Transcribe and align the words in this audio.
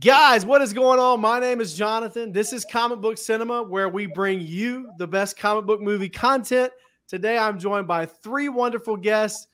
Guys, 0.00 0.44
what 0.44 0.60
is 0.60 0.74
going 0.74 1.00
on? 1.00 1.22
My 1.22 1.40
name 1.40 1.58
is 1.58 1.72
Jonathan. 1.72 2.30
This 2.30 2.52
is 2.52 2.66
Comic 2.66 3.00
Book 3.00 3.16
Cinema, 3.16 3.62
where 3.62 3.88
we 3.88 4.04
bring 4.04 4.42
you 4.42 4.90
the 4.98 5.06
best 5.06 5.38
comic 5.38 5.64
book 5.64 5.80
movie 5.80 6.10
content. 6.10 6.70
Today, 7.08 7.38
I'm 7.38 7.58
joined 7.58 7.88
by 7.88 8.04
three 8.04 8.50
wonderful 8.50 8.98
guests. 8.98 9.46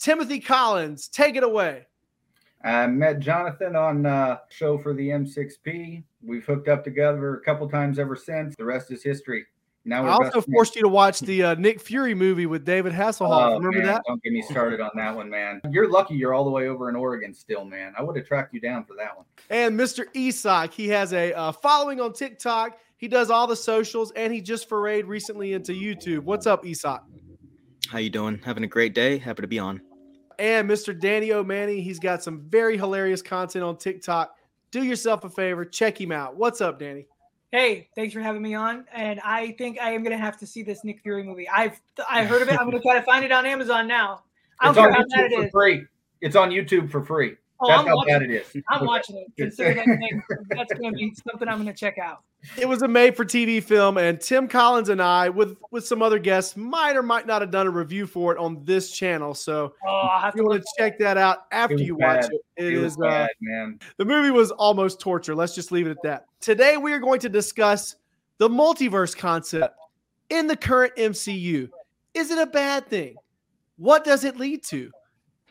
Timothy 0.00 0.40
Collins, 0.40 1.08
take 1.08 1.36
it 1.36 1.42
away. 1.42 1.86
I 2.64 2.86
met 2.86 3.18
Jonathan 3.18 3.76
on 3.76 4.06
a 4.06 4.40
show 4.48 4.78
for 4.78 4.94
the 4.94 5.06
M6P. 5.06 6.02
We've 6.22 6.46
hooked 6.46 6.68
up 6.68 6.82
together 6.82 7.34
a 7.34 7.40
couple 7.42 7.68
times 7.68 7.98
ever 7.98 8.16
since. 8.16 8.56
The 8.56 8.64
rest 8.64 8.90
is 8.90 9.02
history. 9.02 9.44
Now 9.86 10.06
I 10.06 10.12
also 10.12 10.40
forced 10.40 10.76
you 10.76 10.82
to 10.82 10.88
watch 10.88 11.20
the 11.20 11.42
uh, 11.42 11.54
Nick 11.56 11.78
Fury 11.80 12.14
movie 12.14 12.46
with 12.46 12.64
David 12.64 12.92
Hasselhoff. 12.92 13.52
Oh, 13.52 13.56
Remember 13.56 13.78
man, 13.78 13.86
that? 13.86 14.02
Don't 14.06 14.22
get 14.22 14.32
me 14.32 14.40
started 14.40 14.80
on 14.80 14.90
that 14.94 15.14
one, 15.14 15.28
man. 15.28 15.60
You're 15.70 15.90
lucky 15.90 16.14
you're 16.14 16.32
all 16.32 16.44
the 16.44 16.50
way 16.50 16.68
over 16.68 16.88
in 16.88 16.96
Oregon 16.96 17.34
still, 17.34 17.66
man. 17.66 17.92
I 17.98 18.02
would 18.02 18.16
have 18.16 18.26
tracked 18.26 18.54
you 18.54 18.60
down 18.60 18.84
for 18.84 18.94
that 18.96 19.14
one. 19.14 19.26
And 19.50 19.78
Mr. 19.78 20.06
Isak, 20.14 20.72
he 20.72 20.88
has 20.88 21.12
a 21.12 21.34
uh, 21.34 21.52
following 21.52 22.00
on 22.00 22.14
TikTok. 22.14 22.78
He 22.96 23.08
does 23.08 23.30
all 23.30 23.46
the 23.46 23.56
socials, 23.56 24.10
and 24.12 24.32
he 24.32 24.40
just 24.40 24.70
forayed 24.70 25.06
recently 25.06 25.52
into 25.52 25.72
YouTube. 25.72 26.20
What's 26.20 26.46
up, 26.46 26.64
Isak? 26.64 27.02
How 27.88 27.98
you 27.98 28.08
doing? 28.08 28.40
Having 28.42 28.64
a 28.64 28.68
great 28.68 28.94
day. 28.94 29.18
Happy 29.18 29.42
to 29.42 29.48
be 29.48 29.58
on. 29.58 29.82
And 30.38 30.68
Mr. 30.68 30.98
Danny 30.98 31.32
O 31.32 31.44
Manny, 31.44 31.82
he's 31.82 31.98
got 31.98 32.22
some 32.22 32.40
very 32.48 32.78
hilarious 32.78 33.20
content 33.20 33.64
on 33.64 33.76
TikTok. 33.76 34.36
Do 34.70 34.82
yourself 34.82 35.24
a 35.24 35.30
favor, 35.30 35.64
check 35.64 36.00
him 36.00 36.10
out. 36.10 36.36
What's 36.36 36.60
up, 36.60 36.78
Danny? 36.78 37.06
Hey, 37.54 37.88
thanks 37.94 38.12
for 38.12 38.18
having 38.18 38.42
me 38.42 38.54
on. 38.54 38.84
And 38.92 39.20
I 39.20 39.52
think 39.52 39.78
I 39.78 39.92
am 39.92 40.02
gonna 40.02 40.18
have 40.18 40.36
to 40.38 40.46
see 40.46 40.64
this 40.64 40.82
Nick 40.82 41.00
Fury 41.02 41.22
movie. 41.22 41.48
I've 41.48 41.80
I 42.10 42.24
heard 42.24 42.42
of 42.42 42.48
it. 42.48 42.58
I'm 42.58 42.68
gonna 42.68 42.82
try 42.82 42.98
to 42.98 43.02
find 43.02 43.24
it 43.24 43.30
on 43.30 43.46
Amazon 43.46 43.86
now. 43.86 44.24
I 44.58 44.64
don't 44.64 44.76
it's 44.76 44.80
care 44.80 44.92
how 44.92 45.04
bad 45.14 45.32
it 45.32 45.44
is. 45.44 45.52
Free. 45.52 45.84
It's 46.20 46.34
on 46.34 46.50
YouTube 46.50 46.90
for 46.90 47.04
free. 47.04 47.36
Oh, 47.64 47.68
That's 47.68 47.80
I'm 47.80 47.86
how 47.86 47.96
watching, 47.96 48.12
bad 48.12 48.22
it 48.22 48.30
is. 48.30 48.62
I'm 48.68 48.84
watching 48.84 49.16
it. 49.16 49.32
Consider 49.38 49.74
that 49.74 50.22
that's 50.50 50.72
going 50.74 50.92
to 50.92 50.98
be 50.98 51.14
something 51.26 51.48
I'm 51.48 51.62
going 51.62 51.72
to 51.72 51.78
check 51.78 51.96
out. 51.96 52.22
It 52.58 52.68
was 52.68 52.82
a 52.82 52.88
made-for-TV 52.88 53.62
film, 53.62 53.96
and 53.96 54.20
Tim 54.20 54.48
Collins 54.48 54.90
and 54.90 55.00
I, 55.00 55.30
with 55.30 55.56
with 55.70 55.86
some 55.86 56.02
other 56.02 56.18
guests, 56.18 56.58
might 56.58 56.94
or 56.94 57.02
might 57.02 57.26
not 57.26 57.40
have 57.40 57.50
done 57.50 57.66
a 57.66 57.70
review 57.70 58.06
for 58.06 58.32
it 58.32 58.38
on 58.38 58.62
this 58.64 58.90
channel. 58.90 59.32
So 59.32 59.72
oh, 59.86 60.20
if 60.24 60.34
you 60.34 60.44
want 60.44 60.60
to 60.60 60.68
check 60.76 60.98
that 60.98 61.16
out 61.16 61.46
after 61.52 61.76
you 61.76 61.96
bad. 61.96 62.16
watch 62.16 62.24
it, 62.26 62.64
it, 62.64 62.74
it 62.74 62.84
is 62.84 62.98
bad, 62.98 63.30
uh, 63.30 63.34
man. 63.40 63.78
The 63.96 64.04
movie 64.04 64.30
was 64.30 64.50
almost 64.50 65.00
torture. 65.00 65.34
Let's 65.34 65.54
just 65.54 65.72
leave 65.72 65.86
it 65.86 65.92
at 65.92 66.02
that. 66.02 66.26
Today 66.40 66.76
we 66.76 66.92
are 66.92 66.98
going 66.98 67.20
to 67.20 67.30
discuss 67.30 67.96
the 68.36 68.48
multiverse 68.48 69.16
concept 69.16 69.78
in 70.28 70.46
the 70.46 70.56
current 70.56 70.94
MCU. 70.96 71.70
Is 72.12 72.30
it 72.30 72.38
a 72.38 72.46
bad 72.46 72.88
thing? 72.88 73.16
What 73.76 74.04
does 74.04 74.24
it 74.24 74.36
lead 74.36 74.62
to? 74.64 74.90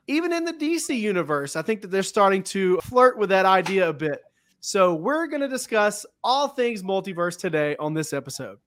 Even 0.07 0.33
in 0.33 0.43
the 0.43 0.53
DC 0.53 0.97
universe, 0.99 1.55
I 1.55 1.61
think 1.61 1.81
that 1.81 1.91
they're 1.91 2.03
starting 2.03 2.43
to 2.43 2.79
flirt 2.81 3.17
with 3.17 3.29
that 3.29 3.45
idea 3.45 3.87
a 3.89 3.93
bit. 3.93 4.19
So 4.59 4.95
we're 4.95 5.27
going 5.27 5.41
to 5.41 5.47
discuss 5.47 6.05
all 6.23 6.49
things 6.49 6.83
multiverse 6.83 7.37
today 7.37 7.75
on 7.77 7.93
this 7.93 8.11
episode. 8.13 8.57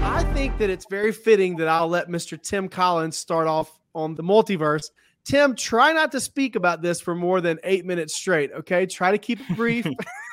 I 0.00 0.24
think 0.34 0.58
that 0.58 0.68
it's 0.70 0.86
very 0.90 1.12
fitting 1.12 1.56
that 1.56 1.68
I'll 1.68 1.88
let 1.88 2.08
Mr. 2.08 2.40
Tim 2.40 2.68
Collins 2.68 3.16
start 3.16 3.46
off 3.46 3.78
on 3.94 4.14
the 4.14 4.22
multiverse. 4.22 4.90
Tim, 5.24 5.54
try 5.54 5.92
not 5.92 6.12
to 6.12 6.20
speak 6.20 6.56
about 6.56 6.82
this 6.82 7.00
for 7.00 7.14
more 7.14 7.40
than 7.40 7.58
eight 7.62 7.84
minutes 7.84 8.14
straight. 8.14 8.50
Okay. 8.52 8.86
Try 8.86 9.10
to 9.10 9.18
keep 9.18 9.40
it 9.40 9.56
brief. 9.56 9.86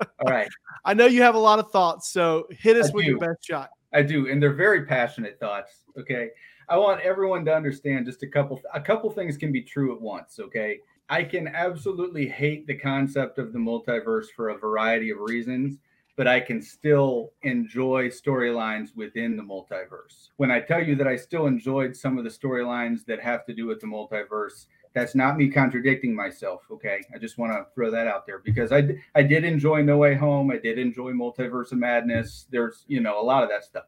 All 0.00 0.32
right. 0.32 0.48
I 0.84 0.94
know 0.94 1.06
you 1.06 1.22
have 1.22 1.34
a 1.34 1.38
lot 1.38 1.58
of 1.58 1.70
thoughts, 1.70 2.10
so 2.10 2.46
hit 2.50 2.76
us 2.76 2.90
I 2.90 2.94
with 2.94 3.04
do. 3.04 3.10
your 3.12 3.20
best 3.20 3.44
shot. 3.44 3.70
I 3.92 4.02
do, 4.02 4.28
and 4.28 4.42
they're 4.42 4.52
very 4.52 4.84
passionate 4.84 5.38
thoughts. 5.40 5.84
Okay, 5.98 6.30
I 6.68 6.76
want 6.76 7.00
everyone 7.00 7.44
to 7.46 7.54
understand 7.54 8.06
just 8.06 8.22
a 8.22 8.26
couple. 8.26 8.60
A 8.74 8.80
couple 8.80 9.10
things 9.10 9.36
can 9.36 9.52
be 9.52 9.62
true 9.62 9.94
at 9.94 10.00
once. 10.00 10.38
Okay, 10.38 10.80
I 11.08 11.22
can 11.22 11.48
absolutely 11.48 12.28
hate 12.28 12.66
the 12.66 12.76
concept 12.76 13.38
of 13.38 13.52
the 13.52 13.58
multiverse 13.58 14.26
for 14.34 14.50
a 14.50 14.58
variety 14.58 15.10
of 15.10 15.18
reasons, 15.20 15.78
but 16.16 16.26
I 16.26 16.40
can 16.40 16.60
still 16.60 17.32
enjoy 17.42 18.08
storylines 18.08 18.94
within 18.96 19.36
the 19.36 19.42
multiverse. 19.42 20.30
When 20.36 20.50
I 20.50 20.60
tell 20.60 20.82
you 20.82 20.96
that 20.96 21.06
I 21.06 21.16
still 21.16 21.46
enjoyed 21.46 21.96
some 21.96 22.18
of 22.18 22.24
the 22.24 22.30
storylines 22.30 23.04
that 23.06 23.20
have 23.20 23.46
to 23.46 23.54
do 23.54 23.66
with 23.66 23.80
the 23.80 23.86
multiverse, 23.86 24.66
that's 24.96 25.14
not 25.14 25.36
me 25.36 25.50
contradicting 25.50 26.14
myself. 26.14 26.62
Okay, 26.70 27.02
I 27.14 27.18
just 27.18 27.36
want 27.36 27.52
to 27.52 27.66
throw 27.74 27.90
that 27.90 28.06
out 28.06 28.26
there 28.26 28.38
because 28.38 28.72
I 28.72 28.96
I 29.14 29.22
did 29.22 29.44
enjoy 29.44 29.82
No 29.82 29.98
Way 29.98 30.14
Home. 30.14 30.50
I 30.50 30.56
did 30.56 30.78
enjoy 30.78 31.12
Multiverse 31.12 31.70
of 31.70 31.78
Madness. 31.78 32.46
There's 32.50 32.86
you 32.88 33.00
know 33.00 33.20
a 33.20 33.22
lot 33.22 33.42
of 33.42 33.50
that 33.50 33.62
stuff. 33.62 33.84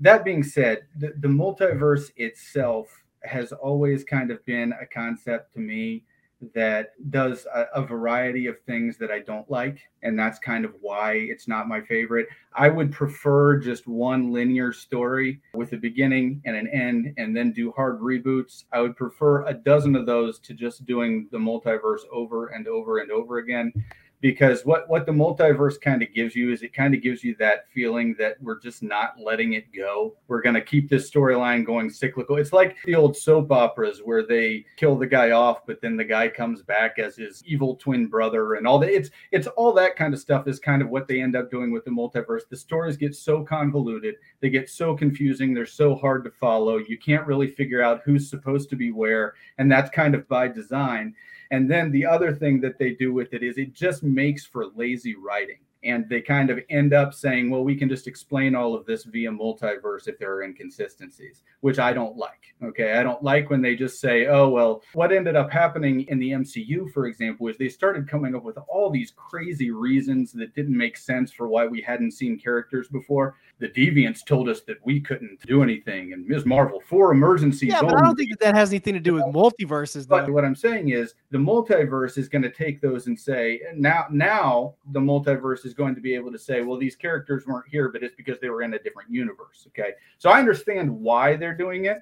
That 0.00 0.22
being 0.22 0.42
said, 0.42 0.82
the, 0.98 1.14
the 1.18 1.28
multiverse 1.28 2.10
itself 2.16 2.88
has 3.22 3.52
always 3.52 4.04
kind 4.04 4.30
of 4.30 4.44
been 4.44 4.74
a 4.82 4.84
concept 4.84 5.54
to 5.54 5.60
me 5.60 6.04
that 6.54 6.92
does 7.10 7.46
a, 7.54 7.66
a, 7.74 7.82
variety 7.82 8.46
of 8.46 8.60
things 8.60 8.98
that 8.98 9.10
I 9.10 9.20
don't 9.20 9.48
like. 9.50 9.78
And 10.02 10.18
that's 10.18 10.38
kind 10.38 10.64
of 10.64 10.74
why 10.80 11.12
it's 11.14 11.48
not 11.48 11.68
my 11.68 11.80
favorite. 11.80 12.26
I 12.54 12.68
would 12.68 12.92
prefer 12.92 13.58
just 13.58 13.86
one 13.86 14.32
linear 14.32 14.72
story 14.72 15.40
with 15.54 15.72
a 15.72 15.76
beginning 15.76 16.42
and 16.44 16.56
an 16.56 16.68
end 16.68 17.14
and 17.16 17.36
then 17.36 17.52
do 17.52 17.72
hard 17.72 18.00
reboots. 18.00 18.64
I 18.72 18.80
would 18.80 18.96
prefer 18.96 19.46
a 19.46 19.54
dozen 19.54 19.96
of 19.96 20.06
those 20.06 20.38
to 20.40 20.54
just 20.54 20.84
doing 20.84 21.28
the 21.30 21.38
multiverse 21.38 22.02
over 22.12 22.48
and 22.48 22.66
over 22.68 22.98
and 22.98 23.10
over 23.10 23.38
again 23.38 23.72
because 24.24 24.64
what 24.64 24.88
what 24.88 25.04
the 25.04 25.12
multiverse 25.12 25.78
kind 25.78 26.02
of 26.02 26.10
gives 26.14 26.34
you 26.34 26.50
is 26.50 26.62
it 26.62 26.72
kind 26.72 26.94
of 26.94 27.02
gives 27.02 27.22
you 27.22 27.36
that 27.38 27.66
feeling 27.74 28.16
that 28.18 28.40
we're 28.40 28.58
just 28.58 28.82
not 28.82 29.12
letting 29.22 29.52
it 29.52 29.66
go. 29.70 30.14
We're 30.28 30.40
going 30.40 30.54
to 30.54 30.62
keep 30.62 30.88
this 30.88 31.10
storyline 31.10 31.62
going 31.62 31.90
cyclical. 31.90 32.38
It's 32.38 32.54
like 32.54 32.78
the 32.86 32.94
old 32.94 33.18
soap 33.18 33.52
operas 33.52 34.00
where 34.02 34.26
they 34.26 34.64
kill 34.78 34.96
the 34.96 35.06
guy 35.06 35.32
off 35.32 35.66
but 35.66 35.82
then 35.82 35.98
the 35.98 36.06
guy 36.06 36.30
comes 36.30 36.62
back 36.62 36.98
as 36.98 37.16
his 37.16 37.44
evil 37.44 37.76
twin 37.76 38.06
brother 38.06 38.54
and 38.54 38.66
all 38.66 38.78
that. 38.78 38.96
It's 38.96 39.10
it's 39.30 39.46
all 39.46 39.74
that 39.74 39.94
kind 39.94 40.14
of 40.14 40.20
stuff 40.20 40.48
is 40.48 40.58
kind 40.58 40.80
of 40.80 40.88
what 40.88 41.06
they 41.06 41.20
end 41.20 41.36
up 41.36 41.50
doing 41.50 41.70
with 41.70 41.84
the 41.84 41.90
multiverse. 41.90 42.48
The 42.48 42.56
stories 42.56 42.96
get 42.96 43.14
so 43.14 43.44
convoluted, 43.44 44.14
they 44.40 44.48
get 44.48 44.70
so 44.70 44.96
confusing, 44.96 45.52
they're 45.52 45.66
so 45.66 45.96
hard 45.96 46.24
to 46.24 46.30
follow. 46.30 46.78
You 46.78 46.96
can't 46.96 47.26
really 47.26 47.48
figure 47.48 47.82
out 47.82 48.00
who's 48.06 48.30
supposed 48.30 48.70
to 48.70 48.76
be 48.76 48.90
where 48.90 49.34
and 49.58 49.70
that's 49.70 49.90
kind 49.90 50.14
of 50.14 50.26
by 50.28 50.48
design. 50.48 51.14
And 51.54 51.70
then 51.70 51.92
the 51.92 52.04
other 52.04 52.34
thing 52.34 52.60
that 52.62 52.80
they 52.80 52.94
do 52.94 53.12
with 53.12 53.32
it 53.32 53.44
is 53.44 53.58
it 53.58 53.74
just 53.74 54.02
makes 54.02 54.44
for 54.44 54.66
lazy 54.74 55.14
writing 55.14 55.60
and 55.84 56.08
they 56.08 56.20
kind 56.20 56.50
of 56.50 56.58
end 56.70 56.94
up 56.94 57.14
saying, 57.14 57.50
well, 57.50 57.62
we 57.62 57.76
can 57.76 57.88
just 57.88 58.06
explain 58.06 58.54
all 58.54 58.74
of 58.74 58.86
this 58.86 59.04
via 59.04 59.30
multiverse 59.30 60.08
if 60.08 60.18
there 60.18 60.32
are 60.32 60.42
inconsistencies, 60.42 61.42
which 61.60 61.78
I 61.78 61.92
don't 61.92 62.16
like. 62.16 62.54
Okay. 62.62 62.94
I 62.94 63.02
don't 63.02 63.22
like 63.22 63.50
when 63.50 63.60
they 63.60 63.76
just 63.76 64.00
say, 64.00 64.26
oh, 64.26 64.48
well, 64.48 64.82
what 64.94 65.12
ended 65.12 65.36
up 65.36 65.50
happening 65.50 66.02
in 66.08 66.18
the 66.18 66.30
MCU, 66.30 66.90
for 66.92 67.06
example, 67.06 67.48
is 67.48 67.58
they 67.58 67.68
started 67.68 68.08
coming 68.08 68.34
up 68.34 68.44
with 68.44 68.56
all 68.68 68.90
these 68.90 69.12
crazy 69.16 69.70
reasons 69.70 70.32
that 70.32 70.54
didn't 70.54 70.76
make 70.76 70.96
sense 70.96 71.32
for 71.32 71.48
why 71.48 71.66
we 71.66 71.82
hadn't 71.82 72.12
seen 72.12 72.38
characters 72.38 72.88
before. 72.88 73.36
The 73.60 73.68
Deviants 73.68 74.24
told 74.24 74.48
us 74.48 74.62
that 74.62 74.78
we 74.84 75.00
couldn't 75.00 75.40
do 75.46 75.62
anything, 75.62 76.12
and 76.12 76.26
Ms. 76.26 76.44
Marvel, 76.44 76.82
for 76.88 77.12
emergencies. 77.12 77.70
Yeah, 77.70 77.82
but 77.82 77.96
I 77.96 78.00
don't 78.00 78.16
think 78.16 78.30
that 78.30 78.40
that 78.40 78.56
has 78.56 78.70
anything 78.70 78.94
to 78.94 79.00
do 79.00 79.14
with 79.14 79.24
multiverses. 79.24 80.08
Though. 80.08 80.20
But 80.20 80.30
what 80.30 80.44
I'm 80.44 80.56
saying 80.56 80.88
is 80.88 81.14
the 81.30 81.38
multiverse 81.38 82.18
is 82.18 82.28
going 82.28 82.42
to 82.42 82.50
take 82.50 82.80
those 82.80 83.06
and 83.06 83.18
say, 83.18 83.60
now, 83.76 84.06
now 84.10 84.74
the 84.90 85.00
multiverse 85.00 85.64
is 85.64 85.73
going 85.74 85.94
to 85.94 86.00
be 86.00 86.14
able 86.14 86.32
to 86.32 86.38
say, 86.38 86.62
well, 86.62 86.78
these 86.78 86.96
characters 86.96 87.46
weren't 87.46 87.68
here, 87.70 87.88
but 87.88 88.02
it's 88.02 88.14
because 88.14 88.38
they 88.40 88.48
were 88.48 88.62
in 88.62 88.74
a 88.74 88.78
different 88.78 89.10
universe. 89.10 89.66
Okay. 89.68 89.92
So 90.18 90.30
I 90.30 90.38
understand 90.38 90.90
why 90.90 91.36
they're 91.36 91.56
doing 91.56 91.84
it, 91.86 91.98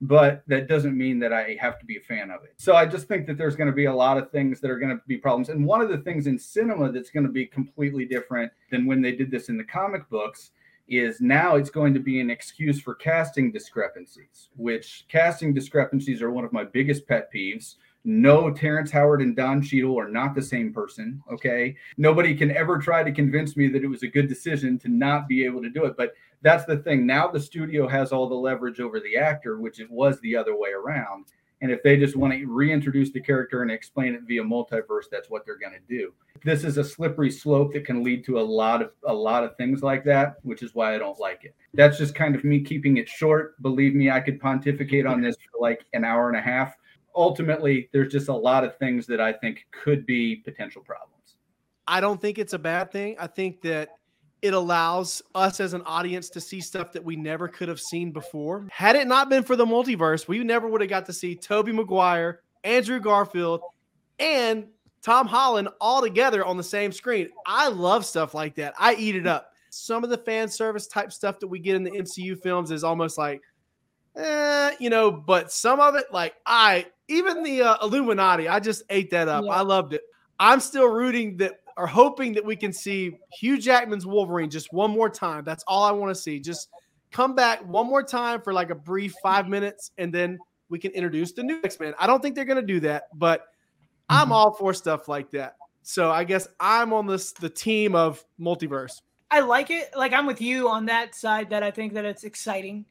but 0.00 0.42
that 0.48 0.68
doesn't 0.68 0.96
mean 0.98 1.18
that 1.20 1.32
I 1.32 1.56
have 1.60 1.78
to 1.78 1.86
be 1.86 1.96
a 1.96 2.00
fan 2.00 2.30
of 2.30 2.42
it. 2.44 2.54
So 2.56 2.74
I 2.74 2.86
just 2.86 3.06
think 3.08 3.26
that 3.28 3.38
there's 3.38 3.56
going 3.56 3.68
to 3.68 3.74
be 3.74 3.84
a 3.84 3.94
lot 3.94 4.18
of 4.18 4.30
things 4.30 4.60
that 4.60 4.70
are 4.70 4.78
going 4.78 4.96
to 4.96 5.02
be 5.06 5.16
problems. 5.16 5.48
And 5.48 5.64
one 5.64 5.80
of 5.80 5.88
the 5.88 5.98
things 5.98 6.26
in 6.26 6.38
cinema 6.38 6.90
that's 6.90 7.10
going 7.10 7.26
to 7.26 7.32
be 7.32 7.46
completely 7.46 8.04
different 8.04 8.50
than 8.70 8.86
when 8.86 9.00
they 9.00 9.12
did 9.12 9.30
this 9.30 9.48
in 9.48 9.56
the 9.56 9.64
comic 9.64 10.08
books 10.10 10.50
is 10.88 11.20
now 11.20 11.54
it's 11.54 11.70
going 11.70 11.94
to 11.94 12.00
be 12.00 12.20
an 12.20 12.30
excuse 12.30 12.80
for 12.80 12.94
casting 12.94 13.52
discrepancies, 13.52 14.48
which 14.56 15.06
casting 15.08 15.54
discrepancies 15.54 16.20
are 16.20 16.30
one 16.30 16.44
of 16.44 16.52
my 16.52 16.64
biggest 16.64 17.06
pet 17.06 17.32
peeves 17.32 17.76
no, 18.04 18.50
Terrence 18.50 18.90
Howard 18.90 19.22
and 19.22 19.36
Don 19.36 19.62
Cheadle 19.62 19.98
are 19.98 20.08
not 20.08 20.34
the 20.34 20.42
same 20.42 20.72
person. 20.72 21.22
Okay. 21.32 21.76
Nobody 21.96 22.34
can 22.34 22.50
ever 22.50 22.78
try 22.78 23.02
to 23.02 23.12
convince 23.12 23.56
me 23.56 23.68
that 23.68 23.84
it 23.84 23.88
was 23.88 24.02
a 24.02 24.08
good 24.08 24.28
decision 24.28 24.78
to 24.80 24.88
not 24.88 25.28
be 25.28 25.44
able 25.44 25.62
to 25.62 25.70
do 25.70 25.84
it. 25.84 25.96
But 25.96 26.12
that's 26.42 26.64
the 26.64 26.78
thing. 26.78 27.06
Now 27.06 27.28
the 27.28 27.40
studio 27.40 27.86
has 27.86 28.10
all 28.10 28.28
the 28.28 28.34
leverage 28.34 28.80
over 28.80 28.98
the 28.98 29.16
actor, 29.16 29.60
which 29.60 29.78
it 29.78 29.90
was 29.90 30.20
the 30.20 30.36
other 30.36 30.56
way 30.56 30.70
around. 30.70 31.26
And 31.60 31.70
if 31.70 31.80
they 31.84 31.96
just 31.96 32.16
want 32.16 32.32
to 32.32 32.44
reintroduce 32.46 33.12
the 33.12 33.20
character 33.20 33.62
and 33.62 33.70
explain 33.70 34.14
it 34.14 34.22
via 34.26 34.42
multiverse, 34.42 35.04
that's 35.08 35.30
what 35.30 35.46
they're 35.46 35.56
going 35.56 35.74
to 35.74 35.78
do. 35.88 36.12
This 36.42 36.64
is 36.64 36.76
a 36.76 36.82
slippery 36.82 37.30
slope 37.30 37.72
that 37.74 37.86
can 37.86 38.02
lead 38.02 38.24
to 38.24 38.40
a 38.40 38.42
lot 38.42 38.82
of 38.82 38.90
a 39.06 39.14
lot 39.14 39.44
of 39.44 39.56
things 39.56 39.80
like 39.80 40.02
that, 40.06 40.38
which 40.42 40.64
is 40.64 40.74
why 40.74 40.92
I 40.92 40.98
don't 40.98 41.20
like 41.20 41.44
it. 41.44 41.54
That's 41.72 41.98
just 41.98 42.16
kind 42.16 42.34
of 42.34 42.42
me 42.42 42.62
keeping 42.62 42.96
it 42.96 43.08
short. 43.08 43.62
Believe 43.62 43.94
me, 43.94 44.10
I 44.10 44.18
could 44.18 44.40
pontificate 44.40 45.06
on 45.06 45.20
this 45.20 45.36
for 45.36 45.60
like 45.60 45.86
an 45.92 46.04
hour 46.04 46.28
and 46.28 46.36
a 46.36 46.42
half 46.42 46.74
ultimately 47.14 47.88
there's 47.92 48.12
just 48.12 48.28
a 48.28 48.34
lot 48.34 48.64
of 48.64 48.76
things 48.78 49.06
that 49.06 49.20
I 49.20 49.32
think 49.32 49.66
could 49.70 50.06
be 50.06 50.36
potential 50.36 50.82
problems. 50.82 51.36
I 51.86 52.00
don't 52.00 52.20
think 52.20 52.38
it's 52.38 52.52
a 52.52 52.58
bad 52.58 52.90
thing. 52.92 53.16
I 53.18 53.26
think 53.26 53.60
that 53.62 53.90
it 54.40 54.54
allows 54.54 55.22
us 55.36 55.60
as 55.60 55.72
an 55.72 55.82
audience 55.82 56.28
to 56.30 56.40
see 56.40 56.60
stuff 56.60 56.92
that 56.92 57.04
we 57.04 57.14
never 57.14 57.46
could 57.46 57.68
have 57.68 57.80
seen 57.80 58.10
before. 58.10 58.66
Had 58.72 58.96
it 58.96 59.06
not 59.06 59.28
been 59.28 59.44
for 59.44 59.54
the 59.54 59.64
multiverse, 59.64 60.26
we 60.26 60.42
never 60.42 60.68
would 60.68 60.80
have 60.80 60.90
got 60.90 61.06
to 61.06 61.12
see 61.12 61.36
Tobey 61.36 61.72
Maguire, 61.72 62.40
Andrew 62.64 62.98
Garfield, 62.98 63.60
and 64.18 64.66
Tom 65.02 65.28
Holland 65.28 65.68
all 65.80 66.02
together 66.02 66.44
on 66.44 66.56
the 66.56 66.62
same 66.62 66.90
screen. 66.90 67.28
I 67.46 67.68
love 67.68 68.04
stuff 68.04 68.34
like 68.34 68.56
that. 68.56 68.74
I 68.78 68.94
eat 68.94 69.14
it 69.14 69.26
up. 69.26 69.52
Some 69.70 70.02
of 70.04 70.10
the 70.10 70.18
fan 70.18 70.48
service 70.48 70.86
type 70.88 71.12
stuff 71.12 71.38
that 71.40 71.46
we 71.46 71.60
get 71.60 71.76
in 71.76 71.84
the 71.84 71.92
MCU 71.92 72.40
films 72.40 72.70
is 72.70 72.84
almost 72.84 73.18
like, 73.18 73.40
eh, 74.16 74.72
you 74.80 74.90
know, 74.90 75.10
but 75.10 75.52
some 75.52 75.80
of 75.80 75.94
it, 75.94 76.06
like 76.12 76.34
I, 76.46 76.86
even 77.12 77.42
the 77.42 77.62
uh, 77.62 77.76
Illuminati, 77.82 78.48
I 78.48 78.60
just 78.60 78.82
ate 78.90 79.10
that 79.10 79.28
up. 79.28 79.44
Yeah. 79.44 79.52
I 79.52 79.60
loved 79.60 79.92
it. 79.92 80.02
I'm 80.38 80.60
still 80.60 80.88
rooting 80.88 81.36
that 81.38 81.60
or 81.76 81.86
hoping 81.86 82.32
that 82.34 82.44
we 82.44 82.56
can 82.56 82.72
see 82.72 83.16
Hugh 83.32 83.58
Jackman's 83.58 84.06
Wolverine 84.06 84.50
just 84.50 84.72
one 84.72 84.90
more 84.90 85.08
time. 85.08 85.44
That's 85.44 85.64
all 85.66 85.84
I 85.84 85.92
want 85.92 86.14
to 86.14 86.20
see. 86.20 86.40
Just 86.40 86.68
come 87.10 87.34
back 87.34 87.66
one 87.66 87.86
more 87.86 88.02
time 88.02 88.40
for 88.40 88.52
like 88.52 88.70
a 88.70 88.74
brief 88.74 89.14
five 89.22 89.48
minutes, 89.48 89.92
and 89.98 90.12
then 90.12 90.38
we 90.68 90.78
can 90.78 90.90
introduce 90.92 91.32
the 91.32 91.42
new 91.42 91.60
X 91.62 91.78
Men. 91.78 91.94
I 91.98 92.06
don't 92.06 92.20
think 92.22 92.34
they're 92.34 92.44
going 92.44 92.60
to 92.60 92.66
do 92.66 92.80
that, 92.80 93.04
but 93.14 93.46
I'm 94.08 94.24
mm-hmm. 94.24 94.32
all 94.32 94.52
for 94.52 94.74
stuff 94.74 95.08
like 95.08 95.30
that. 95.30 95.56
So 95.82 96.10
I 96.10 96.24
guess 96.24 96.48
I'm 96.60 96.92
on 96.92 97.06
this 97.06 97.32
the 97.32 97.50
team 97.50 97.94
of 97.94 98.24
multiverse. 98.40 99.00
I 99.30 99.40
like 99.40 99.70
it. 99.70 99.90
Like 99.96 100.12
I'm 100.12 100.26
with 100.26 100.40
you 100.40 100.68
on 100.68 100.86
that 100.86 101.14
side. 101.14 101.50
That 101.50 101.62
I 101.62 101.70
think 101.70 101.94
that 101.94 102.04
it's 102.04 102.24
exciting. 102.24 102.84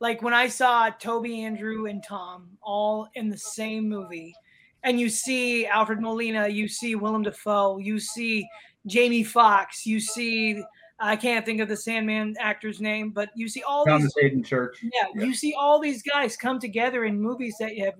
Like 0.00 0.22
when 0.22 0.34
I 0.34 0.48
saw 0.48 0.90
Tobey, 0.90 1.42
Andrew, 1.44 1.86
and 1.86 2.02
Tom 2.02 2.48
all 2.62 3.08
in 3.14 3.28
the 3.28 3.38
same 3.38 3.88
movie, 3.88 4.34
and 4.82 5.00
you 5.00 5.08
see 5.08 5.66
Alfred 5.66 6.00
Molina, 6.00 6.48
you 6.48 6.68
see 6.68 6.94
Willem 6.94 7.22
Dafoe, 7.22 7.78
you 7.78 7.98
see 7.98 8.46
Jamie 8.86 9.24
Foxx, 9.24 9.86
you 9.86 10.00
see 10.00 10.62
I 11.00 11.16
can't 11.16 11.44
think 11.44 11.60
of 11.60 11.68
the 11.68 11.76
Sandman 11.76 12.36
actor's 12.38 12.80
name, 12.80 13.10
but 13.10 13.30
you 13.34 13.48
see 13.48 13.62
all 13.62 13.84
Thomas 13.84 14.14
these 14.14 14.22
Haden 14.22 14.44
Church. 14.44 14.78
Yeah, 14.82 15.06
yeah, 15.14 15.24
you 15.24 15.34
see 15.34 15.54
all 15.58 15.80
these 15.80 16.02
guys 16.02 16.36
come 16.36 16.60
together 16.60 17.04
in 17.04 17.20
movies 17.20 17.56
that 17.58 17.76
you 17.76 17.84
have 17.84 17.94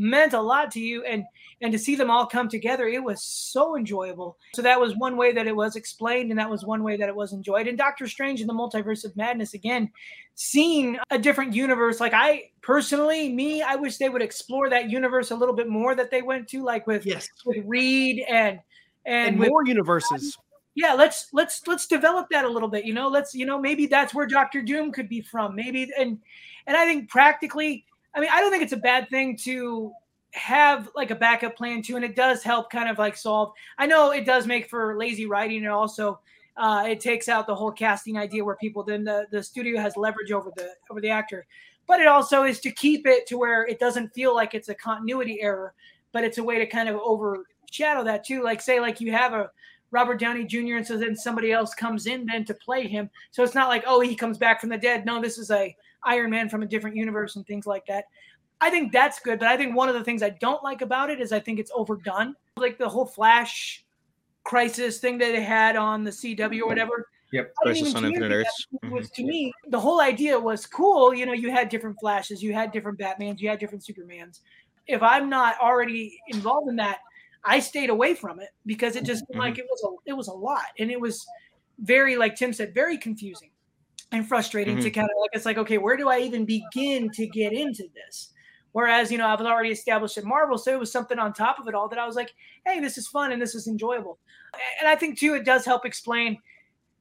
meant 0.00 0.32
a 0.32 0.40
lot 0.40 0.70
to 0.70 0.80
you 0.80 1.04
and 1.04 1.24
and 1.60 1.72
to 1.72 1.78
see 1.78 1.94
them 1.94 2.10
all 2.10 2.24
come 2.24 2.48
together 2.48 2.88
it 2.88 3.04
was 3.04 3.22
so 3.22 3.76
enjoyable. 3.76 4.38
So 4.54 4.62
that 4.62 4.80
was 4.80 4.96
one 4.96 5.16
way 5.16 5.32
that 5.32 5.46
it 5.46 5.54
was 5.54 5.76
explained 5.76 6.30
and 6.30 6.38
that 6.38 6.48
was 6.48 6.64
one 6.64 6.82
way 6.82 6.96
that 6.96 7.08
it 7.08 7.14
was 7.14 7.34
enjoyed. 7.34 7.68
And 7.68 7.76
doctor 7.76 8.08
strange 8.08 8.40
in 8.40 8.46
the 8.46 8.54
multiverse 8.54 9.04
of 9.04 9.14
madness 9.14 9.52
again 9.52 9.90
seeing 10.36 10.98
a 11.10 11.18
different 11.18 11.52
universe 11.52 12.00
like 12.00 12.14
i 12.14 12.44
personally 12.62 13.30
me 13.30 13.60
i 13.60 13.74
wish 13.74 13.98
they 13.98 14.08
would 14.08 14.22
explore 14.22 14.70
that 14.70 14.88
universe 14.88 15.32
a 15.32 15.36
little 15.36 15.54
bit 15.54 15.68
more 15.68 15.94
that 15.94 16.10
they 16.10 16.22
went 16.22 16.48
to 16.48 16.62
like 16.64 16.86
with 16.86 17.04
yes. 17.04 17.28
with 17.44 17.58
reed 17.66 18.24
and 18.26 18.58
and, 19.04 19.28
and 19.28 19.38
with, 19.38 19.50
more 19.50 19.66
universes. 19.66 20.38
Yeah 20.74 20.94
let's 20.94 21.28
let's 21.34 21.66
let's 21.66 21.86
develop 21.86 22.28
that 22.30 22.46
a 22.46 22.48
little 22.48 22.68
bit 22.70 22.86
you 22.86 22.94
know? 22.94 23.08
Let's 23.08 23.34
you 23.34 23.44
know 23.44 23.60
maybe 23.60 23.86
that's 23.86 24.14
where 24.14 24.26
dr 24.26 24.62
doom 24.62 24.92
could 24.92 25.10
be 25.10 25.20
from 25.20 25.54
maybe 25.54 25.90
and 25.98 26.18
and 26.66 26.76
i 26.76 26.86
think 26.86 27.10
practically 27.10 27.84
I 28.14 28.20
mean, 28.20 28.30
I 28.32 28.40
don't 28.40 28.50
think 28.50 28.62
it's 28.62 28.72
a 28.72 28.76
bad 28.78 29.08
thing 29.08 29.36
to 29.38 29.92
have 30.32 30.88
like 30.94 31.10
a 31.10 31.14
backup 31.14 31.56
plan 31.56 31.82
too, 31.82 31.96
and 31.96 32.04
it 32.04 32.16
does 32.16 32.42
help 32.42 32.70
kind 32.70 32.88
of 32.88 32.98
like 32.98 33.16
solve. 33.16 33.52
I 33.78 33.86
know 33.86 34.10
it 34.10 34.24
does 34.24 34.46
make 34.46 34.68
for 34.68 34.96
lazy 34.98 35.26
writing, 35.26 35.58
and 35.58 35.72
also 35.72 36.20
uh, 36.56 36.84
it 36.88 37.00
takes 37.00 37.28
out 37.28 37.46
the 37.46 37.54
whole 37.54 37.72
casting 37.72 38.18
idea 38.18 38.44
where 38.44 38.56
people 38.56 38.82
then 38.82 39.04
the, 39.04 39.26
the 39.30 39.42
studio 39.42 39.80
has 39.80 39.96
leverage 39.96 40.32
over 40.32 40.52
the 40.56 40.70
over 40.90 41.00
the 41.00 41.10
actor. 41.10 41.46
But 41.86 42.00
it 42.00 42.06
also 42.06 42.44
is 42.44 42.60
to 42.60 42.70
keep 42.70 43.06
it 43.06 43.26
to 43.28 43.38
where 43.38 43.66
it 43.66 43.80
doesn't 43.80 44.14
feel 44.14 44.34
like 44.34 44.54
it's 44.54 44.68
a 44.68 44.74
continuity 44.74 45.40
error, 45.40 45.74
but 46.12 46.22
it's 46.22 46.38
a 46.38 46.44
way 46.44 46.58
to 46.58 46.66
kind 46.66 46.88
of 46.88 46.96
overshadow 46.96 48.04
that 48.04 48.24
too. 48.24 48.42
Like 48.42 48.60
say 48.60 48.78
like 48.78 49.00
you 49.00 49.12
have 49.12 49.32
a 49.32 49.50
Robert 49.90 50.20
Downey 50.20 50.44
Jr. 50.44 50.76
and 50.76 50.86
so 50.86 50.96
then 50.96 51.16
somebody 51.16 51.50
else 51.50 51.74
comes 51.74 52.06
in 52.06 52.26
then 52.26 52.44
to 52.44 52.54
play 52.54 52.86
him. 52.86 53.10
So 53.32 53.42
it's 53.42 53.56
not 53.56 53.68
like 53.68 53.84
oh 53.86 54.00
he 54.00 54.14
comes 54.14 54.38
back 54.38 54.60
from 54.60 54.70
the 54.70 54.78
dead. 54.78 55.04
No, 55.04 55.20
this 55.20 55.38
is 55.38 55.50
a 55.50 55.74
Iron 56.04 56.30
Man 56.30 56.48
from 56.48 56.62
a 56.62 56.66
different 56.66 56.96
universe 56.96 57.36
and 57.36 57.46
things 57.46 57.66
like 57.66 57.86
that. 57.86 58.04
I 58.60 58.70
think 58.70 58.92
that's 58.92 59.20
good, 59.20 59.38
but 59.38 59.48
I 59.48 59.56
think 59.56 59.74
one 59.74 59.88
of 59.88 59.94
the 59.94 60.04
things 60.04 60.22
I 60.22 60.30
don't 60.30 60.62
like 60.62 60.82
about 60.82 61.10
it 61.10 61.20
is 61.20 61.32
I 61.32 61.40
think 61.40 61.58
it's 61.58 61.70
overdone. 61.74 62.34
Like 62.56 62.78
the 62.78 62.88
whole 62.88 63.06
Flash 63.06 63.84
crisis 64.44 64.98
thing 64.98 65.18
that 65.18 65.32
they 65.32 65.42
had 65.42 65.76
on 65.76 66.04
the 66.04 66.10
CW 66.10 66.62
or 66.62 66.66
whatever. 66.66 67.06
Yep. 67.32 67.54
Crisis 67.62 67.94
on 67.94 68.04
Infinite 68.04 68.32
Earths. 68.32 68.66
Was 68.90 69.06
mm-hmm. 69.06 69.22
to 69.22 69.24
me 69.24 69.52
the 69.68 69.80
whole 69.80 70.00
idea 70.00 70.38
was 70.38 70.66
cool. 70.66 71.14
You 71.14 71.26
know, 71.26 71.32
you 71.32 71.50
had 71.50 71.68
different 71.68 71.96
Flashes, 72.00 72.42
you 72.42 72.52
had 72.52 72.72
different 72.72 72.98
Batmans, 72.98 73.40
you 73.40 73.48
had 73.48 73.58
different 73.58 73.84
Supermans. 73.84 74.40
If 74.86 75.02
I'm 75.02 75.30
not 75.30 75.56
already 75.60 76.18
involved 76.28 76.68
in 76.68 76.76
that, 76.76 76.98
I 77.44 77.60
stayed 77.60 77.90
away 77.90 78.14
from 78.14 78.40
it 78.40 78.50
because 78.66 78.96
it 78.96 79.04
just 79.04 79.24
mm-hmm. 79.24 79.38
like 79.38 79.58
it 79.58 79.66
was 79.70 79.82
a 79.84 80.10
it 80.10 80.12
was 80.12 80.28
a 80.28 80.32
lot 80.32 80.66
and 80.78 80.90
it 80.90 81.00
was 81.00 81.24
very 81.78 82.16
like 82.16 82.34
Tim 82.34 82.52
said 82.52 82.74
very 82.74 82.98
confusing 82.98 83.49
and 84.12 84.26
frustrating 84.26 84.76
mm-hmm. 84.76 84.84
to 84.84 84.90
kind 84.90 85.08
of 85.08 85.16
like 85.20 85.30
it's 85.32 85.46
like 85.46 85.58
okay 85.58 85.78
where 85.78 85.96
do 85.96 86.08
i 86.08 86.18
even 86.18 86.44
begin 86.44 87.10
to 87.10 87.26
get 87.26 87.52
into 87.52 87.84
this? 87.94 88.30
Whereas 88.72 89.10
you 89.10 89.18
know 89.18 89.26
i 89.26 89.34
was 89.34 89.46
already 89.46 89.70
established 89.70 90.18
at 90.18 90.24
marvel 90.24 90.58
so 90.58 90.72
it 90.72 90.78
was 90.78 90.92
something 90.92 91.18
on 91.18 91.32
top 91.32 91.58
of 91.58 91.68
it 91.68 91.74
all 91.74 91.88
that 91.88 91.98
i 91.98 92.06
was 92.06 92.16
like 92.16 92.32
hey 92.66 92.80
this 92.80 92.98
is 92.98 93.08
fun 93.08 93.32
and 93.32 93.40
this 93.40 93.54
is 93.54 93.66
enjoyable. 93.66 94.18
And 94.80 94.88
i 94.88 94.94
think 94.94 95.18
too 95.18 95.34
it 95.34 95.44
does 95.44 95.64
help 95.64 95.84
explain 95.84 96.38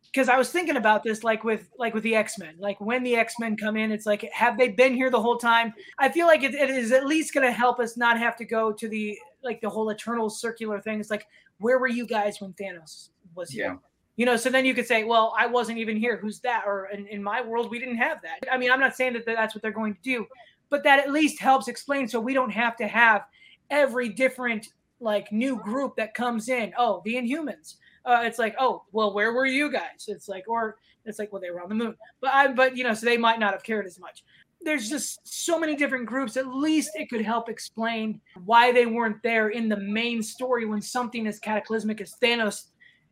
because 0.05 0.29
i 0.29 0.37
was 0.37 0.51
thinking 0.51 0.77
about 0.77 1.03
this 1.03 1.23
like 1.23 1.43
with 1.43 1.69
like 1.77 1.93
with 1.93 2.03
the 2.03 2.15
x-men 2.15 2.55
like 2.57 2.79
when 2.81 3.03
the 3.03 3.15
x-men 3.15 3.55
come 3.55 3.77
in 3.77 3.91
it's 3.91 4.07
like 4.07 4.27
have 4.33 4.57
they 4.57 4.69
been 4.69 4.93
here 4.93 5.09
the 5.09 5.21
whole 5.21 5.37
time? 5.37 5.73
I 5.99 6.09
feel 6.09 6.25
like 6.25 6.43
it, 6.43 6.55
it 6.55 6.69
is 6.69 6.91
at 6.91 7.05
least 7.05 7.33
going 7.33 7.45
to 7.45 7.51
help 7.51 7.79
us 7.79 7.97
not 7.97 8.17
have 8.17 8.35
to 8.37 8.45
go 8.45 8.71
to 8.71 8.87
the 8.87 9.17
like 9.43 9.61
the 9.61 9.69
whole 9.69 9.89
eternal 9.89 10.29
circular 10.29 10.81
thing. 10.81 10.99
It's 10.99 11.11
like 11.11 11.27
where 11.59 11.77
were 11.77 11.87
you 11.87 12.07
guys 12.07 12.41
when 12.41 12.53
thanos 12.53 13.09
was 13.35 13.51
here? 13.51 13.65
Yeah 13.65 13.88
you 14.19 14.25
know 14.25 14.35
so 14.35 14.49
then 14.49 14.65
you 14.65 14.73
could 14.73 14.85
say 14.85 15.05
well 15.05 15.33
i 15.39 15.47
wasn't 15.47 15.77
even 15.77 15.95
here. 15.95 16.17
Who's 16.17 16.41
that? 16.41 16.63
Or 16.67 16.89
in, 16.93 17.07
in 17.07 17.23
my 17.23 17.41
world 17.41 17.71
we 17.71 17.79
didn't 17.79 17.97
have 17.97 18.21
that. 18.21 18.39
I 18.51 18.57
mean 18.57 18.69
i'm 18.69 18.79
not 18.81 18.93
saying 18.93 19.13
that 19.13 19.25
that's 19.25 19.55
what 19.55 19.61
they're 19.61 19.71
going 19.71 19.95
to 19.95 20.01
do 20.01 20.27
but 20.69 20.83
that 20.83 20.99
at 20.99 21.11
least 21.11 21.39
helps 21.39 21.69
explain 21.69 22.05
so 22.05 22.19
we 22.19 22.33
don't 22.33 22.51
have 22.51 22.75
to 22.77 22.87
have 22.87 23.23
every 23.69 24.09
different 24.09 24.67
like 24.99 25.31
new 25.31 25.55
group 25.55 25.95
that 25.95 26.13
comes 26.13 26.49
in. 26.49 26.73
Oh 26.77 27.01
the 27.05 27.15
inhumans. 27.15 27.75
Uh, 28.05 28.21
it's 28.23 28.37
like 28.37 28.55
oh 28.59 28.83
well 28.91 29.13
where 29.13 29.31
were 29.31 29.45
you 29.45 29.71
guys? 29.71 30.09
It's 30.09 30.27
like 30.27 30.43
or 30.49 30.75
it's 31.05 31.17
like 31.17 31.31
well 31.31 31.41
they 31.41 31.51
were 31.51 31.61
on 31.61 31.69
the 31.69 31.75
moon. 31.75 31.95
But 32.19 32.33
i 32.33 32.47
but 32.49 32.75
you 32.75 32.83
know 32.83 32.93
so 32.93 33.05
they 33.05 33.17
might 33.17 33.39
not 33.39 33.53
have 33.53 33.63
cared 33.63 33.85
as 33.85 33.99
much. 33.99 34.25
There's 34.61 34.89
just 34.89 35.25
so 35.25 35.57
many 35.57 35.77
different 35.77 36.05
groups. 36.05 36.35
At 36.35 36.47
least 36.47 36.91
it 36.95 37.09
could 37.09 37.21
help 37.21 37.47
explain 37.47 38.19
why 38.43 38.73
they 38.73 38.85
weren't 38.85 39.23
there 39.23 39.47
in 39.47 39.69
the 39.69 39.77
main 39.77 40.21
story 40.21 40.65
when 40.65 40.81
something 40.81 41.25
as 41.25 41.39
cataclysmic 41.39 42.01
as 42.01 42.15
thanos 42.21 42.65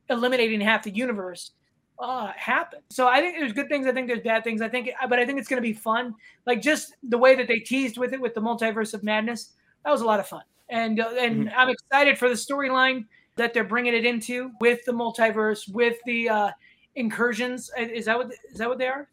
eliminating 0.09 0.61
half 0.61 0.83
the 0.83 0.91
universe 0.91 1.51
uh, 1.99 2.31
happen. 2.35 2.79
So 2.89 3.07
I 3.07 3.19
think 3.19 3.37
there's 3.37 3.53
good 3.53 3.69
things. 3.69 3.87
I 3.87 3.91
think 3.91 4.07
there's 4.07 4.21
bad 4.21 4.43
things. 4.43 4.61
I 4.61 4.69
think, 4.69 4.89
but 5.09 5.19
I 5.19 5.25
think 5.25 5.39
it's 5.39 5.47
going 5.47 5.61
to 5.61 5.67
be 5.67 5.73
fun. 5.73 6.13
Like 6.45 6.61
just 6.61 6.95
the 7.03 7.17
way 7.17 7.35
that 7.35 7.47
they 7.47 7.59
teased 7.59 7.97
with 7.97 8.13
it 8.13 8.21
with 8.21 8.33
the 8.33 8.41
multiverse 8.41 8.93
of 8.93 9.03
madness. 9.03 9.53
That 9.83 9.91
was 9.91 10.01
a 10.01 10.05
lot 10.05 10.19
of 10.19 10.27
fun, 10.27 10.43
and 10.69 10.99
uh, 10.99 11.13
and 11.17 11.45
mm-hmm. 11.45 11.59
I'm 11.59 11.69
excited 11.69 12.17
for 12.17 12.29
the 12.29 12.35
storyline 12.35 13.05
that 13.35 13.53
they're 13.53 13.63
bringing 13.63 13.93
it 13.93 14.05
into 14.05 14.51
with 14.59 14.83
the 14.85 14.91
multiverse, 14.91 15.71
with 15.71 15.97
the 16.05 16.27
uh, 16.29 16.51
incursions. 16.95 17.71
Is 17.77 18.05
that 18.05 18.17
what 18.17 18.31
is 18.51 18.57
that 18.57 18.67
what 18.67 18.77
they 18.77 18.87
are? 18.87 19.07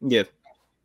Yeah. 0.00 0.24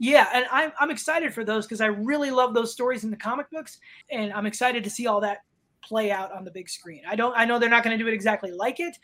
Yeah, 0.03 0.27
and 0.33 0.45
I'm 0.51 0.71
I'm 0.79 0.89
excited 0.89 1.31
for 1.31 1.43
those 1.43 1.67
because 1.67 1.79
I 1.79 1.85
really 1.85 2.31
love 2.31 2.55
those 2.55 2.71
stories 2.71 3.03
in 3.03 3.11
the 3.11 3.17
comic 3.17 3.51
books, 3.51 3.77
and 4.09 4.33
I'm 4.33 4.47
excited 4.47 4.83
to 4.83 4.89
see 4.89 5.05
all 5.05 5.21
that 5.21 5.43
play 5.83 6.11
out 6.11 6.31
on 6.31 6.43
the 6.43 6.49
big 6.49 6.69
screen. 6.69 7.03
I 7.07 7.15
don't 7.15 7.35
I 7.37 7.45
know 7.45 7.59
they're 7.59 7.69
not 7.69 7.83
going 7.83 7.95
to 7.95 8.03
do 8.03 8.07
it 8.07 8.13
exactly 8.13 8.51
like 8.51 8.79
it, 8.79 8.97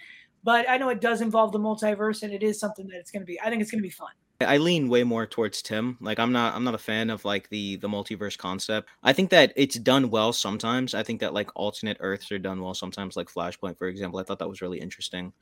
but 0.43 0.69
I 0.69 0.77
know 0.77 0.89
it 0.89 1.01
does 1.01 1.21
involve 1.21 1.51
the 1.51 1.59
multiverse, 1.59 2.23
and 2.23 2.33
it 2.33 2.43
is 2.43 2.59
something 2.59 2.87
that 2.87 2.97
it's 2.97 3.11
going 3.11 3.21
to 3.21 3.25
be. 3.25 3.39
I 3.41 3.49
think 3.49 3.61
it's 3.61 3.71
going 3.71 3.79
to 3.79 3.87
be 3.87 3.89
fun. 3.89 4.11
I 4.39 4.57
lean 4.57 4.87
way 4.87 5.03
more 5.03 5.25
towards 5.25 5.63
Tim. 5.63 5.97
Like 5.99 6.19
I'm 6.19 6.31
not 6.31 6.53
I'm 6.53 6.63
not 6.63 6.75
a 6.75 6.79
fan 6.79 7.09
of 7.09 7.25
like 7.25 7.49
the 7.49 7.77
the 7.77 7.87
multiverse 7.87 8.37
concept. 8.37 8.87
I 9.01 9.11
think 9.11 9.31
that 9.31 9.51
it's 9.55 9.77
done 9.77 10.11
well 10.11 10.31
sometimes. 10.31 10.93
I 10.93 11.01
think 11.01 11.21
that 11.21 11.33
like 11.33 11.49
alternate 11.55 11.97
Earths 11.99 12.31
are 12.31 12.37
done 12.37 12.61
well 12.61 12.75
sometimes, 12.75 13.17
like 13.17 13.29
Flashpoint, 13.29 13.77
for 13.79 13.87
example. 13.87 14.19
I 14.19 14.23
thought 14.23 14.39
that 14.39 14.49
was 14.49 14.61
really 14.61 14.79
interesting 14.79 15.33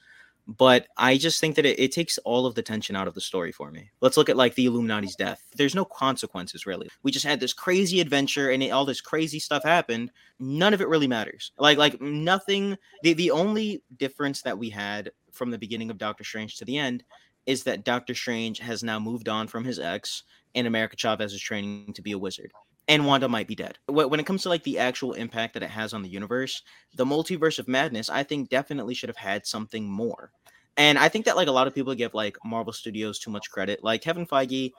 but 0.47 0.87
I 0.97 1.17
just 1.17 1.39
think 1.39 1.55
that 1.55 1.65
it, 1.65 1.79
it, 1.79 1.91
takes 1.91 2.17
all 2.19 2.45
of 2.45 2.55
the 2.55 2.61
tension 2.61 2.95
out 2.95 3.07
of 3.07 3.13
the 3.15 3.21
story 3.21 3.51
for 3.51 3.71
me. 3.71 3.89
Let's 4.01 4.17
look 4.17 4.29
at 4.29 4.37
like 4.37 4.55
the 4.55 4.65
Illuminati's 4.65 5.15
death. 5.15 5.41
There's 5.55 5.73
no 5.73 5.85
consequences 5.85 6.65
really. 6.65 6.89
We 7.03 7.11
just 7.11 7.25
had 7.25 7.39
this 7.39 7.53
crazy 7.53 7.99
adventure 7.99 8.51
and 8.51 8.61
it, 8.61 8.69
all 8.69 8.85
this 8.85 9.01
crazy 9.01 9.39
stuff 9.39 9.63
happened. 9.63 10.11
None 10.39 10.73
of 10.73 10.81
it 10.81 10.87
really 10.87 11.07
matters. 11.07 11.51
Like 11.57 11.77
like 11.77 11.99
nothing. 11.99 12.77
The 13.01 13.13
the 13.13 13.31
only 13.31 13.83
difference 13.97 14.41
that 14.43 14.57
we 14.57 14.69
had 14.69 15.11
from 15.31 15.51
the 15.51 15.57
beginning 15.57 15.89
of 15.89 15.97
Doctor 15.97 16.23
Strange 16.23 16.57
to 16.57 16.65
the 16.65 16.77
end 16.77 17.03
is 17.45 17.63
that 17.63 17.83
Doctor 17.83 18.13
Strange 18.13 18.59
has 18.59 18.83
now 18.83 18.99
moved 18.99 19.29
on 19.29 19.47
from 19.47 19.63
his 19.63 19.79
ex, 19.79 20.23
and 20.55 20.65
America 20.65 20.95
Chavez 20.95 21.33
is 21.33 21.41
training 21.41 21.93
to 21.93 22.01
be 22.01 22.11
a 22.11 22.17
wizard 22.17 22.51
and 22.87 23.05
Wanda 23.05 23.27
might 23.27 23.47
be 23.47 23.55
dead. 23.55 23.77
When 23.87 24.19
it 24.19 24.25
comes 24.25 24.43
to 24.43 24.49
like 24.49 24.63
the 24.63 24.79
actual 24.79 25.13
impact 25.13 25.53
that 25.53 25.63
it 25.63 25.69
has 25.69 25.93
on 25.93 26.03
the 26.03 26.09
universe, 26.09 26.61
the 26.95 27.05
multiverse 27.05 27.59
of 27.59 27.67
madness, 27.67 28.09
I 28.09 28.23
think 28.23 28.49
definitely 28.49 28.93
should 28.93 29.09
have 29.09 29.17
had 29.17 29.45
something 29.45 29.89
more. 29.89 30.31
And 30.77 30.97
I 30.97 31.09
think 31.09 31.25
that 31.25 31.35
like 31.35 31.47
a 31.47 31.51
lot 31.53 31.67
of 31.67 31.73
people 31.73 31.95
give 31.95 32.13
like 32.13 32.37
Marvel 32.43 32.73
Studios 32.73 33.17
too 33.17 33.31
much 33.31 33.49
credit. 33.49 33.83
Like 33.83 34.01
Kevin 34.01 34.25
Feige, 34.25 34.71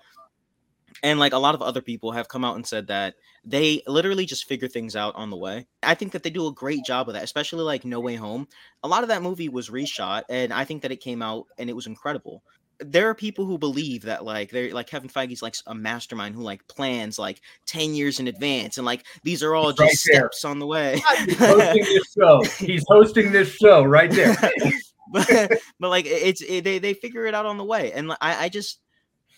and 1.02 1.18
like 1.18 1.32
a 1.32 1.38
lot 1.38 1.54
of 1.54 1.62
other 1.62 1.82
people 1.82 2.12
have 2.12 2.28
come 2.28 2.44
out 2.44 2.56
and 2.56 2.66
said 2.66 2.86
that 2.86 3.14
they 3.44 3.82
literally 3.86 4.24
just 4.24 4.46
figure 4.46 4.68
things 4.68 4.96
out 4.96 5.14
on 5.14 5.30
the 5.30 5.36
way. 5.36 5.66
I 5.82 5.94
think 5.94 6.12
that 6.12 6.22
they 6.22 6.30
do 6.30 6.46
a 6.46 6.52
great 6.52 6.84
job 6.84 7.08
of 7.08 7.14
that, 7.14 7.24
especially 7.24 7.64
like 7.64 7.84
No 7.84 8.00
Way 8.00 8.14
Home. 8.14 8.48
A 8.82 8.88
lot 8.88 9.02
of 9.02 9.08
that 9.08 9.22
movie 9.22 9.48
was 9.48 9.68
reshot, 9.68 10.22
and 10.28 10.52
I 10.52 10.64
think 10.64 10.82
that 10.82 10.92
it 10.92 11.00
came 11.00 11.22
out 11.22 11.46
and 11.58 11.68
it 11.68 11.76
was 11.76 11.86
incredible. 11.86 12.42
There 12.80 13.08
are 13.08 13.14
people 13.14 13.46
who 13.46 13.58
believe 13.58 14.02
that 14.02 14.24
like 14.24 14.50
they're 14.50 14.72
like 14.72 14.86
Kevin 14.86 15.08
Feige's 15.08 15.42
like 15.42 15.54
a 15.66 15.74
mastermind 15.74 16.34
who 16.34 16.42
like 16.42 16.66
plans 16.68 17.18
like 17.18 17.40
10 17.66 17.94
years 17.94 18.20
in 18.20 18.28
advance 18.28 18.76
and 18.76 18.84
like 18.84 19.04
these 19.22 19.42
are 19.42 19.54
all 19.54 19.72
just 19.72 19.98
steps 19.98 20.44
on 20.44 20.58
the 20.58 20.66
way. 20.66 21.02
He's 21.24 21.38
hosting 21.38 21.84
this 21.84 22.12
show. 22.12 22.42
He's 22.58 22.84
hosting 22.88 23.32
this 23.32 23.54
show 23.54 23.82
right 23.84 24.10
there. 24.10 24.36
but, 25.12 25.52
but 25.80 25.88
like 25.88 26.06
it's 26.06 26.42
it, 26.42 26.64
they 26.64 26.78
they 26.78 26.94
figure 26.94 27.26
it 27.26 27.34
out 27.34 27.46
on 27.46 27.56
the 27.56 27.64
way 27.64 27.92
and 27.92 28.12
I 28.12 28.44
I 28.44 28.48
just 28.48 28.80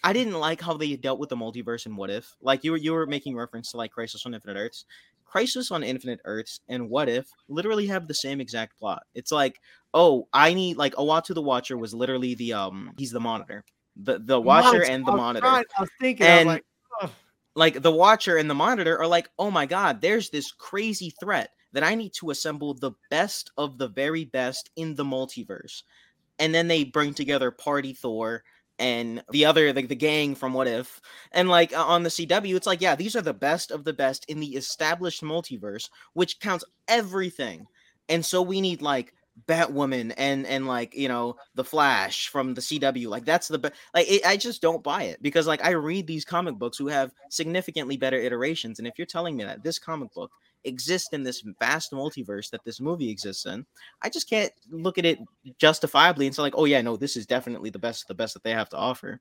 I 0.02 0.12
didn't 0.12 0.34
like 0.34 0.60
how 0.60 0.76
they 0.76 0.96
dealt 0.96 1.18
with 1.18 1.28
the 1.28 1.36
multiverse 1.36 1.86
and 1.86 1.96
what 1.96 2.10
if. 2.10 2.34
Like 2.40 2.64
you 2.64 2.72
were 2.72 2.76
you 2.76 2.92
were 2.92 3.06
making 3.06 3.36
reference 3.36 3.70
to 3.72 3.76
like 3.76 3.92
Crisis 3.92 4.24
on 4.26 4.34
Infinite 4.34 4.58
Earths. 4.58 4.84
Crisis 5.28 5.70
on 5.70 5.82
Infinite 5.82 6.20
Earths 6.24 6.60
and 6.68 6.88
What 6.88 7.08
If 7.08 7.28
literally 7.48 7.86
have 7.86 8.08
the 8.08 8.14
same 8.14 8.40
exact 8.40 8.78
plot. 8.78 9.02
It's 9.14 9.30
like, 9.30 9.60
oh, 9.92 10.26
I 10.32 10.54
need 10.54 10.76
like 10.76 10.94
Uatu 10.94 11.34
the 11.34 11.42
Watcher 11.42 11.76
was 11.76 11.94
literally 11.94 12.34
the 12.34 12.54
um 12.54 12.92
he's 12.96 13.10
the 13.10 13.20
monitor. 13.20 13.64
The 13.96 14.18
the 14.18 14.40
watcher 14.40 14.84
and 14.84 15.04
the 15.04 15.12
monitor. 15.12 15.46
I 15.46 15.64
was 15.78 15.90
thinking 16.00 16.26
and, 16.26 16.48
I 16.48 16.52
was 16.52 16.62
like, 17.02 17.10
like 17.54 17.82
the 17.82 17.90
watcher 17.90 18.36
and 18.36 18.48
the 18.48 18.54
monitor 18.54 18.98
are 18.98 19.06
like, 19.06 19.28
oh 19.38 19.50
my 19.50 19.66
god, 19.66 20.00
there's 20.00 20.30
this 20.30 20.52
crazy 20.52 21.12
threat 21.20 21.50
that 21.72 21.82
I 21.82 21.94
need 21.94 22.12
to 22.20 22.30
assemble 22.30 22.74
the 22.74 22.92
best 23.10 23.50
of 23.58 23.76
the 23.76 23.88
very 23.88 24.24
best 24.24 24.70
in 24.76 24.94
the 24.94 25.04
multiverse. 25.04 25.82
And 26.38 26.54
then 26.54 26.68
they 26.68 26.84
bring 26.84 27.14
together 27.14 27.50
Party 27.50 27.92
Thor, 27.92 28.44
and 28.78 29.22
the 29.30 29.44
other 29.44 29.72
like 29.72 29.88
the 29.88 29.94
gang 29.94 30.34
from 30.34 30.52
what 30.54 30.66
if. 30.66 31.00
And 31.32 31.48
like 31.48 31.76
on 31.76 32.02
the 32.02 32.08
cw 32.10 32.56
it's 32.56 32.66
like 32.66 32.80
yeah 32.80 32.94
these 32.94 33.16
are 33.16 33.22
the 33.22 33.34
best 33.34 33.70
of 33.70 33.84
the 33.84 33.92
best 33.92 34.24
in 34.28 34.40
the 34.40 34.56
established 34.56 35.22
multiverse 35.22 35.88
which 36.14 36.40
counts 36.40 36.64
everything. 36.88 37.66
And 38.08 38.24
so 38.24 38.42
we 38.42 38.60
need 38.60 38.82
like 38.82 39.14
batwoman 39.46 40.12
and 40.16 40.46
and 40.46 40.66
like 40.66 40.94
you 40.96 41.08
know 41.08 41.36
the 41.54 41.62
flash 41.62 42.28
from 42.28 42.54
the 42.54 42.60
cw 42.60 43.06
like 43.06 43.24
that's 43.24 43.46
the 43.48 43.58
best 43.58 43.74
like 43.94 44.10
it, 44.10 44.26
i 44.26 44.36
just 44.36 44.60
don't 44.60 44.82
buy 44.82 45.04
it 45.04 45.22
because 45.22 45.46
like 45.46 45.64
i 45.64 45.70
read 45.70 46.06
these 46.06 46.24
comic 46.24 46.56
books 46.56 46.76
who 46.76 46.88
have 46.88 47.12
significantly 47.30 47.96
better 47.96 48.18
iterations 48.18 48.78
and 48.78 48.88
if 48.88 48.94
you're 48.98 49.06
telling 49.06 49.36
me 49.36 49.44
that 49.44 49.62
this 49.62 49.78
comic 49.78 50.12
book 50.12 50.32
exist 50.64 51.12
in 51.12 51.22
this 51.22 51.44
vast 51.60 51.92
multiverse 51.92 52.50
that 52.50 52.64
this 52.64 52.80
movie 52.80 53.10
exists 53.10 53.46
in, 53.46 53.66
I 54.02 54.08
just 54.08 54.28
can't 54.28 54.52
look 54.70 54.98
at 54.98 55.06
it 55.06 55.18
justifiably 55.58 56.26
and 56.26 56.34
say 56.34 56.42
like, 56.42 56.54
oh 56.56 56.64
yeah, 56.64 56.80
no, 56.80 56.96
this 56.96 57.16
is 57.16 57.26
definitely 57.26 57.70
the 57.70 57.78
best, 57.78 58.08
the 58.08 58.14
best 58.14 58.34
that 58.34 58.42
they 58.42 58.52
have 58.52 58.68
to 58.70 58.76
offer. 58.76 59.20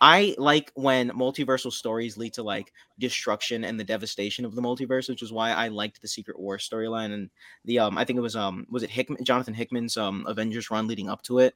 I 0.00 0.34
like 0.38 0.72
when 0.74 1.10
multiversal 1.10 1.72
stories 1.72 2.16
lead 2.16 2.34
to 2.34 2.42
like 2.42 2.72
destruction 2.98 3.64
and 3.64 3.78
the 3.78 3.84
devastation 3.84 4.44
of 4.44 4.54
the 4.54 4.62
multiverse, 4.62 5.08
which 5.08 5.22
is 5.22 5.32
why 5.32 5.52
I 5.52 5.68
liked 5.68 6.02
the 6.02 6.08
Secret 6.08 6.38
War 6.38 6.58
storyline 6.58 7.12
and 7.14 7.30
the 7.64 7.78
um 7.78 7.96
I 7.96 8.04
think 8.04 8.18
it 8.18 8.22
was 8.22 8.36
um 8.36 8.66
was 8.70 8.82
it 8.82 8.90
Hickman 8.90 9.24
Jonathan 9.24 9.54
Hickman's 9.54 9.96
um 9.96 10.26
Avengers 10.26 10.70
run 10.70 10.88
leading 10.88 11.08
up 11.08 11.22
to 11.22 11.38
it. 11.38 11.54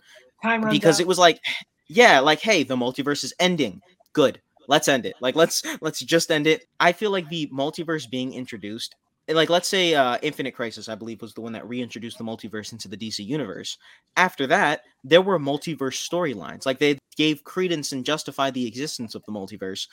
Because 0.71 1.01
it 1.01 1.07
was 1.07 1.19
like 1.19 1.41
yeah, 1.89 2.21
like 2.21 2.41
hey, 2.41 2.63
the 2.63 2.77
multiverse 2.77 3.25
is 3.25 3.35
ending. 3.41 3.83
Good. 4.13 4.41
Let's 4.69 4.89
end 4.89 5.05
it. 5.05 5.17
Like 5.21 5.35
let's 5.35 5.65
let's 5.81 6.01
just 6.01 6.31
end 6.31 6.47
it. 6.47 6.67
I 6.79 6.93
feel 6.93 7.11
like 7.11 7.29
the 7.29 7.49
multiverse 7.49 8.09
being 8.09 8.35
introduced 8.35 8.95
like 9.29 9.51
let's 9.51 9.69
say 9.69 9.95
uh, 9.95 10.19
Infinite 10.23 10.55
Crisis, 10.55 10.89
I 10.89 10.95
believe, 10.95 11.21
was 11.21 11.35
the 11.35 11.41
one 11.41 11.53
that 11.53 11.69
reintroduced 11.69 12.19
the 12.19 12.25
multiverse 12.25 12.73
into 12.73 12.89
the 12.89 12.97
DC 12.97 13.25
universe. 13.25 13.77
After 14.17 14.47
that, 14.47 14.83
there 15.05 15.23
were 15.23 15.39
multiverse 15.39 16.09
storylines. 16.09 16.65
Like 16.65 16.79
they 16.79 16.99
gave 17.17 17.45
credence 17.45 17.93
and 17.93 18.05
justified 18.05 18.55
the 18.55 18.67
existence 18.67 19.15
of 19.15 19.25
the 19.27 19.33
multiverse. 19.33 19.87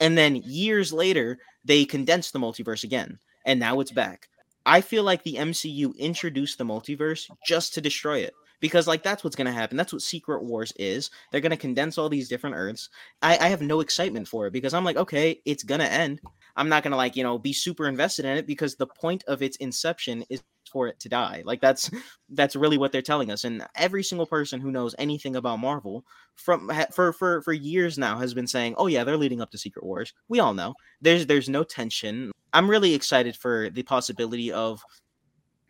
And 0.00 0.16
then 0.16 0.36
years 0.36 0.92
later, 0.92 1.38
they 1.64 1.84
condensed 1.84 2.32
the 2.32 2.38
multiverse 2.38 2.84
again. 2.84 3.18
And 3.44 3.60
now 3.60 3.80
it's 3.80 3.92
back. 3.92 4.28
I 4.64 4.80
feel 4.80 5.02
like 5.02 5.22
the 5.22 5.34
MCU 5.34 5.96
introduced 5.96 6.58
the 6.58 6.64
multiverse 6.64 7.28
just 7.46 7.74
to 7.74 7.80
destroy 7.80 8.18
it 8.18 8.34
because 8.60 8.86
like 8.86 9.02
that's 9.02 9.24
what's 9.24 9.36
going 9.36 9.46
to 9.46 9.52
happen 9.52 9.76
that's 9.76 9.92
what 9.92 10.02
secret 10.02 10.42
wars 10.44 10.72
is 10.76 11.10
they're 11.30 11.40
going 11.40 11.50
to 11.50 11.56
condense 11.56 11.98
all 11.98 12.08
these 12.08 12.28
different 12.28 12.56
earths. 12.56 12.88
I, 13.22 13.38
I 13.38 13.48
have 13.48 13.62
no 13.62 13.80
excitement 13.80 14.28
for 14.28 14.46
it 14.46 14.52
because 14.52 14.74
i'm 14.74 14.84
like 14.84 14.96
okay 14.96 15.40
it's 15.44 15.62
going 15.62 15.80
to 15.80 15.92
end. 15.92 16.20
I'm 16.56 16.68
not 16.68 16.82
going 16.82 16.90
to 16.90 16.96
like 16.96 17.16
you 17.16 17.22
know 17.22 17.38
be 17.38 17.52
super 17.52 17.86
invested 17.86 18.24
in 18.24 18.36
it 18.36 18.46
because 18.46 18.74
the 18.74 18.86
point 18.86 19.24
of 19.28 19.42
its 19.42 19.56
inception 19.58 20.24
is 20.28 20.42
for 20.70 20.86
it 20.88 21.00
to 21.00 21.08
die. 21.08 21.42
Like 21.44 21.60
that's 21.60 21.90
that's 22.30 22.56
really 22.56 22.78
what 22.78 22.92
they're 22.92 23.02
telling 23.02 23.30
us 23.30 23.44
and 23.44 23.64
every 23.74 24.02
single 24.02 24.26
person 24.26 24.60
who 24.60 24.70
knows 24.70 24.94
anything 24.98 25.36
about 25.36 25.60
marvel 25.60 26.04
from 26.34 26.70
for 26.92 27.12
for 27.12 27.42
for 27.42 27.52
years 27.52 27.98
now 27.98 28.18
has 28.18 28.34
been 28.34 28.46
saying 28.46 28.74
oh 28.76 28.86
yeah 28.86 29.04
they're 29.04 29.16
leading 29.16 29.40
up 29.40 29.50
to 29.52 29.58
secret 29.58 29.84
wars. 29.84 30.12
We 30.28 30.40
all 30.40 30.54
know. 30.54 30.74
There's 31.00 31.26
there's 31.26 31.48
no 31.48 31.64
tension. 31.64 32.32
I'm 32.52 32.70
really 32.70 32.94
excited 32.94 33.36
for 33.36 33.70
the 33.70 33.82
possibility 33.82 34.52
of 34.52 34.82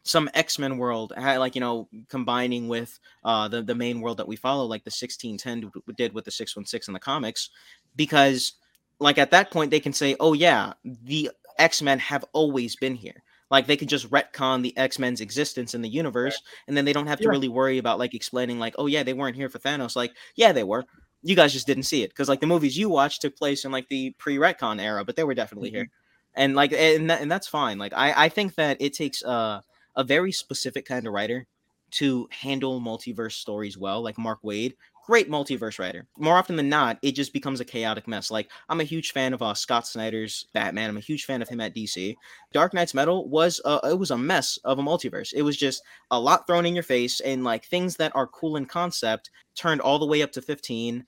some 0.08 0.30
X-Men 0.34 0.78
world, 0.78 1.12
like 1.16 1.54
you 1.54 1.60
know, 1.60 1.88
combining 2.08 2.68
with 2.68 2.98
uh, 3.24 3.48
the 3.48 3.62
the 3.62 3.74
main 3.74 4.00
world 4.00 4.18
that 4.18 4.28
we 4.28 4.36
follow, 4.36 4.64
like 4.64 4.84
the 4.84 4.90
1610 4.90 5.70
did 5.96 6.14
with 6.14 6.24
the 6.24 6.30
616 6.30 6.90
in 6.90 6.94
the 6.94 7.00
comics, 7.00 7.50
because 7.96 8.54
like 8.98 9.18
at 9.18 9.30
that 9.30 9.50
point 9.50 9.70
they 9.70 9.80
can 9.80 9.92
say, 9.92 10.16
oh 10.20 10.32
yeah, 10.32 10.72
the 10.84 11.30
X-Men 11.58 11.98
have 11.98 12.24
always 12.32 12.76
been 12.76 12.94
here. 12.94 13.22
Like 13.50 13.66
they 13.66 13.76
could 13.76 13.88
just 13.88 14.10
retcon 14.10 14.62
the 14.62 14.76
X 14.76 14.98
Men's 14.98 15.20
existence 15.20 15.74
in 15.74 15.82
the 15.82 15.88
universe, 15.88 16.40
and 16.66 16.76
then 16.76 16.84
they 16.84 16.92
don't 16.92 17.06
have 17.06 17.18
to 17.18 17.24
yeah. 17.24 17.30
really 17.30 17.48
worry 17.48 17.78
about 17.78 17.98
like 17.98 18.14
explaining 18.14 18.58
like, 18.58 18.74
oh 18.78 18.86
yeah, 18.86 19.02
they 19.02 19.14
weren't 19.14 19.36
here 19.36 19.48
for 19.48 19.58
Thanos. 19.58 19.96
Like, 19.96 20.12
yeah, 20.36 20.52
they 20.52 20.64
were. 20.64 20.84
You 21.22 21.34
guys 21.34 21.52
just 21.52 21.66
didn't 21.66 21.84
see 21.84 22.02
it 22.02 22.10
because 22.10 22.28
like 22.28 22.40
the 22.40 22.46
movies 22.46 22.76
you 22.76 22.88
watched 22.88 23.22
took 23.22 23.36
place 23.36 23.64
in 23.64 23.72
like 23.72 23.88
the 23.88 24.14
pre 24.18 24.36
retcon 24.36 24.80
era, 24.80 25.04
but 25.04 25.16
they 25.16 25.24
were 25.24 25.34
definitely 25.34 25.70
mm-hmm. 25.70 25.76
here, 25.76 25.90
and 26.34 26.54
like 26.54 26.72
and 26.72 27.10
that, 27.10 27.22
and 27.22 27.32
that's 27.32 27.48
fine. 27.48 27.78
Like 27.78 27.92
I 27.94 28.24
I 28.24 28.28
think 28.28 28.54
that 28.56 28.76
it 28.80 28.92
takes 28.92 29.24
uh 29.24 29.62
a 29.98 30.04
very 30.04 30.32
specific 30.32 30.86
kind 30.86 31.06
of 31.06 31.12
writer 31.12 31.46
to 31.90 32.28
handle 32.30 32.80
multiverse 32.80 33.32
stories 33.32 33.76
well, 33.76 34.00
like 34.00 34.16
Mark 34.16 34.40
Waid. 34.42 34.74
Great 35.06 35.30
multiverse 35.30 35.78
writer. 35.78 36.06
More 36.18 36.36
often 36.36 36.54
than 36.54 36.68
not, 36.68 36.98
it 37.02 37.12
just 37.12 37.32
becomes 37.32 37.60
a 37.60 37.64
chaotic 37.64 38.06
mess. 38.06 38.30
Like 38.30 38.50
I'm 38.68 38.80
a 38.80 38.84
huge 38.84 39.12
fan 39.12 39.32
of 39.32 39.40
uh, 39.40 39.54
Scott 39.54 39.86
Snyder's 39.86 40.46
Batman. 40.52 40.90
I'm 40.90 40.98
a 40.98 41.00
huge 41.00 41.24
fan 41.24 41.40
of 41.40 41.48
him 41.48 41.60
at 41.62 41.74
DC. 41.74 42.14
Dark 42.52 42.74
Nights 42.74 42.92
Metal 42.92 43.26
was 43.28 43.58
uh, 43.64 43.80
it 43.84 43.98
was 43.98 44.10
a 44.10 44.18
mess 44.18 44.58
of 44.64 44.78
a 44.78 44.82
multiverse. 44.82 45.32
It 45.34 45.42
was 45.42 45.56
just 45.56 45.82
a 46.10 46.20
lot 46.20 46.46
thrown 46.46 46.66
in 46.66 46.74
your 46.74 46.82
face, 46.82 47.20
and 47.20 47.42
like 47.42 47.64
things 47.64 47.96
that 47.96 48.14
are 48.14 48.26
cool 48.26 48.56
in 48.56 48.66
concept 48.66 49.30
turned 49.56 49.80
all 49.80 49.98
the 49.98 50.06
way 50.06 50.20
up 50.20 50.32
to 50.32 50.42
15, 50.42 51.06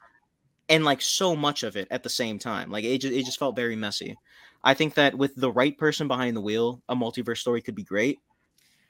and 0.71 0.85
like 0.85 1.03
so 1.03 1.37
much 1.37 1.63
of 1.63 1.77
it 1.77 1.87
at 1.91 2.03
the 2.03 2.09
same 2.09 2.39
time. 2.39 2.71
Like 2.71 2.85
it 2.85 2.99
just 3.03 3.15
it 3.15 3.27
just 3.27 3.39
felt 3.39 3.55
very 3.55 3.77
messy. 3.77 4.17
I 4.65 4.73
think 4.73 4.95
that 4.95 5.15
with 5.15 5.35
the 5.37 5.53
right 5.53 5.77
person 5.77 6.09
behind 6.09 6.39
the 6.39 6.43
wheel, 6.43 6.83
a 6.89 6.97
multiverse 6.97 7.39
story 7.39 7.61
could 7.61 7.75
be 7.75 7.85
great 7.85 8.19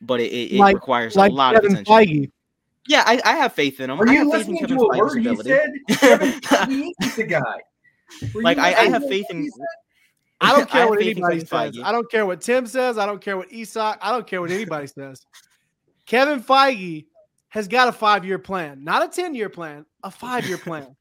but 0.00 0.21
it, 0.21 0.33
it, 0.33 0.59
like, 0.59 0.75
requires 0.75 1.16
like 1.16 1.30
a 1.30 1.35
lot 1.35 1.54
Kevin 1.54 1.73
of 1.76 1.80
attention. 1.80 2.25
Feige. 2.25 2.30
Yeah, 2.88 3.04
I, 3.07 3.21
I 3.25 3.37
have 3.37 3.52
faith 3.52 3.80
in 3.80 3.90
him. 3.90 4.00
Are 4.00 4.09
I 4.09 4.12
you 4.12 4.30
listening 4.30 4.66
to 4.66 4.75
a 4.75 4.99
word 4.99 5.19
he 5.19 5.37
said? 5.37 5.71
Kevin 5.88 6.40
the 7.16 7.26
guy. 7.28 7.61
Were 8.35 8.42
like 8.42 8.59
I, 8.59 8.75
I 8.75 8.88
have 8.88 9.07
faith 9.07 9.26
in. 9.30 9.49
I 10.40 10.52
don't 10.52 10.69
care 10.71 10.83
I 10.83 10.87
what 10.87 11.00
anybody 11.00 11.40
says. 11.40 11.49
Feige. 11.49 11.85
I 11.85 11.92
don't 11.92 12.11
care 12.11 12.26
what 12.26 12.40
Tim 12.40 12.66
says. 12.66 12.99
I 12.99 13.07
don't 13.07 13.21
care 13.21 13.37
what 13.37 13.50
Esoc. 13.50 13.99
I 14.00 14.11
don't 14.11 14.26
care 14.26 14.40
what 14.40 14.50
anybody 14.50 14.87
says. 14.87 15.25
Kevin 16.07 16.42
Feige 16.42 17.07
has 17.50 17.69
got 17.69 17.88
a 17.88 17.92
five-year 17.92 18.38
plan, 18.38 18.83
not 18.83 19.04
a 19.04 19.09
ten-year 19.09 19.49
plan, 19.49 19.85
a 20.02 20.11
five-year 20.11 20.59
plan. 20.59 20.97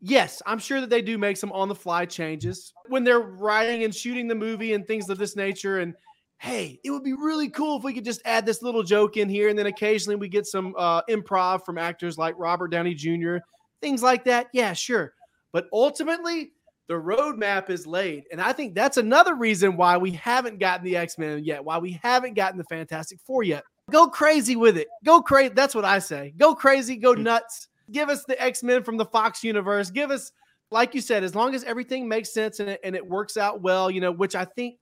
yes, 0.00 0.40
I'm 0.46 0.58
sure 0.58 0.80
that 0.80 0.90
they 0.90 1.02
do 1.02 1.18
make 1.18 1.36
some 1.36 1.52
on-the-fly 1.52 2.06
changes 2.06 2.72
when 2.88 3.04
they're 3.04 3.20
writing 3.20 3.84
and 3.84 3.94
shooting 3.94 4.26
the 4.26 4.34
movie 4.34 4.72
and 4.72 4.86
things 4.86 5.08
of 5.10 5.18
this 5.18 5.36
nature, 5.36 5.78
and 5.78 5.94
hey, 6.38 6.78
it 6.84 6.90
would 6.90 7.02
be 7.02 7.12
really 7.12 7.48
cool 7.48 7.78
if 7.78 7.84
we 7.84 7.92
could 7.92 8.04
just 8.04 8.22
add 8.24 8.46
this 8.46 8.62
little 8.62 8.82
joke 8.82 9.16
in 9.16 9.28
here. 9.28 9.48
And 9.48 9.58
then 9.58 9.66
occasionally 9.66 10.16
we 10.16 10.28
get 10.28 10.46
some 10.46 10.74
uh, 10.78 11.02
improv 11.10 11.64
from 11.64 11.78
actors 11.78 12.16
like 12.16 12.34
Robert 12.38 12.68
Downey 12.68 12.94
Jr., 12.94 13.38
things 13.80 14.02
like 14.02 14.24
that. 14.24 14.48
Yeah, 14.52 14.72
sure. 14.72 15.14
But 15.52 15.66
ultimately, 15.72 16.52
the 16.86 16.94
roadmap 16.94 17.70
is 17.70 17.86
laid. 17.86 18.24
And 18.30 18.40
I 18.40 18.52
think 18.52 18.74
that's 18.74 18.96
another 18.96 19.34
reason 19.34 19.76
why 19.76 19.96
we 19.96 20.12
haven't 20.12 20.58
gotten 20.58 20.84
the 20.84 20.96
X 20.96 21.18
Men 21.18 21.44
yet, 21.44 21.64
why 21.64 21.78
we 21.78 21.98
haven't 22.02 22.34
gotten 22.34 22.58
the 22.58 22.64
Fantastic 22.64 23.18
Four 23.20 23.42
yet. 23.42 23.64
Go 23.90 24.08
crazy 24.08 24.56
with 24.56 24.76
it. 24.76 24.88
Go 25.04 25.20
crazy. 25.20 25.52
That's 25.54 25.74
what 25.74 25.84
I 25.84 25.98
say. 25.98 26.34
Go 26.36 26.54
crazy. 26.54 26.96
Go 26.96 27.14
hmm. 27.14 27.24
nuts. 27.24 27.68
Give 27.90 28.08
us 28.08 28.24
the 28.24 28.40
X 28.42 28.62
Men 28.62 28.82
from 28.82 28.96
the 28.96 29.04
Fox 29.06 29.42
universe. 29.42 29.90
Give 29.90 30.10
us, 30.10 30.32
like 30.70 30.94
you 30.94 31.00
said, 31.00 31.24
as 31.24 31.34
long 31.34 31.54
as 31.54 31.64
everything 31.64 32.06
makes 32.06 32.32
sense 32.32 32.60
and 32.60 32.70
it, 32.70 32.80
and 32.84 32.94
it 32.94 33.06
works 33.06 33.36
out 33.36 33.60
well, 33.60 33.90
you 33.90 34.00
know, 34.00 34.12
which 34.12 34.34
I 34.34 34.44
think 34.44 34.76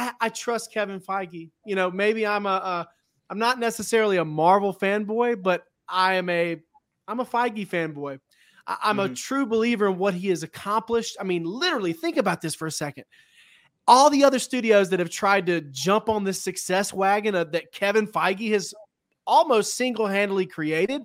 I, 0.00 0.12
I 0.20 0.28
trust 0.30 0.72
Kevin 0.72 1.00
Feige. 1.00 1.50
You 1.64 1.74
know, 1.74 1.90
maybe 1.90 2.26
I'm 2.26 2.46
a, 2.46 2.48
a 2.48 2.88
I'm 3.28 3.38
not 3.38 3.58
necessarily 3.58 4.16
a 4.16 4.24
Marvel 4.24 4.74
fanboy, 4.74 5.42
but 5.42 5.64
I 5.88 6.14
am 6.14 6.28
a 6.30 6.60
I'm 7.06 7.20
a 7.20 7.24
Feige 7.24 7.68
fanboy. 7.68 8.18
I, 8.66 8.90
am 8.90 8.96
mm-hmm. 8.96 9.12
a 9.12 9.16
true 9.16 9.46
believer 9.46 9.88
in 9.88 9.98
what 9.98 10.14
he 10.14 10.28
has 10.28 10.42
accomplished. 10.42 11.16
I 11.20 11.24
mean, 11.24 11.44
literally, 11.44 11.92
think 11.92 12.16
about 12.16 12.40
this 12.40 12.54
for 12.54 12.66
a 12.66 12.70
second. 12.70 13.04
All 13.86 14.08
the 14.10 14.24
other 14.24 14.38
studios 14.38 14.88
that 14.90 15.00
have 15.00 15.10
tried 15.10 15.46
to 15.46 15.60
jump 15.60 16.08
on 16.08 16.22
this 16.24 16.42
success 16.42 16.92
wagon 16.92 17.34
of, 17.34 17.52
that 17.52 17.72
Kevin 17.72 18.06
Feige 18.06 18.52
has 18.52 18.72
almost 19.26 19.76
single 19.76 20.06
handedly 20.06 20.46
created, 20.46 21.02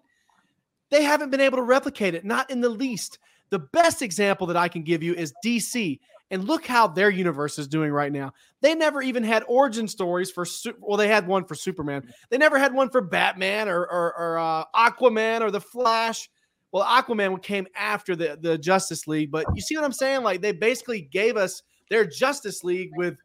they 0.91 1.03
haven't 1.03 1.31
been 1.31 1.41
able 1.41 1.57
to 1.57 1.63
replicate 1.63 2.13
it, 2.13 2.23
not 2.23 2.49
in 2.51 2.61
the 2.61 2.69
least. 2.69 3.17
The 3.49 3.59
best 3.59 4.01
example 4.01 4.45
that 4.47 4.57
I 4.57 4.67
can 4.67 4.83
give 4.83 5.01
you 5.01 5.15
is 5.15 5.33
DC. 5.43 5.99
And 6.31 6.45
look 6.45 6.65
how 6.65 6.87
their 6.87 7.09
universe 7.09 7.59
is 7.59 7.67
doing 7.67 7.91
right 7.91 8.11
now. 8.11 8.33
They 8.61 8.73
never 8.73 9.01
even 9.01 9.23
had 9.23 9.43
origin 9.47 9.87
stories 9.87 10.31
for, 10.31 10.45
well, 10.79 10.97
they 10.97 11.07
had 11.07 11.27
one 11.27 11.45
for 11.45 11.53
Superman. 11.53 12.11
They 12.29 12.37
never 12.37 12.57
had 12.57 12.73
one 12.73 12.89
for 12.89 13.01
Batman 13.01 13.69
or, 13.69 13.81
or, 13.81 14.17
or 14.17 14.37
uh, 14.39 14.63
Aquaman 14.75 15.41
or 15.41 15.51
The 15.51 15.61
Flash. 15.61 16.27
Well, 16.71 16.83
Aquaman 16.83 17.41
came 17.43 17.67
after 17.75 18.15
the, 18.15 18.37
the 18.41 18.57
Justice 18.57 19.07
League, 19.07 19.31
but 19.31 19.45
you 19.53 19.61
see 19.61 19.75
what 19.75 19.85
I'm 19.85 19.93
saying? 19.93 20.23
Like 20.23 20.41
they 20.41 20.51
basically 20.51 21.01
gave 21.01 21.37
us 21.37 21.61
their 21.89 22.05
Justice 22.05 22.63
League 22.63 22.89
with 22.95 23.17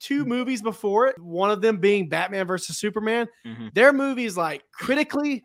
two 0.00 0.24
movies 0.24 0.60
before 0.60 1.06
it, 1.06 1.18
one 1.20 1.50
of 1.50 1.60
them 1.60 1.76
being 1.76 2.08
Batman 2.08 2.46
versus 2.46 2.78
Superman. 2.78 3.28
Mm-hmm. 3.46 3.68
Their 3.74 3.92
movies, 3.92 4.36
like 4.36 4.64
critically 4.72 5.44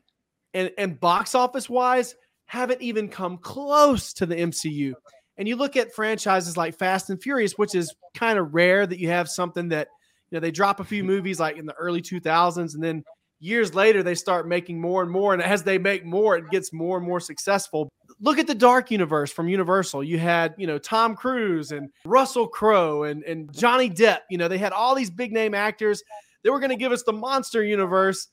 and, 0.54 0.72
and 0.78 1.00
box 1.00 1.36
office 1.36 1.70
wise, 1.70 2.16
haven't 2.46 2.82
even 2.82 3.10
come 3.10 3.38
close 3.38 4.14
to 4.14 4.26
the 4.26 4.36
MCU. 4.36 4.94
And 5.38 5.48
you 5.48 5.56
look 5.56 5.76
at 5.76 5.94
franchises 5.94 6.56
like 6.56 6.78
Fast 6.78 7.10
and 7.10 7.22
Furious, 7.22 7.54
which 7.54 7.76
is 7.76 7.94
kind 8.14 8.40
of 8.40 8.54
rare 8.54 8.88
that 8.88 9.00
you 9.00 9.10
have 9.10 9.30
something 9.30 9.70
that, 9.70 9.90
you 10.30 10.36
know, 10.36 10.40
they 10.40 10.52
drop 10.52 10.80
a 10.80 10.84
few 10.84 11.04
mm-hmm. 11.04 11.12
movies 11.12 11.40
like 11.40 11.58
in 11.58 11.66
the 11.66 11.74
early 11.74 12.02
2000s 12.02 12.74
and 12.74 12.84
then 12.84 13.04
years 13.40 13.76
later 13.76 14.02
they 14.02 14.16
start 14.16 14.48
making 14.48 14.80
more 14.80 15.02
and 15.02 15.12
more. 15.12 15.34
And 15.34 15.42
as 15.42 15.64
they 15.64 15.78
make 15.78 16.06
more, 16.06 16.38
it 16.38 16.50
gets 16.52 16.72
more 16.72 16.98
and 16.98 17.06
more 17.06 17.20
successful. 17.20 17.90
Look 18.22 18.40
at 18.40 18.48
the 18.48 18.56
Dark 18.56 18.92
Universe 18.92 19.32
from 19.32 19.50
Universal. 19.50 20.06
You 20.06 20.18
had, 20.18 20.56
you 20.58 20.68
know, 20.68 20.78
Tom 20.78 21.16
Cruise 21.16 21.72
and 21.72 21.90
Russell 22.06 22.48
Crowe 22.48 23.04
and, 23.04 23.24
and 23.24 23.54
Johnny 23.54 23.90
Depp. 23.90 24.20
You 24.30 24.38
know, 24.38 24.48
they 24.48 24.58
had 24.58 24.72
all 24.72 24.96
these 24.96 25.10
big 25.10 25.34
name 25.34 25.54
actors. 25.54 26.02
They 26.44 26.50
were 26.50 26.60
going 26.60 26.70
to 26.70 26.78
give 26.78 26.94
us 26.94 27.04
the 27.04 27.14
monster 27.14 27.64
universe 27.64 28.30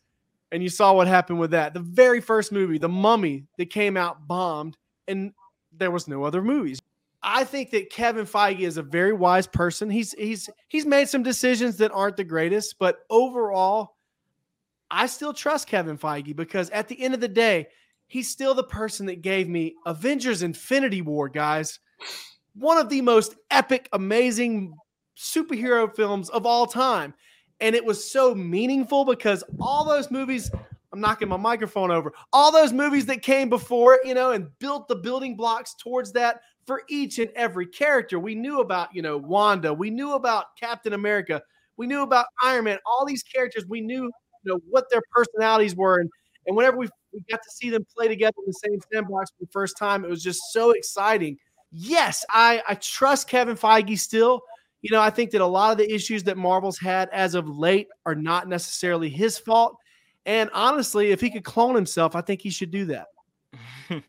and 0.52 0.62
you 0.62 0.68
saw 0.68 0.92
what 0.92 1.08
happened 1.08 1.40
with 1.40 1.50
that. 1.52 1.74
The 1.74 1.80
very 1.80 2.20
first 2.20 2.52
movie, 2.52 2.78
The 2.78 2.88
Mummy, 2.88 3.46
that 3.56 3.70
came 3.70 3.96
out 3.96 4.28
bombed, 4.28 4.76
and 5.08 5.32
there 5.76 5.90
was 5.90 6.06
no 6.06 6.24
other 6.24 6.42
movies. 6.42 6.78
I 7.22 7.44
think 7.44 7.70
that 7.70 7.90
Kevin 7.90 8.26
Feige 8.26 8.60
is 8.60 8.76
a 8.76 8.82
very 8.82 9.12
wise 9.12 9.46
person. 9.46 9.90
He's 9.90 10.12
he's 10.12 10.50
he's 10.68 10.86
made 10.86 11.08
some 11.08 11.22
decisions 11.22 11.76
that 11.78 11.92
aren't 11.92 12.16
the 12.16 12.24
greatest, 12.24 12.76
but 12.78 13.00
overall, 13.10 13.96
I 14.90 15.06
still 15.06 15.32
trust 15.32 15.68
Kevin 15.68 15.98
Feige 15.98 16.34
because 16.34 16.68
at 16.70 16.88
the 16.88 17.00
end 17.00 17.14
of 17.14 17.20
the 17.20 17.28
day, 17.28 17.68
he's 18.08 18.28
still 18.28 18.54
the 18.54 18.64
person 18.64 19.06
that 19.06 19.22
gave 19.22 19.48
me 19.48 19.74
Avengers 19.86 20.42
Infinity 20.42 21.02
War, 21.02 21.28
guys. 21.28 21.78
One 22.54 22.76
of 22.76 22.88
the 22.88 23.00
most 23.00 23.36
epic, 23.50 23.88
amazing 23.92 24.74
superhero 25.16 25.94
films 25.94 26.28
of 26.30 26.44
all 26.44 26.66
time 26.66 27.14
and 27.62 27.76
it 27.76 27.84
was 27.84 28.10
so 28.10 28.34
meaningful 28.34 29.04
because 29.04 29.44
all 29.60 29.84
those 29.84 30.10
movies 30.10 30.50
I'm 30.92 31.00
knocking 31.00 31.28
my 31.28 31.38
microphone 31.38 31.90
over. 31.90 32.12
All 32.34 32.52
those 32.52 32.70
movies 32.70 33.06
that 33.06 33.22
came 33.22 33.48
before 33.48 33.94
it, 33.94 34.00
you 34.04 34.12
know, 34.12 34.32
and 34.32 34.48
built 34.58 34.88
the 34.88 34.96
building 34.96 35.36
blocks 35.36 35.74
towards 35.74 36.12
that 36.12 36.42
for 36.66 36.82
each 36.88 37.18
and 37.18 37.30
every 37.34 37.66
character. 37.66 38.18
We 38.18 38.34
knew 38.34 38.60
about, 38.60 38.94
you 38.94 39.02
know, 39.02 39.16
Wanda. 39.16 39.72
We 39.72 39.90
knew 39.90 40.14
about 40.14 40.56
Captain 40.58 40.92
America. 40.92 41.42
We 41.76 41.86
knew 41.86 42.02
about 42.02 42.26
Iron 42.42 42.64
Man. 42.64 42.78
All 42.86 43.04
these 43.04 43.22
characters, 43.22 43.64
we 43.68 43.80
knew, 43.80 44.04
you 44.04 44.52
know, 44.52 44.60
what 44.68 44.84
their 44.90 45.02
personalities 45.12 45.74
were. 45.74 46.00
And, 46.00 46.10
and 46.46 46.56
whenever 46.56 46.76
we, 46.76 46.88
we 47.12 47.20
got 47.30 47.42
to 47.42 47.50
see 47.50 47.70
them 47.70 47.86
play 47.96 48.08
together 48.08 48.34
in 48.38 48.44
the 48.46 48.68
same 48.68 48.78
sandbox 48.92 49.30
for 49.30 49.44
the 49.44 49.50
first 49.52 49.76
time, 49.78 50.04
it 50.04 50.10
was 50.10 50.22
just 50.22 50.40
so 50.52 50.70
exciting. 50.70 51.36
Yes, 51.70 52.24
I, 52.30 52.62
I 52.68 52.74
trust 52.74 53.28
Kevin 53.28 53.56
Feige 53.56 53.98
still 53.98 54.42
you 54.82 54.90
know, 54.90 55.00
I 55.00 55.10
think 55.10 55.30
that 55.30 55.40
a 55.40 55.46
lot 55.46 55.70
of 55.70 55.78
the 55.78 55.92
issues 55.92 56.24
that 56.24 56.36
Marvel's 56.36 56.78
had 56.78 57.08
as 57.12 57.34
of 57.34 57.48
late 57.48 57.88
are 58.04 58.16
not 58.16 58.48
necessarily 58.48 59.08
his 59.08 59.38
fault. 59.38 59.76
And 60.26 60.50
honestly, 60.52 61.12
if 61.12 61.20
he 61.20 61.30
could 61.30 61.44
clone 61.44 61.74
himself, 61.74 62.14
I 62.16 62.20
think 62.20 62.42
he 62.42 62.50
should 62.50 62.72
do 62.72 62.86
that. 62.86 63.06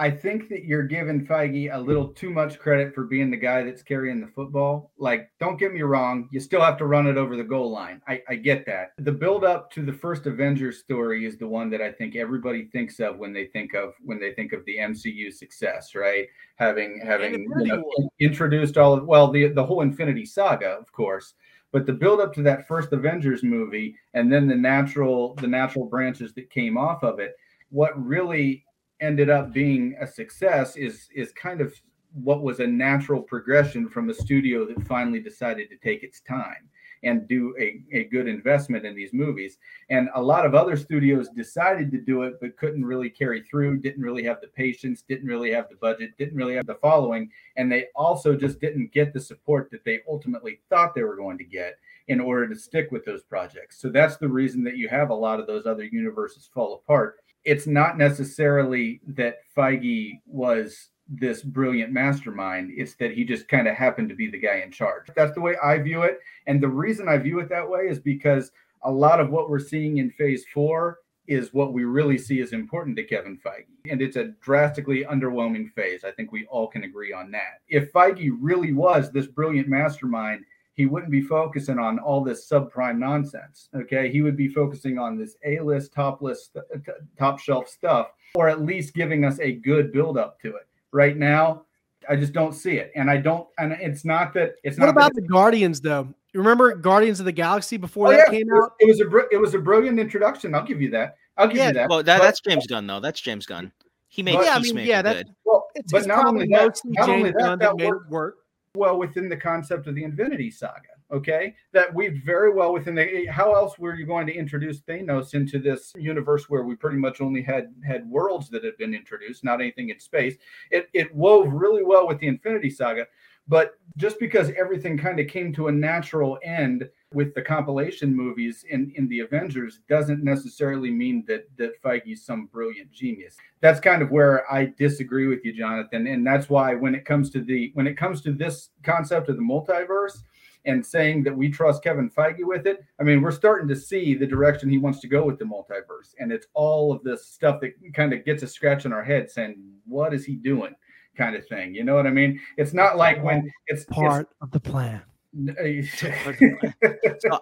I 0.00 0.10
think 0.10 0.48
that 0.50 0.64
you're 0.64 0.84
giving 0.84 1.26
Feige 1.26 1.74
a 1.74 1.78
little 1.78 2.08
too 2.08 2.30
much 2.30 2.58
credit 2.60 2.94
for 2.94 3.04
being 3.04 3.30
the 3.30 3.36
guy 3.36 3.64
that's 3.64 3.82
carrying 3.82 4.20
the 4.20 4.28
football. 4.28 4.92
Like, 4.96 5.30
don't 5.40 5.58
get 5.58 5.74
me 5.74 5.82
wrong, 5.82 6.28
you 6.30 6.38
still 6.38 6.60
have 6.60 6.76
to 6.78 6.86
run 6.86 7.08
it 7.08 7.16
over 7.16 7.36
the 7.36 7.42
goal 7.42 7.70
line. 7.72 8.00
I, 8.06 8.22
I 8.28 8.36
get 8.36 8.64
that. 8.66 8.92
The 8.98 9.10
build 9.10 9.44
up 9.44 9.72
to 9.72 9.84
the 9.84 9.92
first 9.92 10.26
Avengers 10.26 10.78
story 10.78 11.26
is 11.26 11.36
the 11.36 11.48
one 11.48 11.68
that 11.70 11.82
I 11.82 11.90
think 11.90 12.14
everybody 12.14 12.66
thinks 12.66 13.00
of 13.00 13.18
when 13.18 13.32
they 13.32 13.46
think 13.46 13.74
of 13.74 13.94
when 14.04 14.20
they 14.20 14.32
think 14.34 14.52
of 14.52 14.64
the 14.66 14.76
MCU 14.76 15.32
success, 15.32 15.96
right? 15.96 16.26
Having 16.56 17.00
having 17.04 17.46
you 17.58 17.66
know, 17.66 18.10
introduced 18.20 18.78
all 18.78 18.94
of 18.94 19.04
well 19.04 19.30
the 19.30 19.48
the 19.48 19.64
whole 19.64 19.80
Infinity 19.80 20.26
Saga, 20.26 20.68
of 20.68 20.92
course. 20.92 21.34
But 21.72 21.86
the 21.86 21.92
build 21.92 22.20
up 22.20 22.32
to 22.34 22.42
that 22.42 22.68
first 22.68 22.92
Avengers 22.92 23.42
movie 23.42 23.96
and 24.14 24.32
then 24.32 24.46
the 24.46 24.54
natural 24.54 25.34
the 25.34 25.48
natural 25.48 25.86
branches 25.86 26.32
that 26.34 26.50
came 26.50 26.78
off 26.78 27.02
of 27.02 27.18
it, 27.18 27.34
what 27.70 28.00
really 28.00 28.64
ended 29.00 29.30
up 29.30 29.52
being 29.52 29.96
a 30.00 30.06
success 30.06 30.76
is 30.76 31.08
is 31.14 31.32
kind 31.32 31.60
of 31.60 31.74
what 32.14 32.42
was 32.42 32.60
a 32.60 32.66
natural 32.66 33.22
progression 33.22 33.88
from 33.88 34.10
a 34.10 34.14
studio 34.14 34.66
that 34.66 34.86
finally 34.86 35.20
decided 35.20 35.68
to 35.68 35.76
take 35.76 36.02
its 36.02 36.20
time 36.20 36.68
and 37.04 37.28
do 37.28 37.54
a, 37.60 37.80
a 37.92 38.04
good 38.04 38.26
investment 38.26 38.84
in 38.84 38.94
these 38.94 39.12
movies. 39.12 39.58
And 39.88 40.08
a 40.14 40.22
lot 40.22 40.44
of 40.44 40.54
other 40.54 40.76
studios 40.76 41.28
decided 41.28 41.90
to 41.92 41.98
do 41.98 42.22
it, 42.22 42.40
but 42.40 42.56
couldn't 42.56 42.84
really 42.84 43.10
carry 43.10 43.42
through, 43.42 43.80
didn't 43.80 44.02
really 44.02 44.24
have 44.24 44.40
the 44.40 44.48
patience, 44.48 45.02
didn't 45.02 45.28
really 45.28 45.52
have 45.52 45.68
the 45.68 45.76
budget, 45.76 46.16
didn't 46.18 46.36
really 46.36 46.56
have 46.56 46.66
the 46.66 46.74
following. 46.76 47.30
And 47.56 47.70
they 47.70 47.86
also 47.94 48.34
just 48.34 48.60
didn't 48.60 48.92
get 48.92 49.12
the 49.12 49.20
support 49.20 49.70
that 49.70 49.84
they 49.84 50.00
ultimately 50.08 50.60
thought 50.68 50.94
they 50.94 51.04
were 51.04 51.16
going 51.16 51.38
to 51.38 51.44
get 51.44 51.78
in 52.08 52.20
order 52.20 52.48
to 52.48 52.58
stick 52.58 52.90
with 52.90 53.04
those 53.04 53.22
projects. 53.22 53.80
So 53.80 53.90
that's 53.90 54.16
the 54.16 54.28
reason 54.28 54.64
that 54.64 54.76
you 54.76 54.88
have 54.88 55.10
a 55.10 55.14
lot 55.14 55.38
of 55.40 55.46
those 55.46 55.66
other 55.66 55.84
universes 55.84 56.50
fall 56.52 56.74
apart 56.74 57.20
it's 57.48 57.66
not 57.66 57.96
necessarily 57.96 59.00
that 59.06 59.38
Feige 59.56 60.20
was 60.26 60.90
this 61.08 61.42
brilliant 61.42 61.90
mastermind. 61.90 62.70
It's 62.76 62.94
that 62.96 63.14
he 63.14 63.24
just 63.24 63.48
kind 63.48 63.66
of 63.66 63.74
happened 63.74 64.10
to 64.10 64.14
be 64.14 64.30
the 64.30 64.38
guy 64.38 64.56
in 64.56 64.70
charge. 64.70 65.06
That's 65.16 65.32
the 65.32 65.40
way 65.40 65.56
I 65.64 65.78
view 65.78 66.02
it. 66.02 66.18
And 66.46 66.62
the 66.62 66.68
reason 66.68 67.08
I 67.08 67.16
view 67.16 67.40
it 67.40 67.48
that 67.48 67.66
way 67.66 67.88
is 67.88 68.00
because 68.00 68.52
a 68.82 68.90
lot 68.92 69.18
of 69.18 69.30
what 69.30 69.48
we're 69.48 69.60
seeing 69.60 69.96
in 69.96 70.10
phase 70.10 70.44
four 70.52 70.98
is 71.26 71.54
what 71.54 71.72
we 71.72 71.84
really 71.84 72.18
see 72.18 72.42
as 72.42 72.52
important 72.52 72.98
to 72.98 73.04
Kevin 73.04 73.38
Feige. 73.38 73.64
And 73.90 74.02
it's 74.02 74.16
a 74.16 74.34
drastically 74.42 75.04
underwhelming 75.04 75.72
phase. 75.72 76.04
I 76.04 76.10
think 76.10 76.30
we 76.30 76.44
all 76.50 76.66
can 76.66 76.84
agree 76.84 77.14
on 77.14 77.30
that. 77.30 77.62
If 77.68 77.90
Feige 77.94 78.30
really 78.38 78.74
was 78.74 79.10
this 79.10 79.26
brilliant 79.26 79.68
mastermind, 79.68 80.44
he 80.78 80.86
wouldn't 80.86 81.10
be 81.10 81.20
focusing 81.20 81.76
on 81.76 81.98
all 81.98 82.22
this 82.22 82.48
subprime 82.48 82.98
nonsense. 82.98 83.68
Okay, 83.74 84.10
he 84.10 84.22
would 84.22 84.36
be 84.36 84.46
focusing 84.46 84.96
on 84.96 85.18
this 85.18 85.36
A-list, 85.44 85.92
top 85.92 86.22
list, 86.22 86.56
uh, 86.56 86.92
top 87.18 87.40
shelf 87.40 87.68
stuff, 87.68 88.12
or 88.36 88.48
at 88.48 88.62
least 88.62 88.94
giving 88.94 89.24
us 89.24 89.40
a 89.40 89.52
good 89.52 89.92
build 89.92 90.16
up 90.16 90.40
to 90.42 90.54
it. 90.54 90.68
Right 90.92 91.16
now, 91.16 91.64
I 92.08 92.14
just 92.14 92.32
don't 92.32 92.54
see 92.54 92.76
it, 92.76 92.92
and 92.94 93.10
I 93.10 93.16
don't. 93.16 93.48
And 93.58 93.72
it's 93.72 94.04
not 94.04 94.32
that 94.34 94.54
it's 94.62 94.78
what 94.78 94.86
not. 94.86 94.94
What 94.94 95.02
about 95.02 95.14
the 95.16 95.22
Guardians 95.22 95.80
though? 95.80 96.14
You 96.32 96.40
remember 96.40 96.76
Guardians 96.76 97.18
of 97.18 97.26
the 97.26 97.32
Galaxy 97.32 97.76
before 97.76 98.06
oh, 98.06 98.10
that 98.12 98.18
yeah. 98.18 98.38
came 98.38 98.46
out? 98.54 98.74
It 98.78 98.86
was 98.86 99.00
a 99.00 99.34
it 99.34 99.40
was 99.40 99.54
a 99.54 99.58
brilliant 99.58 99.98
introduction. 99.98 100.54
I'll 100.54 100.64
give 100.64 100.80
you 100.80 100.90
that. 100.90 101.16
I'll 101.36 101.48
give 101.48 101.56
yeah. 101.56 101.68
you 101.68 101.74
that. 101.74 101.90
Well, 101.90 102.04
that, 102.04 102.18
but, 102.18 102.24
that's 102.24 102.40
James 102.40 102.68
Gunn 102.68 102.86
though. 102.86 103.00
That's 103.00 103.20
James 103.20 103.46
Gunn. 103.46 103.72
He 104.06 104.22
made. 104.22 104.36
But, 104.36 104.44
yeah, 104.44 104.54
I 104.54 104.60
mean, 104.60 104.78
yeah, 104.78 105.02
that's 105.02 105.24
good. 105.24 105.34
well. 105.44 105.66
It's, 105.74 105.90
but 105.90 105.98
it's 105.98 106.06
not 106.06 106.24
only 106.24 106.46
that, 106.46 106.80
not 106.84 107.08
only 107.08 107.32
that, 107.32 107.58
that 107.58 107.76
made 107.76 107.88
it 107.88 108.08
work 108.08 108.36
well 108.78 108.98
within 108.98 109.28
the 109.28 109.36
concept 109.36 109.86
of 109.86 109.94
the 109.94 110.04
Infinity 110.04 110.50
Saga. 110.50 110.88
Okay, 111.10 111.54
that 111.72 111.94
weaved 111.94 112.22
very 112.24 112.52
well 112.52 112.72
within 112.72 112.94
the. 112.94 113.26
How 113.26 113.54
else 113.54 113.78
were 113.78 113.94
you 113.94 114.04
going 114.04 114.26
to 114.26 114.34
introduce 114.34 114.80
Thanos 114.80 115.34
into 115.34 115.58
this 115.58 115.92
universe 115.96 116.50
where 116.50 116.64
we 116.64 116.76
pretty 116.76 116.98
much 116.98 117.20
only 117.22 117.40
had 117.42 117.72
had 117.86 118.08
worlds 118.08 118.50
that 118.50 118.62
had 118.62 118.76
been 118.76 118.94
introduced, 118.94 119.42
not 119.42 119.60
anything 119.60 119.88
in 119.88 119.98
space? 119.98 120.36
It 120.70 120.88
it 120.92 121.14
wove 121.14 121.52
really 121.52 121.82
well 121.82 122.06
with 122.06 122.18
the 122.18 122.28
Infinity 122.28 122.68
Saga, 122.68 123.06
but 123.48 123.78
just 123.96 124.20
because 124.20 124.50
everything 124.50 124.98
kind 124.98 125.18
of 125.18 125.28
came 125.28 125.52
to 125.54 125.68
a 125.68 125.72
natural 125.72 126.38
end 126.42 126.88
with 127.14 127.34
the 127.34 127.42
compilation 127.42 128.14
movies 128.14 128.64
in, 128.68 128.92
in 128.96 129.08
the 129.08 129.20
Avengers 129.20 129.80
doesn't 129.88 130.22
necessarily 130.22 130.90
mean 130.90 131.24
that 131.26 131.48
that 131.56 131.80
Feige's 131.82 132.24
some 132.24 132.46
brilliant 132.46 132.92
genius. 132.92 133.36
That's 133.60 133.80
kind 133.80 134.02
of 134.02 134.10
where 134.10 134.50
I 134.52 134.72
disagree 134.78 135.26
with 135.26 135.44
you, 135.44 135.52
Jonathan. 135.52 136.06
And 136.06 136.26
that's 136.26 136.50
why 136.50 136.74
when 136.74 136.94
it 136.94 137.04
comes 137.04 137.30
to 137.30 137.40
the 137.40 137.70
when 137.74 137.86
it 137.86 137.96
comes 137.96 138.20
to 138.22 138.32
this 138.32 138.70
concept 138.82 139.28
of 139.28 139.36
the 139.36 139.42
multiverse 139.42 140.18
and 140.66 140.84
saying 140.84 141.22
that 141.22 141.34
we 141.34 141.48
trust 141.48 141.82
Kevin 141.82 142.10
Feige 142.10 142.44
with 142.44 142.66
it, 142.66 142.84
I 143.00 143.04
mean, 143.04 143.22
we're 143.22 143.30
starting 143.30 143.68
to 143.68 143.76
see 143.76 144.14
the 144.14 144.26
direction 144.26 144.68
he 144.68 144.76
wants 144.76 145.00
to 145.00 145.08
go 145.08 145.24
with 145.24 145.38
the 145.38 145.44
multiverse. 145.46 146.14
And 146.18 146.30
it's 146.30 146.46
all 146.52 146.92
of 146.92 147.02
this 147.02 147.26
stuff 147.26 147.60
that 147.62 147.72
kind 147.94 148.12
of 148.12 148.24
gets 148.24 148.42
a 148.42 148.46
scratch 148.46 148.84
in 148.84 148.92
our 148.92 149.04
head 149.04 149.30
saying, 149.30 149.56
what 149.86 150.12
is 150.12 150.26
he 150.26 150.34
doing? 150.34 150.74
Kind 151.16 151.36
of 151.36 151.46
thing. 151.46 151.74
You 151.74 151.84
know 151.84 151.94
what 151.94 152.06
I 152.06 152.10
mean? 152.10 152.38
It's 152.58 152.74
not 152.74 152.98
like 152.98 153.22
when 153.24 153.50
it's 153.66 153.84
part 153.86 154.28
it's, 154.30 154.34
of 154.42 154.50
the 154.50 154.60
plan 154.60 155.02
so 155.96 156.10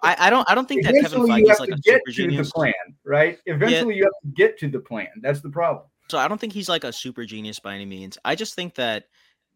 I, 0.02 0.16
I, 0.18 0.30
don't 0.30 0.50
I 0.50 0.54
don't 0.54 0.66
think 0.66 0.84
that 0.84 0.94
Kevin 0.94 1.22
Feige 1.22 1.50
is 1.50 1.60
like 1.60 1.70
a 1.70 1.78
super 1.82 2.10
genius. 2.10 2.50
plan, 2.50 2.72
right? 3.04 3.38
Eventually, 3.46 3.94
yeah. 3.94 3.98
you 3.98 4.04
have 4.04 4.12
to 4.22 4.28
get 4.34 4.58
to 4.58 4.68
the 4.68 4.80
plan. 4.80 5.08
That's 5.22 5.40
the 5.40 5.50
problem. 5.50 5.86
So 6.08 6.18
I 6.18 6.28
don't 6.28 6.40
think 6.40 6.52
he's 6.52 6.68
like 6.68 6.84
a 6.84 6.92
super 6.92 7.24
genius 7.24 7.58
by 7.58 7.74
any 7.74 7.86
means. 7.86 8.18
I 8.24 8.34
just 8.34 8.54
think 8.54 8.74
that 8.76 9.04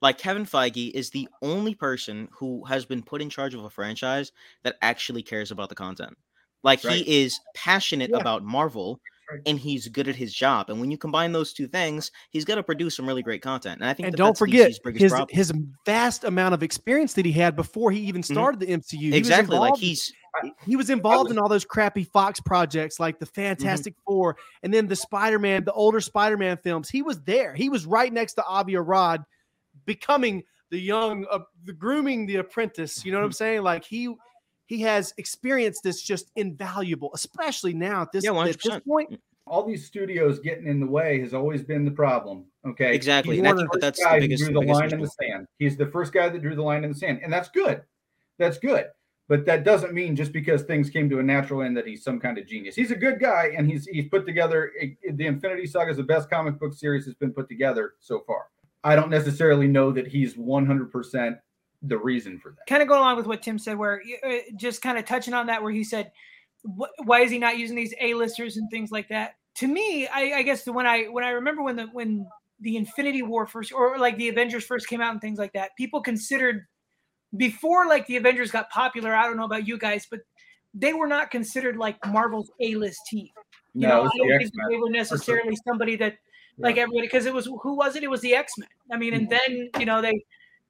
like 0.02 0.18
Kevin 0.18 0.46
Feige 0.46 0.90
is 0.92 1.10
the 1.10 1.28
only 1.42 1.74
person 1.74 2.28
who 2.32 2.64
has 2.64 2.84
been 2.84 3.02
put 3.02 3.20
in 3.20 3.30
charge 3.30 3.54
of 3.54 3.64
a 3.64 3.70
franchise 3.70 4.32
that 4.64 4.76
actually 4.82 5.22
cares 5.22 5.50
about 5.50 5.68
the 5.68 5.74
content. 5.74 6.16
Like 6.62 6.84
right. 6.84 6.96
he 6.96 7.22
is 7.22 7.38
passionate 7.54 8.10
yeah. 8.10 8.18
about 8.18 8.42
Marvel. 8.42 9.00
And 9.46 9.58
he's 9.58 9.88
good 9.88 10.08
at 10.08 10.16
his 10.16 10.32
job. 10.32 10.70
And 10.70 10.80
when 10.80 10.90
you 10.90 10.98
combine 10.98 11.32
those 11.32 11.52
two 11.52 11.66
things, 11.66 12.10
he's 12.30 12.44
going 12.44 12.56
to 12.56 12.62
produce 12.62 12.96
some 12.96 13.06
really 13.06 13.22
great 13.22 13.42
content. 13.42 13.80
And 13.80 13.88
I 13.88 13.94
think 13.94 14.08
and 14.08 14.16
don't 14.16 14.36
forget 14.36 14.72
his 14.84 15.14
his 15.28 15.52
vast 15.86 16.24
amount 16.24 16.54
of 16.54 16.62
experience 16.62 17.14
that 17.14 17.24
he 17.24 17.32
had 17.32 17.56
before 17.56 17.90
he 17.90 18.00
even 18.00 18.22
mm-hmm. 18.22 18.32
started 18.32 18.60
mm-hmm. 18.60 18.72
the 18.72 19.10
MCU. 19.10 19.14
Exactly, 19.14 19.58
like 19.58 19.76
he's 19.76 20.12
he 20.64 20.76
was 20.76 20.90
involved 20.90 21.28
was, 21.28 21.36
in 21.36 21.38
all 21.38 21.48
those 21.48 21.64
crappy 21.64 22.04
Fox 22.04 22.40
projects 22.40 23.00
like 23.00 23.18
the 23.18 23.26
mm-hmm. 23.26 23.42
Fantastic 23.42 23.94
mm-hmm. 23.94 24.12
Four 24.12 24.36
and 24.62 24.72
then 24.72 24.86
the 24.86 24.96
Spider-Man, 24.96 25.64
the 25.64 25.72
older 25.72 26.00
Spider-Man 26.00 26.58
films. 26.58 26.88
He 26.88 27.02
was 27.02 27.20
there. 27.22 27.54
He 27.54 27.68
was 27.68 27.86
right 27.86 28.12
next 28.12 28.34
to 28.34 28.44
Avi 28.44 28.76
Arad 28.76 29.22
becoming 29.86 30.42
the 30.70 30.78
young 30.78 31.26
uh, 31.30 31.40
the 31.64 31.72
grooming 31.72 32.26
the 32.26 32.36
apprentice, 32.36 33.04
you 33.04 33.12
know 33.12 33.18
what 33.18 33.24
I'm 33.24 33.32
saying? 33.44 33.62
Like 33.62 33.84
he 33.84 34.14
he 34.70 34.80
has 34.82 35.12
experience 35.18 35.80
that's 35.82 36.00
just 36.00 36.30
invaluable, 36.36 37.10
especially 37.12 37.74
now 37.74 38.02
at 38.02 38.12
this, 38.12 38.24
yeah, 38.24 38.40
at 38.40 38.56
this 38.62 38.80
point. 38.86 39.10
Mm. 39.10 39.18
All 39.44 39.64
these 39.64 39.84
studios 39.84 40.38
getting 40.38 40.68
in 40.68 40.78
the 40.78 40.86
way 40.86 41.18
has 41.18 41.34
always 41.34 41.60
been 41.64 41.84
the 41.84 41.90
problem. 41.90 42.44
Okay, 42.64 42.94
exactly. 42.94 43.34
He's 43.34 43.42
that's, 43.42 43.62
that's 43.80 43.98
the 43.98 44.16
biggest, 44.20 44.44
drew 44.44 44.52
the 44.52 44.60
line 44.60 44.92
in 44.92 45.00
the 45.00 45.08
sand. 45.08 45.48
He's 45.58 45.76
the 45.76 45.86
first 45.86 46.12
guy 46.12 46.28
that 46.28 46.40
drew 46.40 46.54
the 46.54 46.62
line 46.62 46.84
in 46.84 46.92
the 46.92 46.96
sand, 46.96 47.18
and 47.24 47.32
that's 47.32 47.48
good. 47.48 47.82
That's 48.38 48.58
good. 48.58 48.86
But 49.26 49.44
that 49.46 49.64
doesn't 49.64 49.92
mean 49.92 50.14
just 50.14 50.32
because 50.32 50.62
things 50.62 50.88
came 50.88 51.10
to 51.10 51.18
a 51.18 51.22
natural 51.22 51.62
end 51.62 51.76
that 51.76 51.86
he's 51.86 52.04
some 52.04 52.20
kind 52.20 52.38
of 52.38 52.46
genius. 52.46 52.76
He's 52.76 52.92
a 52.92 52.96
good 52.96 53.18
guy, 53.18 53.50
and 53.56 53.68
he's 53.68 53.86
he's 53.86 54.08
put 54.08 54.24
together 54.24 54.70
a, 54.80 54.96
the 55.14 55.26
Infinity 55.26 55.66
Saga 55.66 55.90
is 55.90 55.96
the 55.96 56.04
best 56.04 56.30
comic 56.30 56.60
book 56.60 56.74
series 56.74 57.06
that's 57.06 57.18
been 57.18 57.32
put 57.32 57.48
together 57.48 57.94
so 57.98 58.22
far. 58.24 58.46
I 58.84 58.94
don't 58.94 59.10
necessarily 59.10 59.66
know 59.66 59.90
that 59.90 60.06
he's 60.06 60.36
100 60.36 60.92
percent 60.92 61.38
the 61.82 61.98
reason 61.98 62.38
for 62.38 62.50
that. 62.50 62.66
Kind 62.66 62.82
of 62.82 62.88
going 62.88 63.00
along 63.00 63.16
with 63.16 63.26
what 63.26 63.42
Tim 63.42 63.58
said, 63.58 63.78
where 63.78 64.02
uh, 64.26 64.38
just 64.56 64.82
kind 64.82 64.98
of 64.98 65.04
touching 65.04 65.34
on 65.34 65.46
that, 65.46 65.62
where 65.62 65.72
he 65.72 65.84
said, 65.84 66.12
"Why 66.62 67.20
is 67.20 67.30
he 67.30 67.38
not 67.38 67.58
using 67.58 67.76
these 67.76 67.94
A-listers 68.00 68.56
and 68.56 68.70
things 68.70 68.90
like 68.90 69.08
that?" 69.08 69.36
To 69.56 69.66
me, 69.66 70.06
I, 70.06 70.32
I 70.36 70.42
guess 70.42 70.64
the 70.64 70.72
when 70.72 70.86
I 70.86 71.04
when 71.04 71.24
I 71.24 71.30
remember 71.30 71.62
when 71.62 71.76
the 71.76 71.86
when 71.92 72.26
the 72.60 72.76
Infinity 72.76 73.22
War 73.22 73.46
first, 73.46 73.72
or 73.72 73.98
like 73.98 74.16
the 74.16 74.28
Avengers 74.28 74.64
first 74.64 74.88
came 74.88 75.00
out 75.00 75.12
and 75.12 75.20
things 75.20 75.38
like 75.38 75.52
that, 75.54 75.70
people 75.76 76.02
considered 76.02 76.66
before 77.36 77.86
like 77.86 78.06
the 78.06 78.16
Avengers 78.16 78.50
got 78.50 78.70
popular. 78.70 79.14
I 79.14 79.24
don't 79.24 79.36
know 79.36 79.44
about 79.44 79.66
you 79.66 79.78
guys, 79.78 80.06
but 80.10 80.20
they 80.74 80.92
were 80.92 81.06
not 81.06 81.30
considered 81.30 81.76
like 81.76 81.96
Marvel's 82.06 82.50
A-list 82.60 83.00
team. 83.08 83.28
You 83.74 83.82
no, 83.82 83.88
know, 83.88 84.10
I 84.12 84.18
don't 84.18 84.38
think 84.38 84.52
they 84.68 84.76
were 84.76 84.90
necessarily 84.90 85.56
somebody 85.66 85.96
that 85.96 86.16
like 86.58 86.76
everybody 86.76 87.06
because 87.06 87.26
it 87.26 87.32
was 87.32 87.46
who 87.46 87.74
was 87.74 87.96
it? 87.96 88.02
It 88.02 88.10
was 88.10 88.20
the 88.20 88.34
X 88.34 88.52
Men. 88.58 88.68
I 88.92 88.98
mean, 88.98 89.14
and 89.14 89.30
then 89.30 89.70
you 89.78 89.86
know 89.86 90.02
they 90.02 90.24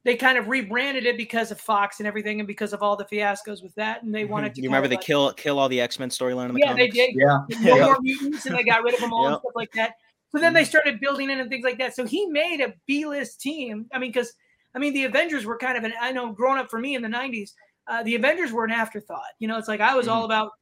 they 0.04 0.16
kind 0.16 0.38
of 0.38 0.48
rebranded 0.48 1.04
it 1.04 1.16
because 1.16 1.50
of 1.50 1.60
Fox 1.60 2.00
and 2.00 2.06
everything, 2.06 2.40
and 2.40 2.46
because 2.46 2.72
of 2.72 2.82
all 2.82 2.96
the 2.96 3.04
fiascos 3.04 3.62
with 3.62 3.74
that, 3.74 4.02
and 4.02 4.14
they 4.14 4.22
mm-hmm. 4.22 4.32
wanted 4.32 4.54
to. 4.54 4.62
You 4.62 4.68
remember 4.68 4.88
they 4.88 4.96
like, 4.96 5.04
kill 5.04 5.32
kill 5.32 5.58
all 5.58 5.68
the 5.68 5.80
X 5.80 5.98
Men 5.98 6.08
storyline 6.08 6.48
in 6.48 6.54
the 6.54 6.60
yeah, 6.60 6.68
comics? 6.68 6.94
they 6.94 7.06
did. 7.06 7.14
Yeah, 7.14 7.38
no 7.60 7.76
yeah. 7.76 7.84
more 7.84 7.98
mutants, 8.00 8.46
and 8.46 8.56
they 8.56 8.62
got 8.62 8.82
rid 8.82 8.94
of 8.94 9.00
them 9.00 9.12
all 9.12 9.24
yep. 9.24 9.32
and 9.32 9.40
stuff 9.40 9.52
like 9.54 9.72
that. 9.72 9.94
So 10.32 10.38
then 10.38 10.52
they 10.52 10.62
mm-hmm. 10.62 10.70
started 10.70 11.00
building 11.00 11.30
in 11.30 11.40
and 11.40 11.50
things 11.50 11.64
like 11.64 11.78
that. 11.78 11.94
So 11.94 12.06
he 12.06 12.26
made 12.26 12.60
a 12.60 12.72
B 12.86 13.04
list 13.04 13.40
team. 13.40 13.86
I 13.92 13.98
mean, 13.98 14.10
because 14.10 14.32
I 14.74 14.78
mean, 14.78 14.94
the 14.94 15.04
Avengers 15.04 15.44
were 15.44 15.58
kind 15.58 15.76
of 15.76 15.84
an, 15.84 15.92
I 16.00 16.12
know 16.12 16.32
growing 16.32 16.58
up 16.58 16.70
for 16.70 16.78
me 16.78 16.94
in 16.94 17.02
the 17.02 17.08
90s, 17.08 17.50
uh, 17.88 18.02
the 18.02 18.14
Avengers 18.14 18.52
were 18.52 18.64
an 18.64 18.70
afterthought. 18.70 19.22
You 19.38 19.48
know, 19.48 19.58
it's 19.58 19.68
like 19.68 19.80
I 19.80 19.94
was 19.94 20.06
mm-hmm. 20.06 20.14
all 20.14 20.24
about 20.24 20.52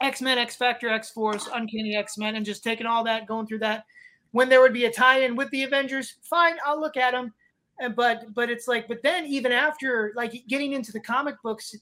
X 0.00 0.20
Men, 0.20 0.38
X 0.38 0.56
Factor, 0.56 0.88
X 0.88 1.10
Force, 1.10 1.48
Uncanny 1.52 1.96
X 1.96 2.18
Men, 2.18 2.36
and 2.36 2.44
just 2.44 2.64
taking 2.64 2.86
all 2.86 3.04
that, 3.04 3.26
going 3.26 3.46
through 3.46 3.60
that. 3.60 3.84
When 4.32 4.48
there 4.48 4.60
would 4.60 4.72
be 4.72 4.86
a 4.86 4.92
tie 4.92 5.20
in 5.20 5.36
with 5.36 5.50
the 5.50 5.62
Avengers, 5.62 6.16
fine, 6.22 6.56
I'll 6.66 6.80
look 6.80 6.96
at 6.96 7.12
them. 7.12 7.32
And, 7.78 7.96
but 7.96 8.32
but 8.34 8.50
it's 8.50 8.68
like, 8.68 8.88
but 8.88 9.02
then 9.02 9.26
even 9.26 9.52
after 9.52 10.12
like 10.16 10.44
getting 10.48 10.72
into 10.72 10.92
the 10.92 11.00
comic 11.00 11.36
books, 11.42 11.74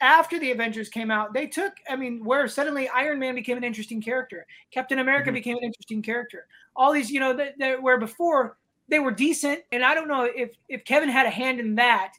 after 0.00 0.38
the 0.38 0.50
Avengers 0.50 0.88
came 0.88 1.10
out, 1.10 1.32
they 1.32 1.46
took, 1.46 1.74
I 1.88 1.96
mean, 1.96 2.24
where 2.24 2.46
suddenly 2.48 2.88
Iron 2.88 3.18
Man 3.18 3.34
became 3.34 3.56
an 3.56 3.64
interesting 3.64 4.00
character, 4.00 4.46
Captain 4.72 4.98
America 4.98 5.28
mm-hmm. 5.28 5.34
became 5.34 5.56
an 5.58 5.64
interesting 5.64 6.02
character. 6.02 6.46
All 6.74 6.92
these, 6.92 7.10
you 7.10 7.20
know, 7.20 7.34
that, 7.34 7.58
that 7.58 7.82
where 7.82 7.98
before 7.98 8.56
they 8.88 8.98
were 8.98 9.10
decent. 9.10 9.60
And 9.72 9.84
I 9.84 9.94
don't 9.94 10.08
know 10.08 10.24
if 10.24 10.50
if 10.68 10.84
Kevin 10.84 11.08
had 11.08 11.26
a 11.26 11.30
hand 11.30 11.60
in 11.60 11.74
that. 11.76 12.14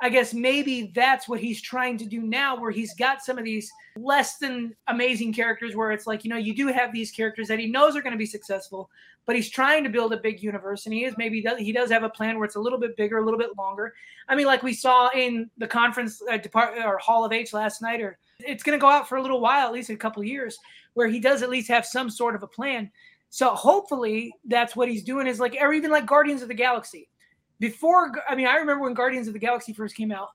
I 0.00 0.10
guess 0.10 0.34
maybe 0.34 0.92
that's 0.94 1.26
what 1.26 1.40
he's 1.40 1.62
trying 1.62 1.96
to 1.98 2.04
do 2.04 2.20
now, 2.20 2.60
where 2.60 2.70
he's 2.70 2.94
got 2.94 3.24
some 3.24 3.38
of 3.38 3.44
these 3.44 3.70
less 3.96 4.36
than 4.36 4.76
amazing 4.88 5.32
characters, 5.32 5.74
where 5.74 5.90
it's 5.90 6.06
like, 6.06 6.22
you 6.22 6.28
know, 6.30 6.36
you 6.36 6.54
do 6.54 6.66
have 6.66 6.92
these 6.92 7.10
characters 7.10 7.48
that 7.48 7.58
he 7.58 7.66
knows 7.66 7.96
are 7.96 8.02
going 8.02 8.12
to 8.12 8.18
be 8.18 8.26
successful, 8.26 8.90
but 9.24 9.34
he's 9.34 9.48
trying 9.48 9.82
to 9.84 9.90
build 9.90 10.12
a 10.12 10.18
big 10.18 10.42
universe, 10.42 10.84
and 10.84 10.94
he 10.94 11.04
is 11.04 11.14
maybe 11.16 11.42
he 11.58 11.72
does 11.72 11.90
have 11.90 12.02
a 12.02 12.10
plan 12.10 12.36
where 12.36 12.44
it's 12.44 12.56
a 12.56 12.60
little 12.60 12.78
bit 12.78 12.96
bigger, 12.96 13.18
a 13.18 13.24
little 13.24 13.40
bit 13.40 13.56
longer. 13.56 13.94
I 14.28 14.36
mean, 14.36 14.46
like 14.46 14.62
we 14.62 14.74
saw 14.74 15.08
in 15.14 15.50
the 15.56 15.66
conference 15.66 16.20
uh, 16.30 16.38
or 16.84 16.98
Hall 16.98 17.24
of 17.24 17.32
H 17.32 17.54
last 17.54 17.80
night, 17.80 18.02
or 18.02 18.18
it's 18.40 18.62
going 18.62 18.78
to 18.78 18.80
go 18.80 18.90
out 18.90 19.08
for 19.08 19.16
a 19.16 19.22
little 19.22 19.40
while, 19.40 19.66
at 19.66 19.72
least 19.72 19.88
a 19.88 19.96
couple 19.96 20.22
years, 20.22 20.58
where 20.92 21.08
he 21.08 21.20
does 21.20 21.42
at 21.42 21.48
least 21.48 21.68
have 21.68 21.86
some 21.86 22.10
sort 22.10 22.34
of 22.34 22.42
a 22.42 22.46
plan. 22.46 22.90
So 23.30 23.50
hopefully 23.54 24.34
that's 24.44 24.76
what 24.76 24.88
he's 24.88 25.02
doing 25.02 25.26
is 25.26 25.40
like, 25.40 25.56
or 25.58 25.72
even 25.72 25.90
like 25.90 26.06
Guardians 26.06 26.42
of 26.42 26.48
the 26.48 26.54
Galaxy. 26.54 27.08
Before, 27.58 28.12
I 28.28 28.34
mean, 28.34 28.46
I 28.46 28.56
remember 28.56 28.84
when 28.84 28.94
Guardians 28.94 29.26
of 29.26 29.32
the 29.32 29.38
Galaxy 29.38 29.72
first 29.72 29.96
came 29.96 30.12
out, 30.12 30.28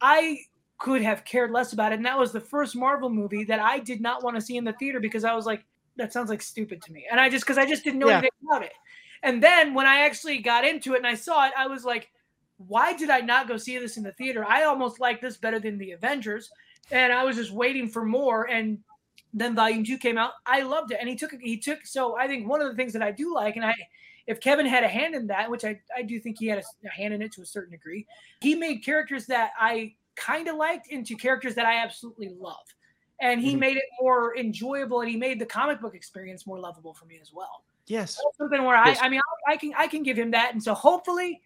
I 0.00 0.38
could 0.78 1.02
have 1.02 1.24
cared 1.24 1.50
less 1.50 1.72
about 1.72 1.92
it. 1.92 1.96
And 1.96 2.06
that 2.06 2.18
was 2.18 2.32
the 2.32 2.40
first 2.40 2.76
Marvel 2.76 3.10
movie 3.10 3.44
that 3.44 3.60
I 3.60 3.80
did 3.80 4.00
not 4.00 4.22
want 4.22 4.36
to 4.36 4.40
see 4.40 4.56
in 4.56 4.64
the 4.64 4.72
theater 4.74 5.00
because 5.00 5.24
I 5.24 5.34
was 5.34 5.44
like, 5.44 5.64
that 5.96 6.12
sounds 6.12 6.30
like 6.30 6.40
stupid 6.40 6.80
to 6.82 6.92
me. 6.92 7.06
And 7.10 7.18
I 7.18 7.28
just, 7.28 7.44
because 7.44 7.58
I 7.58 7.66
just 7.66 7.82
didn't 7.82 7.98
know 7.98 8.08
yeah. 8.08 8.18
anything 8.18 8.30
about 8.48 8.62
it. 8.62 8.72
And 9.24 9.42
then 9.42 9.74
when 9.74 9.86
I 9.86 10.00
actually 10.00 10.38
got 10.38 10.64
into 10.64 10.94
it 10.94 10.98
and 10.98 11.06
I 11.06 11.14
saw 11.14 11.46
it, 11.46 11.52
I 11.58 11.66
was 11.66 11.84
like, 11.84 12.10
why 12.58 12.92
did 12.92 13.10
I 13.10 13.20
not 13.20 13.48
go 13.48 13.56
see 13.56 13.76
this 13.78 13.96
in 13.96 14.04
the 14.04 14.12
theater? 14.12 14.44
I 14.44 14.64
almost 14.64 15.00
like 15.00 15.20
this 15.20 15.36
better 15.36 15.58
than 15.58 15.78
the 15.78 15.92
Avengers. 15.92 16.50
And 16.92 17.12
I 17.12 17.24
was 17.24 17.34
just 17.34 17.50
waiting 17.50 17.88
for 17.88 18.04
more. 18.04 18.48
And 18.48 18.78
then 19.34 19.54
volume 19.54 19.84
two 19.84 19.98
came 19.98 20.18
out. 20.18 20.32
I 20.46 20.62
loved 20.62 20.90
it, 20.92 20.98
and 21.00 21.08
he 21.08 21.14
took 21.14 21.32
he 21.40 21.58
took. 21.58 21.86
So 21.86 22.16
I 22.16 22.26
think 22.26 22.48
one 22.48 22.60
of 22.60 22.68
the 22.68 22.74
things 22.74 22.92
that 22.94 23.02
I 23.02 23.10
do 23.10 23.34
like, 23.34 23.56
and 23.56 23.64
I, 23.64 23.74
if 24.28 24.40
Kevin 24.40 24.66
had 24.66 24.84
a 24.84 24.88
hand 24.88 25.14
in 25.14 25.26
that, 25.28 25.50
which 25.50 25.64
I 25.64 25.80
I 25.96 26.02
do 26.02 26.20
think 26.20 26.38
he 26.38 26.46
had 26.46 26.58
a, 26.58 26.86
a 26.86 26.90
hand 26.90 27.14
in 27.14 27.22
it 27.22 27.32
to 27.32 27.42
a 27.42 27.46
certain 27.46 27.72
degree, 27.72 28.06
he 28.40 28.54
made 28.54 28.84
characters 28.84 29.26
that 29.26 29.52
I 29.58 29.94
kind 30.14 30.48
of 30.48 30.56
liked 30.56 30.88
into 30.88 31.16
characters 31.16 31.54
that 31.54 31.64
I 31.64 31.82
absolutely 31.82 32.28
love, 32.38 32.56
and 33.20 33.40
he 33.40 33.52
mm-hmm. 33.52 33.60
made 33.60 33.76
it 33.78 33.84
more 34.00 34.36
enjoyable, 34.36 35.00
and 35.00 35.10
he 35.10 35.16
made 35.16 35.40
the 35.40 35.46
comic 35.46 35.80
book 35.80 35.94
experience 35.94 36.46
more 36.46 36.60
lovable 36.60 36.92
for 36.92 37.06
me 37.06 37.18
as 37.20 37.32
well. 37.32 37.64
Yes, 37.86 38.20
that's 38.22 38.36
something 38.36 38.62
where 38.64 38.76
yes. 38.84 38.98
I 39.00 39.06
I 39.06 39.08
mean 39.08 39.20
I, 39.48 39.52
I 39.52 39.56
can 39.56 39.72
I 39.76 39.86
can 39.88 40.02
give 40.02 40.18
him 40.18 40.30
that, 40.32 40.52
and 40.52 40.62
so 40.62 40.74
hopefully 40.74 41.40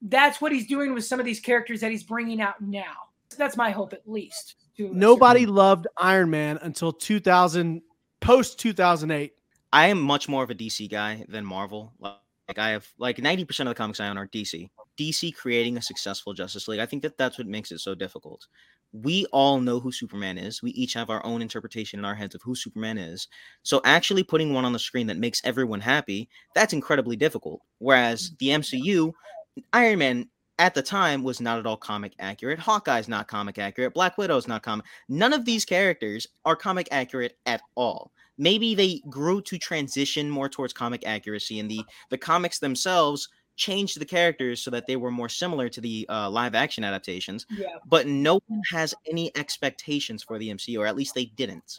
that's 0.00 0.40
what 0.40 0.50
he's 0.50 0.66
doing 0.66 0.94
with 0.94 1.04
some 1.04 1.20
of 1.20 1.26
these 1.26 1.40
characters 1.40 1.80
that 1.80 1.90
he's 1.90 2.04
bringing 2.04 2.40
out 2.40 2.60
now. 2.60 2.94
That's 3.36 3.56
my 3.56 3.70
hope, 3.70 3.92
at 3.92 4.08
least. 4.08 4.56
Nobody 4.78 5.46
loved 5.46 5.86
Iron 5.96 6.30
Man 6.30 6.58
until 6.62 6.92
2000, 6.92 7.82
post 8.20 8.58
2008. 8.58 9.32
I 9.74 9.88
am 9.88 10.00
much 10.00 10.28
more 10.28 10.44
of 10.44 10.50
a 10.50 10.54
DC 10.54 10.88
guy 10.88 11.26
than 11.28 11.44
Marvel. 11.44 11.92
Like 11.98 12.58
I 12.58 12.68
have 12.68 12.86
like 12.96 13.16
90% 13.16 13.60
of 13.62 13.66
the 13.66 13.74
comics 13.74 13.98
I 13.98 14.06
own 14.06 14.16
are 14.16 14.28
DC. 14.28 14.70
DC 14.96 15.34
creating 15.34 15.76
a 15.76 15.82
successful 15.82 16.32
Justice 16.32 16.68
League. 16.68 16.78
I 16.78 16.86
think 16.86 17.02
that 17.02 17.18
that's 17.18 17.38
what 17.38 17.48
makes 17.48 17.72
it 17.72 17.80
so 17.80 17.92
difficult. 17.92 18.46
We 18.92 19.26
all 19.32 19.58
know 19.58 19.80
who 19.80 19.90
Superman 19.90 20.38
is. 20.38 20.62
We 20.62 20.70
each 20.70 20.94
have 20.94 21.10
our 21.10 21.26
own 21.26 21.42
interpretation 21.42 21.98
in 21.98 22.04
our 22.04 22.14
heads 22.14 22.36
of 22.36 22.42
who 22.42 22.54
Superman 22.54 22.98
is. 22.98 23.26
So 23.64 23.80
actually 23.84 24.22
putting 24.22 24.54
one 24.54 24.64
on 24.64 24.72
the 24.72 24.78
screen 24.78 25.08
that 25.08 25.16
makes 25.16 25.42
everyone 25.42 25.80
happy, 25.80 26.28
that's 26.54 26.72
incredibly 26.72 27.16
difficult. 27.16 27.60
Whereas 27.78 28.30
mm, 28.30 28.38
the 28.38 28.48
MCU, 28.50 29.12
Iron 29.72 29.98
Man 29.98 30.28
at 30.60 30.74
the 30.74 30.82
time 30.82 31.24
was 31.24 31.40
not 31.40 31.58
at 31.58 31.66
all 31.66 31.76
comic 31.76 32.14
accurate. 32.20 32.60
Hawkeye's 32.60 33.08
not 33.08 33.26
comic 33.26 33.58
accurate. 33.58 33.92
Black 33.92 34.18
Widow's 34.18 34.46
not 34.46 34.62
comic. 34.62 34.86
None 35.08 35.32
of 35.32 35.44
these 35.44 35.64
characters 35.64 36.28
are 36.44 36.54
comic 36.54 36.86
accurate 36.92 37.36
at 37.44 37.60
all. 37.74 38.12
Maybe 38.36 38.74
they 38.74 39.00
grew 39.08 39.40
to 39.42 39.58
transition 39.58 40.28
more 40.28 40.48
towards 40.48 40.72
comic 40.72 41.06
accuracy, 41.06 41.60
and 41.60 41.70
the 41.70 41.82
the 42.10 42.18
comics 42.18 42.58
themselves 42.58 43.28
changed 43.56 44.00
the 44.00 44.04
characters 44.04 44.60
so 44.60 44.70
that 44.70 44.86
they 44.86 44.96
were 44.96 45.10
more 45.10 45.28
similar 45.28 45.68
to 45.68 45.80
the 45.80 46.06
uh, 46.08 46.28
live 46.28 46.54
action 46.54 46.84
adaptations. 46.84 47.46
Yeah. 47.50 47.68
But 47.86 48.06
no 48.06 48.40
one 48.46 48.62
has 48.72 48.94
any 49.08 49.30
expectations 49.36 50.22
for 50.22 50.38
the 50.38 50.50
MCU, 50.50 50.78
or 50.80 50.86
at 50.86 50.96
least 50.96 51.14
they 51.14 51.26
didn't. 51.26 51.78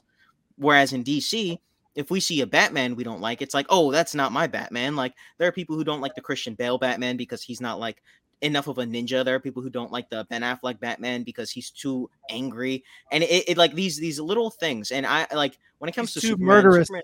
Whereas 0.58 0.94
in 0.94 1.04
DC, 1.04 1.60
if 1.96 2.10
we 2.10 2.20
see 2.20 2.41
a 2.41 2.48
Batman 2.48 2.96
we 2.96 3.04
don't 3.04 3.22
like, 3.22 3.41
it's 3.41 3.54
like, 3.54 3.65
oh, 3.70 3.91
that's 3.91 4.15
not 4.15 4.32
my 4.32 4.48
Batman. 4.48 4.96
Like 4.96 5.13
there 5.38 5.48
are 5.48 5.54
people 5.54 5.76
who 5.76 5.84
don't 5.84 6.02
like 6.02 6.15
the 6.15 6.22
Christian 6.22 6.56
Bale 6.56 6.78
Batman 6.78 7.18
because 7.18 7.41
he's 7.41 7.62
not 7.62 7.80
like 7.80 8.02
enough 8.41 8.67
of 8.67 8.78
a 8.78 8.84
ninja. 8.84 9.24
There 9.24 9.36
are 9.36 9.39
people 9.39 9.62
who 9.62 9.69
don't 9.69 9.91
like 9.91 10.10
the 10.10 10.26
Ben 10.30 10.41
Affleck 10.41 10.80
Batman 10.80 11.24
because 11.24 11.52
he's 11.52 11.69
too 11.69 12.10
angry, 12.30 12.84
and 13.12 13.24
it, 13.24 13.50
it 13.50 13.58
like 13.58 13.74
these 13.74 13.98
these 13.98 14.19
little 14.19 14.50
things. 14.50 14.91
And 14.91 15.06
I 15.06 15.28
like 15.34 15.58
when 15.80 15.89
it 15.89 15.93
comes 15.93 16.13
he's 16.13 16.21
to 16.24 16.28
too 16.28 16.34
Superman, 16.34 16.48
murderous. 16.48 16.88
Superman, 16.88 17.04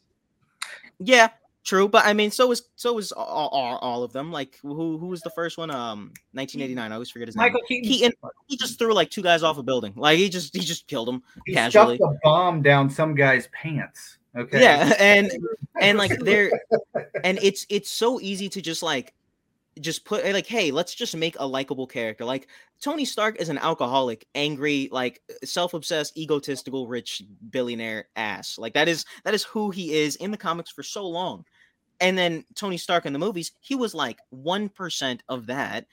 yeah, 0.99 1.29
true. 1.63 1.87
But 1.87 2.05
I 2.05 2.13
mean, 2.13 2.31
so 2.31 2.51
is 2.51 2.63
so 2.75 2.97
is 2.97 3.11
all, 3.11 3.49
all, 3.49 3.77
all, 3.77 4.03
of 4.03 4.13
them. 4.13 4.31
Like 4.31 4.57
who 4.61 4.97
who 4.97 5.07
was 5.07 5.21
the 5.21 5.31
first 5.31 5.57
one? 5.57 5.71
Um, 5.71 6.11
1989. 6.33 6.91
I 6.91 6.93
always 6.93 7.09
forget 7.09 7.27
his 7.27 7.35
Michael 7.35 7.53
name. 7.53 7.53
Michael 7.53 7.67
Keaton. 7.67 7.91
Keaton. 7.91 8.31
He 8.47 8.57
just 8.57 8.77
threw 8.77 8.93
like 8.93 9.09
two 9.09 9.21
guys 9.21 9.43
off 9.43 9.57
a 9.57 9.63
building. 9.63 9.93
Like 9.95 10.17
he 10.17 10.29
just 10.29 10.55
he 10.55 10.61
just 10.61 10.87
killed 10.87 11.07
them 11.07 11.23
he 11.45 11.53
casually. 11.53 11.97
Shoved 11.97 12.15
a 12.15 12.19
bomb 12.23 12.61
down 12.61 12.89
some 12.89 13.15
guy's 13.15 13.47
pants. 13.47 14.17
Okay. 14.35 14.61
Yeah, 14.61 14.93
and 14.99 15.31
and 15.79 15.97
like 15.97 16.19
they're 16.23 16.51
and 17.23 17.39
it's 17.41 17.65
it's 17.69 17.89
so 17.89 18.19
easy 18.21 18.49
to 18.49 18.61
just 18.61 18.83
like 18.83 19.13
just 19.79 20.03
put 20.05 20.25
eh, 20.25 20.33
like 20.33 20.47
hey 20.47 20.71
let's 20.71 20.93
just 20.93 21.15
make 21.15 21.35
a 21.39 21.45
likable 21.45 21.87
character. 21.87 22.25
Like 22.25 22.47
tony 22.81 23.05
stark 23.05 23.39
is 23.39 23.49
an 23.49 23.57
alcoholic 23.57 24.27
angry 24.35 24.89
like 24.91 25.21
eh, 25.29 25.33
self-obsessed 25.43 26.17
egotistical 26.17 26.87
rich 26.87 27.23
billionaire 27.49 28.07
ass. 28.15 28.57
Like 28.57 28.73
that 28.73 28.87
is 28.87 29.05
that 29.23 29.33
is 29.33 29.43
who 29.43 29.71
he 29.71 29.93
is 29.93 30.15
in 30.17 30.31
the 30.31 30.37
comics 30.37 30.71
for 30.71 30.83
so 30.83 31.07
long. 31.07 31.45
And 31.99 32.17
then 32.17 32.43
tony 32.55 32.77
stark 32.77 33.05
in 33.05 33.13
the 33.13 33.19
movies 33.19 33.51
he 33.61 33.75
was 33.75 33.93
like 33.93 34.17
1% 34.33 35.19
of 35.29 35.45
that 35.47 35.85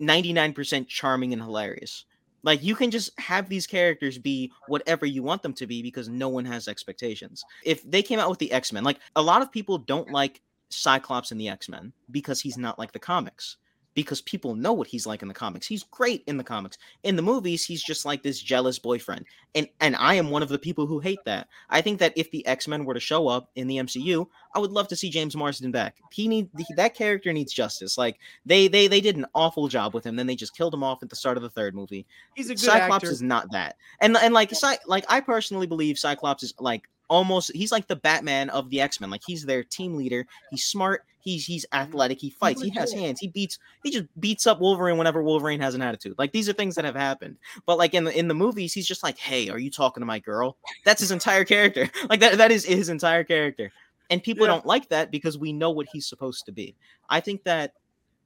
99% 0.00 0.86
charming 0.86 1.32
and 1.32 1.42
hilarious. 1.42 2.04
Like 2.42 2.62
you 2.62 2.74
can 2.74 2.90
just 2.90 3.18
have 3.18 3.48
these 3.48 3.66
characters 3.66 4.16
be 4.16 4.52
whatever 4.68 5.06
you 5.06 5.22
want 5.22 5.42
them 5.42 5.52
to 5.54 5.66
be 5.66 5.82
because 5.82 6.08
no 6.08 6.28
one 6.28 6.44
has 6.44 6.68
expectations. 6.68 7.44
If 7.64 7.82
they 7.82 8.02
came 8.02 8.18
out 8.18 8.30
with 8.30 8.38
the 8.38 8.52
X-Men, 8.52 8.84
like 8.84 9.00
a 9.16 9.22
lot 9.22 9.42
of 9.42 9.52
people 9.52 9.78
don't 9.78 10.10
like 10.10 10.40
Cyclops 10.70 11.32
in 11.32 11.38
the 11.38 11.48
X 11.48 11.68
Men 11.68 11.92
because 12.10 12.40
he's 12.40 12.58
not 12.58 12.78
like 12.78 12.92
the 12.92 12.98
comics. 12.98 13.56
Because 13.94 14.20
people 14.20 14.54
know 14.54 14.72
what 14.72 14.86
he's 14.86 15.08
like 15.08 15.22
in 15.22 15.28
the 15.28 15.34
comics. 15.34 15.66
He's 15.66 15.82
great 15.82 16.22
in 16.28 16.36
the 16.36 16.44
comics. 16.44 16.78
In 17.02 17.16
the 17.16 17.22
movies, 17.22 17.64
he's 17.64 17.82
just 17.82 18.04
like 18.04 18.22
this 18.22 18.40
jealous 18.40 18.78
boyfriend. 18.78 19.24
And 19.56 19.66
and 19.80 19.96
I 19.96 20.14
am 20.14 20.30
one 20.30 20.42
of 20.42 20.50
the 20.50 20.58
people 20.58 20.86
who 20.86 21.00
hate 21.00 21.18
that. 21.24 21.48
I 21.68 21.80
think 21.80 21.98
that 21.98 22.12
if 22.14 22.30
the 22.30 22.46
X-Men 22.46 22.84
were 22.84 22.94
to 22.94 23.00
show 23.00 23.26
up 23.26 23.50
in 23.56 23.66
the 23.66 23.78
MCU, 23.78 24.24
I 24.54 24.60
would 24.60 24.70
love 24.70 24.86
to 24.88 24.96
see 24.96 25.10
James 25.10 25.34
Marsden 25.34 25.72
back. 25.72 25.96
He 26.12 26.28
need 26.28 26.48
that 26.76 26.94
character 26.94 27.32
needs 27.32 27.52
justice. 27.52 27.98
Like 27.98 28.20
they 28.46 28.68
they 28.68 28.86
they 28.86 29.00
did 29.00 29.16
an 29.16 29.26
awful 29.34 29.66
job 29.66 29.94
with 29.94 30.06
him. 30.06 30.14
Then 30.14 30.28
they 30.28 30.36
just 30.36 30.56
killed 30.56 30.74
him 30.74 30.84
off 30.84 31.02
at 31.02 31.08
the 31.08 31.16
start 31.16 31.36
of 31.36 31.42
the 31.42 31.50
third 31.50 31.74
movie. 31.74 32.06
He's 32.36 32.50
a 32.50 32.56
Cyclops 32.56 33.02
actor. 33.02 33.10
is 33.10 33.22
not 33.22 33.50
that. 33.50 33.78
And 34.00 34.16
and 34.16 34.32
like 34.32 34.54
Cy- 34.54 34.78
like 34.86 35.06
I 35.08 35.20
personally 35.20 35.66
believe 35.66 35.98
Cyclops 35.98 36.44
is 36.44 36.54
like 36.60 36.88
almost 37.08 37.50
he's 37.54 37.72
like 37.72 37.86
the 37.86 37.96
Batman 37.96 38.50
of 38.50 38.70
the 38.70 38.80
X-Men. 38.80 39.10
Like 39.10 39.22
he's 39.26 39.44
their 39.44 39.64
team 39.64 39.94
leader. 39.94 40.26
He's 40.50 40.64
smart. 40.64 41.04
He's 41.20 41.44
he's 41.44 41.66
mm-hmm. 41.66 41.82
athletic. 41.82 42.20
He 42.20 42.30
fights. 42.30 42.62
He 42.62 42.70
has 42.70 42.92
hands. 42.92 43.20
He 43.20 43.28
beats. 43.28 43.58
He 43.82 43.90
just 43.90 44.06
beats 44.20 44.46
up 44.46 44.60
Wolverine 44.60 44.98
whenever 44.98 45.22
Wolverine 45.22 45.60
has 45.60 45.74
an 45.74 45.82
attitude. 45.82 46.14
Like 46.18 46.32
these 46.32 46.48
are 46.48 46.52
things 46.52 46.74
that 46.76 46.84
have 46.84 46.96
happened. 46.96 47.36
But 47.66 47.78
like 47.78 47.94
in 47.94 48.04
the 48.04 48.16
in 48.16 48.28
the 48.28 48.34
movies, 48.34 48.72
he's 48.72 48.86
just 48.86 49.02
like, 49.02 49.18
hey, 49.18 49.48
are 49.48 49.58
you 49.58 49.70
talking 49.70 50.00
to 50.00 50.06
my 50.06 50.18
girl? 50.18 50.56
That's 50.84 51.00
his 51.00 51.10
entire 51.10 51.44
character. 51.44 51.90
Like 52.08 52.20
that 52.20 52.38
that 52.38 52.50
is 52.50 52.64
his 52.64 52.88
entire 52.88 53.24
character. 53.24 53.70
And 54.08 54.22
people 54.22 54.46
Yeah. 54.46 54.54
don't 54.54 54.66
like 54.66 54.88
that 54.88 55.10
because 55.10 55.36
we 55.36 55.52
know 55.52 55.70
what 55.70 55.86
he's 55.92 56.06
supposed 56.06 56.46
to 56.46 56.52
be. 56.52 56.74
I 57.10 57.20
think 57.20 57.44
that 57.44 57.74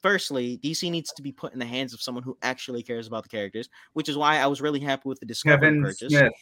firstly, 0.03 0.61
DC 0.63 0.91
needs 0.91 1.13
to 1.13 1.23
be 1.23 1.33
put 1.33 1.53
in 1.53 1.59
the 1.59 1.67
hands 1.67 1.95
of 1.95 2.03
someone 2.03 2.23
who 2.23 2.37
actually 2.43 2.83
cares 2.83 3.07
about 3.07 3.23
the 3.23 3.29
characters, 3.29 3.69
which 3.95 4.09
is 4.09 4.17
why 4.17 4.39
I 4.39 4.47
was 4.47 4.61
really 4.61 4.81
happy 4.81 5.09
with 5.09 5.21
the 5.21 5.27
Discovery 5.27 5.69
Kevin 5.69 5.83
purchase. 5.83 6.13
Smith. 6.13 6.33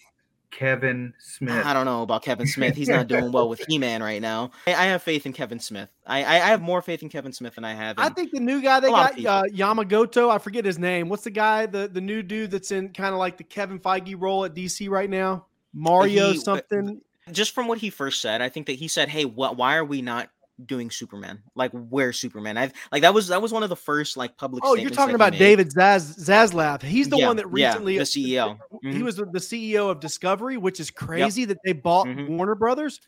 Kevin 0.51 1.15
Smith. 1.19 1.65
I 1.65 1.73
don't 1.73 1.85
know 1.85 2.03
about 2.03 2.23
Kevin 2.23 2.47
Smith. 2.47 2.75
He's 2.77 2.89
not 2.89 3.07
doing 3.09 3.33
well 3.33 3.49
with 3.49 3.61
He 3.69 3.79
Man 3.79 4.03
right 4.03 4.21
now. 4.21 4.51
I, 4.67 4.75
I 4.75 4.85
have 4.87 5.03
faith 5.03 5.27
in 5.27 5.33
Kevin 5.33 5.61
Smith. 5.61 5.89
I, 6.07 6.25
I 6.25 6.35
I 6.35 6.49
have 6.49 6.61
more 6.61 6.83
faith 6.83 7.03
in 7.03 7.09
Kevin 7.09 7.33
Smith 7.33 7.55
than 7.55 7.65
I 7.65 7.75
have. 7.75 7.99
In, 7.99 8.05
I 8.05 8.09
think 8.09 8.33
the 8.33 8.41
new 8.41 8.61
guy 8.61 8.81
they 8.81 8.89
a 8.89 8.91
lot 8.93 9.17
of 9.17 9.23
got, 9.23 9.47
uh, 9.47 9.49
Yamagoto. 9.53 10.31
I 10.31 10.39
forget 10.39 10.65
his 10.65 10.79
name. 10.79 11.09
What's 11.09 11.25
the 11.25 11.31
guy? 11.31 11.67
The 11.67 11.89
the 11.89 12.01
new 12.01 12.23
dude 12.23 12.51
that's 12.51 12.71
in 12.71 12.91
kind 12.91 13.13
of 13.13 13.19
like 13.19 13.37
the 13.37 13.45
Kevin 13.45 13.79
Feige 13.79 14.15
role 14.21 14.45
at 14.45 14.55
DC 14.55 14.89
right 14.89 15.09
now. 15.09 15.47
Mario 15.73 16.33
He- 16.33 16.39
something. 16.39 17.01
just 17.31 17.55
from 17.55 17.69
what 17.69 17.79
he 17.79 17.91
first 17.91 18.21
said, 18.21 18.43
I 18.43 18.49
think 18.49 18.67
that 18.67 18.75
he 18.75 18.89
said, 18.89 19.09
"Hey, 19.09 19.25
what? 19.25 19.57
Why 19.57 19.77
are 19.77 19.85
we 19.85 20.03
not 20.03 20.31
doing 20.67 20.91
Superman? 20.91 21.43
Like, 21.55 21.73
where 21.73 22.13
Superman?" 22.13 22.57
I've 22.57 22.73
like 22.93 23.03
that 23.03 23.15
was 23.15 23.29
that 23.29 23.41
was 23.41 23.53
one 23.53 23.63
of 23.63 23.69
the 23.69 23.77
first 23.77 24.17
like 24.17 24.37
public. 24.37 24.63
Oh, 24.65 24.75
you're 24.75 24.91
talking 24.91 25.15
about. 25.15 25.33
David 25.33 25.69
Zaz 25.73 26.19
Zaslav. 26.19 26.83
He's 26.83 27.09
the 27.09 27.17
Yeah, 27.19 27.27
one 27.29 27.37
that 27.37 27.47
yeah, 27.55 27.69
recently 27.69 27.99
the 27.99 28.05
CEO. 28.05 28.59
He 28.83 28.89
Mhm. 28.89 29.03
was 29.03 29.17
the 29.17 29.41
CEO 29.41 29.91
of 29.91 30.01
Discovery, 30.01 30.57
which 30.57 30.81
is 30.81 30.91
crazy 30.91 31.45
that 31.47 31.59
they 31.65 31.73
bought 31.73 32.07
Mhm. 32.07 32.29
Warner 32.29 32.55
Brothers. 32.55 33.01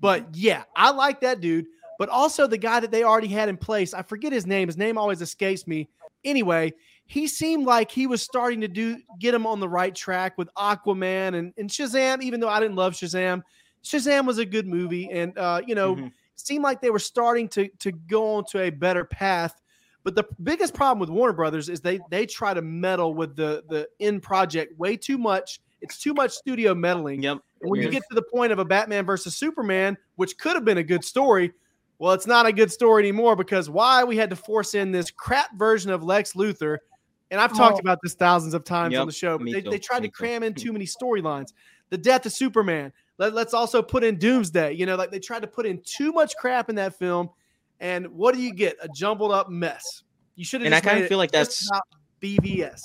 But 0.00 0.26
yeah, 0.34 0.64
I 0.74 0.90
like 0.90 1.20
that 1.20 1.40
dude. 1.40 1.66
But 1.98 2.08
also 2.08 2.46
the 2.46 2.58
guy 2.58 2.80
that 2.80 2.90
they 2.90 3.04
already 3.04 3.28
had 3.28 3.48
in 3.48 3.56
place. 3.56 3.94
I 3.94 4.02
forget 4.02 4.32
his 4.32 4.46
name. 4.46 4.66
His 4.68 4.76
name 4.76 4.98
always 4.98 5.22
escapes 5.22 5.66
me. 5.66 5.88
Anyway, 6.24 6.72
he 7.06 7.28
seemed 7.28 7.66
like 7.66 7.90
he 7.90 8.06
was 8.06 8.22
starting 8.22 8.60
to 8.62 8.68
do 8.68 8.98
get 9.20 9.32
him 9.34 9.46
on 9.46 9.60
the 9.60 9.68
right 9.68 9.94
track 9.94 10.36
with 10.36 10.48
Aquaman 10.58 11.34
and, 11.36 11.52
and 11.56 11.70
Shazam, 11.70 12.22
even 12.22 12.40
though 12.40 12.48
I 12.48 12.58
didn't 12.60 12.76
love 12.76 12.94
Shazam. 12.94 13.42
Shazam 13.84 14.26
was 14.26 14.38
a 14.38 14.46
good 14.46 14.66
movie, 14.66 15.08
and 15.10 15.36
uh, 15.38 15.60
you 15.66 15.74
know, 15.74 15.96
Mhm. 15.96 16.12
Seemed 16.36 16.62
like 16.64 16.80
they 16.80 16.90
were 16.90 16.98
starting 16.98 17.48
to 17.50 17.68
to 17.80 17.92
go 17.92 18.36
on 18.36 18.44
to 18.50 18.60
a 18.62 18.70
better 18.70 19.04
path. 19.04 19.60
But 20.02 20.14
the 20.14 20.24
biggest 20.42 20.74
problem 20.74 20.98
with 20.98 21.08
Warner 21.08 21.32
Brothers 21.32 21.68
is 21.68 21.80
they 21.80 21.98
they 22.10 22.26
try 22.26 22.52
to 22.54 22.62
meddle 22.62 23.14
with 23.14 23.36
the 23.36 23.64
the 23.68 23.88
end 24.00 24.22
project 24.22 24.78
way 24.78 24.96
too 24.96 25.18
much. 25.18 25.60
It's 25.80 25.98
too 25.98 26.14
much 26.14 26.32
studio 26.32 26.74
meddling. 26.74 27.22
Yep. 27.22 27.38
And 27.62 27.70
when 27.70 27.80
you 27.80 27.90
get 27.90 28.02
to 28.10 28.14
the 28.14 28.22
point 28.22 28.52
of 28.52 28.58
a 28.58 28.64
Batman 28.64 29.04
versus 29.06 29.36
Superman, 29.36 29.96
which 30.16 30.36
could 30.38 30.54
have 30.54 30.64
been 30.64 30.78
a 30.78 30.82
good 30.82 31.04
story, 31.04 31.52
well, 31.98 32.12
it's 32.12 32.26
not 32.26 32.46
a 32.46 32.52
good 32.52 32.70
story 32.72 33.02
anymore 33.02 33.36
because 33.36 33.70
why 33.70 34.04
we 34.04 34.16
had 34.16 34.30
to 34.30 34.36
force 34.36 34.74
in 34.74 34.92
this 34.92 35.10
crap 35.10 35.54
version 35.56 35.90
of 35.90 36.02
Lex 36.02 36.32
Luthor. 36.34 36.78
And 37.30 37.40
I've 37.40 37.54
talked 37.56 37.76
Oh. 37.76 37.80
about 37.80 37.98
this 38.02 38.14
thousands 38.14 38.54
of 38.54 38.64
times 38.64 38.96
on 38.96 39.06
the 39.06 39.12
show, 39.12 39.38
but 39.38 39.46
they, 39.50 39.60
they 39.60 39.78
tried 39.78 40.02
me 40.02 40.08
to 40.08 40.12
too. 40.12 40.16
cram 40.16 40.42
in 40.42 40.54
too 40.54 40.72
many 40.72 40.84
storylines. 40.86 41.52
The 41.90 41.98
death 41.98 42.26
of 42.26 42.32
Superman. 42.32 42.92
Let, 43.18 43.34
let's 43.34 43.54
also 43.54 43.82
put 43.82 44.04
in 44.04 44.18
Doomsday. 44.18 44.72
You 44.72 44.86
know, 44.86 44.96
like 44.96 45.10
they 45.10 45.20
tried 45.20 45.40
to 45.42 45.46
put 45.46 45.66
in 45.66 45.80
too 45.84 46.12
much 46.12 46.34
crap 46.36 46.68
in 46.68 46.76
that 46.76 46.98
film. 46.98 47.30
And 47.80 48.08
what 48.08 48.34
do 48.34 48.40
you 48.40 48.52
get? 48.52 48.76
A 48.82 48.88
jumbled 48.94 49.32
up 49.32 49.48
mess. 49.48 50.02
You 50.36 50.44
should 50.44 50.60
have. 50.60 50.66
And 50.66 50.74
I 50.74 50.80
kinda 50.80 51.06
feel 51.08 51.18
like 51.18 51.30
that's- 51.30 51.68
about 51.70 51.82
BVS. 52.20 52.80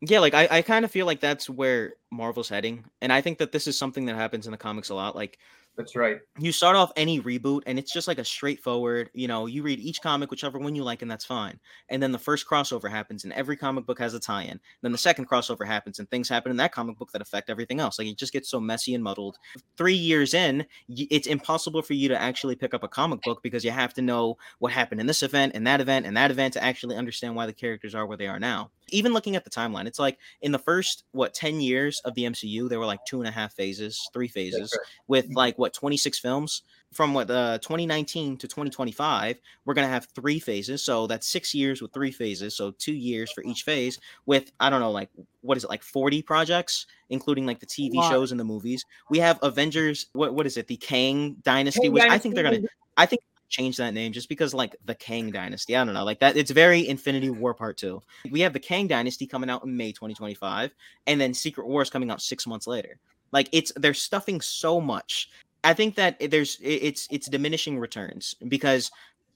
Yeah, 0.00 0.20
like 0.20 0.32
I, 0.32 0.46
I 0.50 0.62
kind 0.62 0.84
of 0.84 0.92
feel 0.92 1.06
like 1.06 1.18
that's 1.18 1.50
where 1.50 1.94
Marvel's 2.12 2.48
heading, 2.48 2.84
and 3.02 3.12
I 3.12 3.20
think 3.20 3.38
that 3.38 3.50
this 3.50 3.66
is 3.66 3.76
something 3.76 4.06
that 4.06 4.14
happens 4.14 4.46
in 4.46 4.52
the 4.52 4.56
comics 4.56 4.90
a 4.90 4.94
lot. 4.94 5.16
Like 5.16 5.38
That's 5.78 5.94
right. 5.94 6.18
you 6.40 6.50
start 6.50 6.74
off 6.74 6.90
any 6.96 7.20
reboot 7.20 7.62
and 7.66 7.78
it's 7.78 7.92
just 7.92 8.08
like 8.08 8.18
a 8.18 8.24
straightforward 8.24 9.10
you 9.14 9.28
know 9.28 9.46
you 9.46 9.62
read 9.62 9.78
each 9.78 10.02
comic 10.02 10.28
whichever 10.28 10.58
one 10.58 10.74
you 10.74 10.82
like 10.82 11.02
and 11.02 11.10
that's 11.10 11.24
fine. 11.24 11.60
And 11.88 12.02
then 12.02 12.10
the 12.10 12.18
first 12.18 12.48
crossover 12.48 12.90
happens 12.90 13.22
and 13.22 13.32
every 13.32 13.56
comic 13.56 13.86
book 13.86 14.00
has 14.00 14.12
a 14.12 14.18
tie-in. 14.18 14.58
Then 14.82 14.90
the 14.90 14.98
second 14.98 15.28
crossover 15.28 15.64
happens 15.64 16.00
and 16.00 16.10
things 16.10 16.28
happen 16.28 16.50
in 16.50 16.56
that 16.56 16.72
comic 16.72 16.98
book 16.98 17.12
that 17.12 17.22
affect 17.22 17.48
everything 17.48 17.78
else. 17.78 17.96
Like 17.96 18.08
it 18.08 18.18
just 18.18 18.32
gets 18.32 18.50
so 18.50 18.58
messy 18.58 18.92
and 18.96 19.04
muddled. 19.04 19.38
Three 19.76 19.94
years 19.94 20.34
in 20.34 20.66
it's 20.88 21.28
impossible 21.28 21.82
for 21.82 21.94
you 21.94 22.08
to 22.08 22.20
actually 22.20 22.56
pick 22.56 22.74
up 22.74 22.82
a 22.82 22.88
comic 22.88 23.22
book 23.22 23.40
because 23.44 23.64
you 23.64 23.70
have 23.70 23.94
to 23.94 24.02
know 24.02 24.36
what 24.58 24.72
happened 24.72 25.00
in 25.00 25.06
this 25.06 25.22
event 25.22 25.52
and 25.54 25.64
that 25.68 25.80
event 25.80 26.06
and 26.06 26.16
that 26.16 26.32
event 26.32 26.54
to 26.54 26.62
actually 26.64 26.96
understand 26.96 27.36
why 27.36 27.46
the 27.46 27.52
characters 27.52 27.94
are 27.94 28.04
where 28.04 28.16
they 28.16 28.26
are 28.26 28.40
now 28.40 28.72
even 28.90 29.12
looking 29.12 29.36
at 29.36 29.44
the 29.44 29.50
timeline 29.50 29.86
it's 29.86 29.98
like 29.98 30.18
in 30.42 30.52
the 30.52 30.58
first 30.58 31.04
what 31.12 31.34
10 31.34 31.60
years 31.60 32.00
of 32.04 32.14
the 32.14 32.24
mcu 32.24 32.68
there 32.68 32.78
were 32.78 32.86
like 32.86 33.04
two 33.06 33.20
and 33.20 33.28
a 33.28 33.32
half 33.32 33.52
phases 33.52 34.08
three 34.12 34.28
phases 34.28 34.72
right. 34.76 34.86
with 35.06 35.28
Mhm. 35.30 35.36
like 35.36 35.58
what 35.58 35.72
26 35.72 36.18
films 36.18 36.62
from 36.92 37.12
what 37.14 37.30
uh 37.30 37.58
2019 37.58 38.36
to 38.38 38.48
2025 38.48 39.38
we're 39.64 39.74
gonna 39.74 39.86
have 39.86 40.06
three 40.14 40.38
phases 40.38 40.82
so 40.82 41.06
that's 41.06 41.26
six 41.26 41.54
years 41.54 41.82
with 41.82 41.92
three 41.92 42.10
phases 42.10 42.56
so 42.56 42.70
two 42.72 42.94
years 42.94 43.30
for 43.32 43.42
each 43.44 43.62
phase 43.62 43.98
with 44.26 44.52
i 44.60 44.70
don't 44.70 44.80
know 44.80 44.90
like 44.90 45.10
what 45.42 45.56
is 45.56 45.64
it 45.64 45.70
like 45.70 45.82
40 45.82 46.22
projects 46.22 46.86
including 47.10 47.46
like 47.46 47.60
the 47.60 47.66
tv 47.66 47.94
shows 48.08 48.30
and 48.30 48.40
the 48.40 48.44
movies 48.44 48.84
we 49.10 49.18
have 49.18 49.38
avengers 49.42 50.06
what 50.12 50.34
what 50.34 50.46
is 50.46 50.56
it 50.56 50.66
the 50.66 50.76
kang 50.76 51.36
dynasty 51.42 51.82
Kang 51.82 51.92
which 51.92 52.04
i 52.04 52.16
think 52.18 52.34
they're 52.34 52.44
gonna 52.44 52.60
i 52.96 53.04
think 53.06 53.20
change 53.48 53.76
that 53.76 53.94
name 53.94 54.12
just 54.12 54.28
because 54.28 54.52
like 54.52 54.76
the 54.84 54.94
kang 54.94 55.30
dynasty 55.30 55.74
i 55.74 55.84
don't 55.84 55.94
know 55.94 56.04
like 56.04 56.20
that 56.20 56.36
it's 56.36 56.50
very 56.50 56.86
infinity 56.88 57.30
war 57.30 57.54
part 57.54 57.76
two. 57.76 58.02
We 58.30 58.40
have 58.40 58.52
the 58.52 58.60
kang 58.60 58.86
dynasty 58.86 59.26
coming 59.26 59.50
out 59.50 59.64
in 59.64 59.76
may 59.76 59.92
2025 59.92 60.70
and 61.06 61.20
then 61.20 61.34
secret 61.34 61.66
wars 61.66 61.90
coming 61.90 62.10
out 62.10 62.22
six 62.22 62.46
months 62.46 62.66
later. 62.66 62.98
Like 63.32 63.48
it's 63.52 63.72
they're 63.76 63.94
stuffing 63.94 64.40
so 64.40 64.80
much. 64.80 65.30
I 65.64 65.74
think 65.74 65.96
that 65.96 66.18
there's 66.30 66.58
it's 66.62 67.08
it's 67.10 67.28
diminishing 67.28 67.78
returns 67.78 68.34
because 68.48 68.90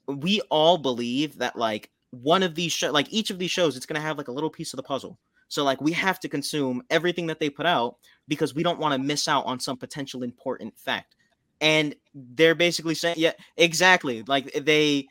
we 0.06 0.40
all 0.50 0.78
believe 0.78 1.38
that 1.38 1.56
like 1.56 1.90
one 2.10 2.42
of 2.42 2.54
these 2.54 2.72
show 2.72 2.90
like 2.90 3.12
each 3.12 3.30
of 3.30 3.38
these 3.38 3.50
shows 3.50 3.76
it's 3.76 3.86
going 3.86 4.00
to 4.00 4.06
have 4.06 4.18
like 4.18 4.28
a 4.28 4.32
little 4.32 4.50
piece 4.50 4.72
of 4.72 4.76
the 4.76 4.82
puzzle. 4.82 5.18
So 5.48 5.64
like 5.64 5.80
we 5.80 5.92
have 5.92 6.18
to 6.20 6.28
consume 6.28 6.82
everything 6.88 7.26
that 7.26 7.38
they 7.38 7.50
put 7.50 7.66
out 7.66 7.96
because 8.28 8.54
we 8.54 8.62
don't 8.62 8.78
want 8.78 8.94
to 8.94 8.98
miss 8.98 9.28
out 9.28 9.44
on 9.44 9.60
some 9.60 9.76
potential 9.76 10.22
important 10.22 10.78
fact 10.78 11.16
and 11.62 11.94
they're 12.34 12.54
basically 12.54 12.94
saying 12.94 13.14
yeah 13.16 13.32
exactly 13.56 14.22
like 14.26 14.52
they 14.52 15.06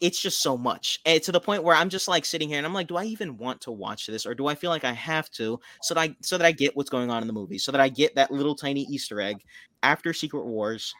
it's 0.00 0.20
just 0.20 0.40
so 0.40 0.56
much 0.56 0.98
and 1.04 1.22
to 1.22 1.32
the 1.32 1.40
point 1.40 1.62
where 1.62 1.74
i'm 1.74 1.88
just 1.88 2.06
like 2.06 2.24
sitting 2.24 2.48
here 2.48 2.58
and 2.58 2.66
i'm 2.66 2.72
like 2.72 2.86
do 2.86 2.96
i 2.96 3.04
even 3.04 3.36
want 3.36 3.60
to 3.60 3.70
watch 3.70 4.06
this 4.06 4.24
or 4.24 4.34
do 4.34 4.46
i 4.46 4.54
feel 4.54 4.70
like 4.70 4.84
i 4.84 4.92
have 4.92 5.30
to 5.30 5.58
so 5.82 5.92
that 5.92 6.00
i 6.00 6.16
so 6.22 6.38
that 6.38 6.46
i 6.46 6.52
get 6.52 6.76
what's 6.76 6.90
going 6.90 7.10
on 7.10 7.22
in 7.22 7.26
the 7.26 7.32
movie 7.32 7.58
so 7.58 7.72
that 7.72 7.80
i 7.80 7.88
get 7.88 8.14
that 8.14 8.30
little 8.30 8.54
tiny 8.54 8.82
easter 8.82 9.20
egg 9.20 9.42
after 9.82 10.12
secret 10.12 10.46
wars? 10.46 10.94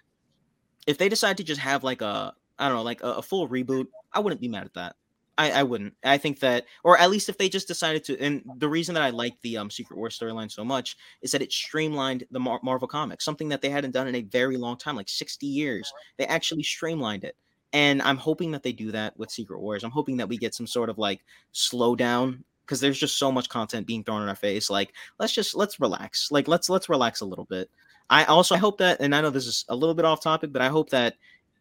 If 0.87 0.99
they 0.99 1.09
decide 1.09 1.38
to 1.38 1.45
just 1.45 1.61
have 1.61 1.83
like 1.83 2.01
a 2.01 2.33
i 2.59 2.69
don't 2.69 2.77
know 2.77 2.83
like 2.83 3.03
a, 3.03 3.14
a 3.14 3.23
full 3.23 3.49
reboot 3.49 3.87
i 4.12 4.21
wouldn't 4.21 4.40
be 4.40 4.49
mad 4.49 4.64
at 4.64 4.75
that 4.75 4.97
I, 5.38 5.51
I 5.51 5.62
wouldn't. 5.62 5.94
I 6.03 6.16
think 6.18 6.40
that, 6.40 6.64
or 6.83 6.99
at 6.99 7.11
least 7.11 7.29
if 7.29 7.37
they 7.37 7.49
just 7.49 7.68
decided 7.68 8.05
to, 8.05 8.18
and 8.20 8.42
the 8.57 8.68
reason 8.68 8.94
that 8.94 9.03
I 9.03 9.11
like 9.11 9.35
the 9.42 9.59
um, 9.59 9.70
Secret 9.70 9.96
War 9.99 10.09
storyline 10.09 10.51
so 10.51 10.64
much 10.64 10.96
is 11.20 11.31
that 11.33 11.42
it 11.42 11.53
streamlined 11.53 12.25
the 12.31 12.40
Mar- 12.40 12.61
Marvel 12.62 12.88
comics, 12.88 13.25
something 13.25 13.49
that 13.51 13.61
they 13.61 13.68
hadn't 13.68 13.90
done 13.90 14.09
in 14.09 14.14
a 14.14 14.22
very 14.22 14.57
long 14.57 14.79
time, 14.79 14.96
like 14.96 15.09
60 15.09 15.46
years. 15.46 15.92
They 16.16 16.27
actually 16.27 16.62
streamlined 16.62 17.25
it. 17.25 17.37
And 17.72 18.01
I'm 18.03 18.16
hoping 18.16 18.53
that 18.53 18.62
they 18.62 18.72
do 18.72 18.90
that 18.92 19.16
with 19.18 19.31
Secret 19.31 19.61
Wars. 19.61 19.85
I'm 19.85 19.90
hoping 19.90 20.16
that 20.16 20.29
we 20.29 20.38
get 20.38 20.55
some 20.55 20.66
sort 20.66 20.88
of 20.88 20.96
like 20.96 21.20
slowdown 21.53 22.42
because 22.64 22.81
there's 22.81 22.99
just 22.99 23.18
so 23.18 23.31
much 23.31 23.49
content 23.49 23.87
being 23.87 24.03
thrown 24.03 24.22
in 24.22 24.29
our 24.29 24.35
face. 24.35 24.70
Like, 24.70 24.92
let's 25.18 25.33
just 25.33 25.55
let's 25.55 25.79
relax. 25.79 26.31
Like, 26.31 26.49
let's 26.49 26.70
let's 26.70 26.88
relax 26.88 27.20
a 27.20 27.27
little 27.27 27.44
bit. 27.44 27.70
I 28.09 28.25
also 28.25 28.55
I 28.55 28.59
hope 28.59 28.79
that, 28.79 29.01
and 29.01 29.14
I 29.14 29.20
know 29.20 29.31
this 29.31 29.46
is 29.46 29.64
a 29.68 29.77
little 29.77 29.94
bit 29.94 30.05
off 30.05 30.22
topic, 30.22 30.53
but 30.53 30.62
I 30.62 30.68
hope 30.68 30.90
that 30.90 31.16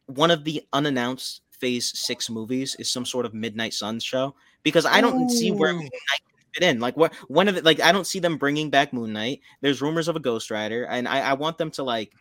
one 0.07 0.31
of 0.31 0.43
the 0.43 0.63
unannounced 0.73 1.41
Phase 1.55 1.97
Six 1.97 2.29
movies 2.29 2.75
is 2.79 2.91
some 2.91 3.05
sort 3.05 3.25
of 3.25 3.33
Midnight 3.33 3.73
Suns 3.73 4.03
show 4.03 4.35
because 4.63 4.85
I 4.85 5.01
don't 5.01 5.23
Ooh. 5.23 5.29
see 5.29 5.51
where 5.51 5.71
oh. 5.71 5.77
Moon 5.77 5.83
Knight 5.83 6.21
fit 6.53 6.63
in. 6.63 6.79
Like 6.79 6.97
what 6.97 7.13
one 7.27 7.47
of 7.47 7.55
the 7.55 7.61
like 7.61 7.81
I 7.81 7.91
don't 7.91 8.07
see 8.07 8.19
them 8.19 8.37
bringing 8.37 8.69
back 8.69 8.93
Moon 8.93 9.13
Knight. 9.13 9.41
There's 9.61 9.81
rumors 9.81 10.07
of 10.07 10.15
a 10.15 10.19
Ghost 10.19 10.51
Rider, 10.51 10.85
and 10.85 11.07
I, 11.07 11.19
I 11.21 11.33
want 11.33 11.57
them 11.57 11.71
to 11.71 11.83
like 11.83 12.13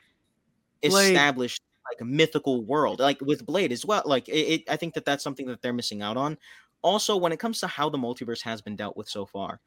Blade. 0.82 1.12
establish 1.12 1.58
like 1.90 2.00
a 2.00 2.04
mythical 2.04 2.64
world, 2.64 3.00
like 3.00 3.20
with 3.20 3.46
Blade 3.46 3.72
as 3.72 3.84
well. 3.84 4.02
Like 4.04 4.28
it, 4.28 4.32
it, 4.32 4.70
I 4.70 4.76
think 4.76 4.94
that 4.94 5.04
that's 5.04 5.24
something 5.24 5.46
that 5.46 5.62
they're 5.62 5.72
missing 5.72 6.02
out 6.02 6.16
on. 6.16 6.38
Also, 6.82 7.16
when 7.16 7.32
it 7.32 7.38
comes 7.38 7.60
to 7.60 7.66
how 7.66 7.88
the 7.88 7.98
multiverse 7.98 8.42
has 8.42 8.60
been 8.60 8.76
dealt 8.76 8.96
with 8.96 9.08
so 9.08 9.24
far, 9.24 9.60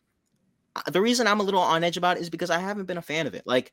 uh, 0.76 0.92
the 0.92 1.02
reason 1.02 1.28
I'm 1.28 1.40
a 1.40 1.44
little 1.44 1.62
on 1.62 1.84
edge 1.84 1.98
about 1.98 2.18
it 2.18 2.22
is 2.22 2.30
because 2.30 2.50
I 2.50 2.60
haven't 2.60 2.86
been 2.86 2.98
a 2.98 3.02
fan 3.02 3.28
of 3.28 3.34
it. 3.34 3.44
Like 3.46 3.72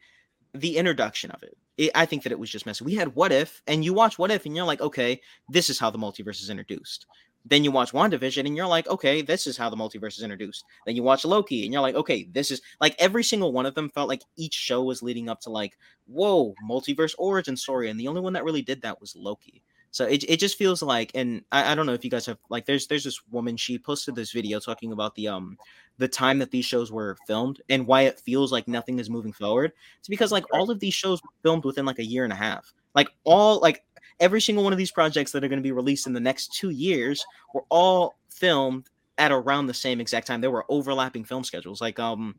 the 0.54 0.76
introduction 0.76 1.30
of 1.30 1.42
it, 1.42 1.56
it, 1.76 1.90
I 1.94 2.06
think 2.06 2.22
that 2.22 2.32
it 2.32 2.38
was 2.38 2.50
just 2.50 2.66
messy. 2.66 2.84
We 2.84 2.94
had 2.94 3.14
What 3.14 3.32
If, 3.32 3.62
and 3.66 3.84
you 3.84 3.94
watch 3.94 4.18
What 4.18 4.30
If, 4.30 4.46
and 4.46 4.54
you're 4.56 4.64
like, 4.64 4.80
okay, 4.80 5.20
this 5.48 5.70
is 5.70 5.78
how 5.78 5.90
the 5.90 5.98
multiverse 5.98 6.40
is 6.42 6.50
introduced. 6.50 7.06
Then 7.46 7.62
you 7.62 7.70
watch 7.70 7.92
WandaVision 7.92 8.46
and 8.46 8.56
you're 8.56 8.66
like, 8.66 8.88
okay, 8.88 9.20
this 9.20 9.46
is 9.46 9.56
how 9.56 9.68
the 9.68 9.76
multiverse 9.76 10.16
is 10.16 10.22
introduced. 10.22 10.64
Then 10.86 10.96
you 10.96 11.02
watch 11.02 11.24
Loki 11.26 11.64
and 11.64 11.72
you're 11.72 11.82
like, 11.82 11.94
okay, 11.94 12.26
this 12.32 12.50
is 12.50 12.62
like 12.80 12.96
every 12.98 13.22
single 13.22 13.52
one 13.52 13.66
of 13.66 13.74
them 13.74 13.90
felt 13.90 14.08
like 14.08 14.22
each 14.36 14.54
show 14.54 14.82
was 14.82 15.02
leading 15.02 15.28
up 15.28 15.40
to 15.42 15.50
like, 15.50 15.76
whoa, 16.06 16.54
multiverse 16.66 17.14
origin 17.18 17.56
story. 17.56 17.90
And 17.90 18.00
the 18.00 18.08
only 18.08 18.22
one 18.22 18.32
that 18.32 18.44
really 18.44 18.62
did 18.62 18.80
that 18.82 18.98
was 18.98 19.14
Loki. 19.14 19.62
So 19.90 20.06
it, 20.06 20.24
it 20.26 20.40
just 20.40 20.58
feels 20.58 20.82
like, 20.82 21.12
and 21.14 21.42
I, 21.52 21.72
I 21.72 21.74
don't 21.74 21.86
know 21.86 21.92
if 21.92 22.02
you 22.02 22.10
guys 22.10 22.26
have 22.26 22.38
like, 22.48 22.64
there's 22.64 22.86
there's 22.86 23.04
this 23.04 23.20
woman 23.30 23.56
she 23.56 23.78
posted 23.78 24.14
this 24.14 24.32
video 24.32 24.58
talking 24.58 24.90
about 24.90 25.14
the 25.14 25.28
um 25.28 25.56
the 25.98 26.08
time 26.08 26.38
that 26.38 26.50
these 26.50 26.64
shows 26.64 26.90
were 26.90 27.16
filmed 27.26 27.60
and 27.68 27.86
why 27.86 28.02
it 28.02 28.18
feels 28.18 28.50
like 28.50 28.66
nothing 28.66 28.98
is 28.98 29.10
moving 29.10 29.32
forward. 29.32 29.72
It's 29.98 30.08
because 30.08 30.32
like 30.32 30.44
all 30.52 30.70
of 30.70 30.80
these 30.80 30.94
shows 30.94 31.22
were 31.22 31.30
filmed 31.42 31.64
within 31.64 31.86
like 31.86 31.98
a 31.98 32.04
year 32.04 32.24
and 32.24 32.32
a 32.32 32.36
half. 32.36 32.72
Like 32.94 33.08
all 33.24 33.60
like 33.60 33.84
every 34.20 34.40
single 34.40 34.64
one 34.64 34.72
of 34.72 34.78
these 34.78 34.92
projects 34.92 35.32
that 35.32 35.44
are 35.44 35.48
going 35.48 35.58
to 35.58 35.62
be 35.62 35.72
released 35.72 36.06
in 36.06 36.12
the 36.12 36.20
next 36.20 36.52
two 36.54 36.70
years 36.70 37.24
were 37.52 37.64
all 37.68 38.14
filmed 38.30 38.88
at 39.18 39.32
around 39.32 39.66
the 39.66 39.74
same 39.74 40.00
exact 40.00 40.26
time. 40.26 40.40
There 40.40 40.50
were 40.50 40.66
overlapping 40.68 41.24
film 41.24 41.44
schedules. 41.44 41.80
Like 41.80 41.98
um, 41.98 42.34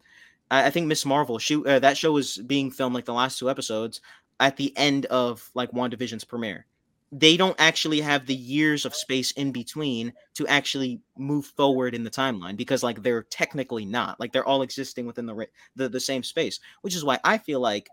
I, 0.52 0.68
I 0.68 0.70
think 0.70 0.88
Ms. 0.88 1.06
Marvel, 1.06 1.40
she 1.40 1.56
uh, 1.56 1.80
that 1.80 1.98
show 1.98 2.12
was 2.12 2.38
being 2.38 2.72
filmed 2.72 2.96
like 2.96 3.06
the 3.06 3.14
last 3.14 3.40
two 3.40 3.50
episodes 3.50 4.02
at 4.40 4.58
the 4.58 4.76
end 4.78 5.06
of 5.08 5.50
like 5.54 5.72
WandaVision's 5.72 6.24
premiere. 6.24 6.66
They 7.12 7.38
don't 7.38 7.56
actually 7.60 8.02
have 8.02 8.26
the 8.26 8.36
years 8.36 8.84
of 8.84 8.96
space 8.96 9.32
in 9.32 9.52
between 9.52 10.12
to 10.34 10.48
actually 10.48 11.02
move 11.18 11.46
forward 11.46 11.94
in 11.96 12.04
the 12.04 12.10
timeline 12.10 12.58
because 12.58 12.84
like 12.84 13.02
they're 13.04 13.24
technically 13.24 13.86
not 13.86 14.20
like 14.20 14.34
they're 14.34 14.46
all 14.46 14.64
existing 14.64 15.06
within 15.06 15.26
the 15.26 15.48
the, 15.76 15.88
the 15.88 16.00
same 16.00 16.24
space, 16.24 16.60
which 16.82 16.96
is 16.96 17.06
why 17.06 17.20
I 17.24 17.38
feel 17.38 17.60
like 17.60 17.90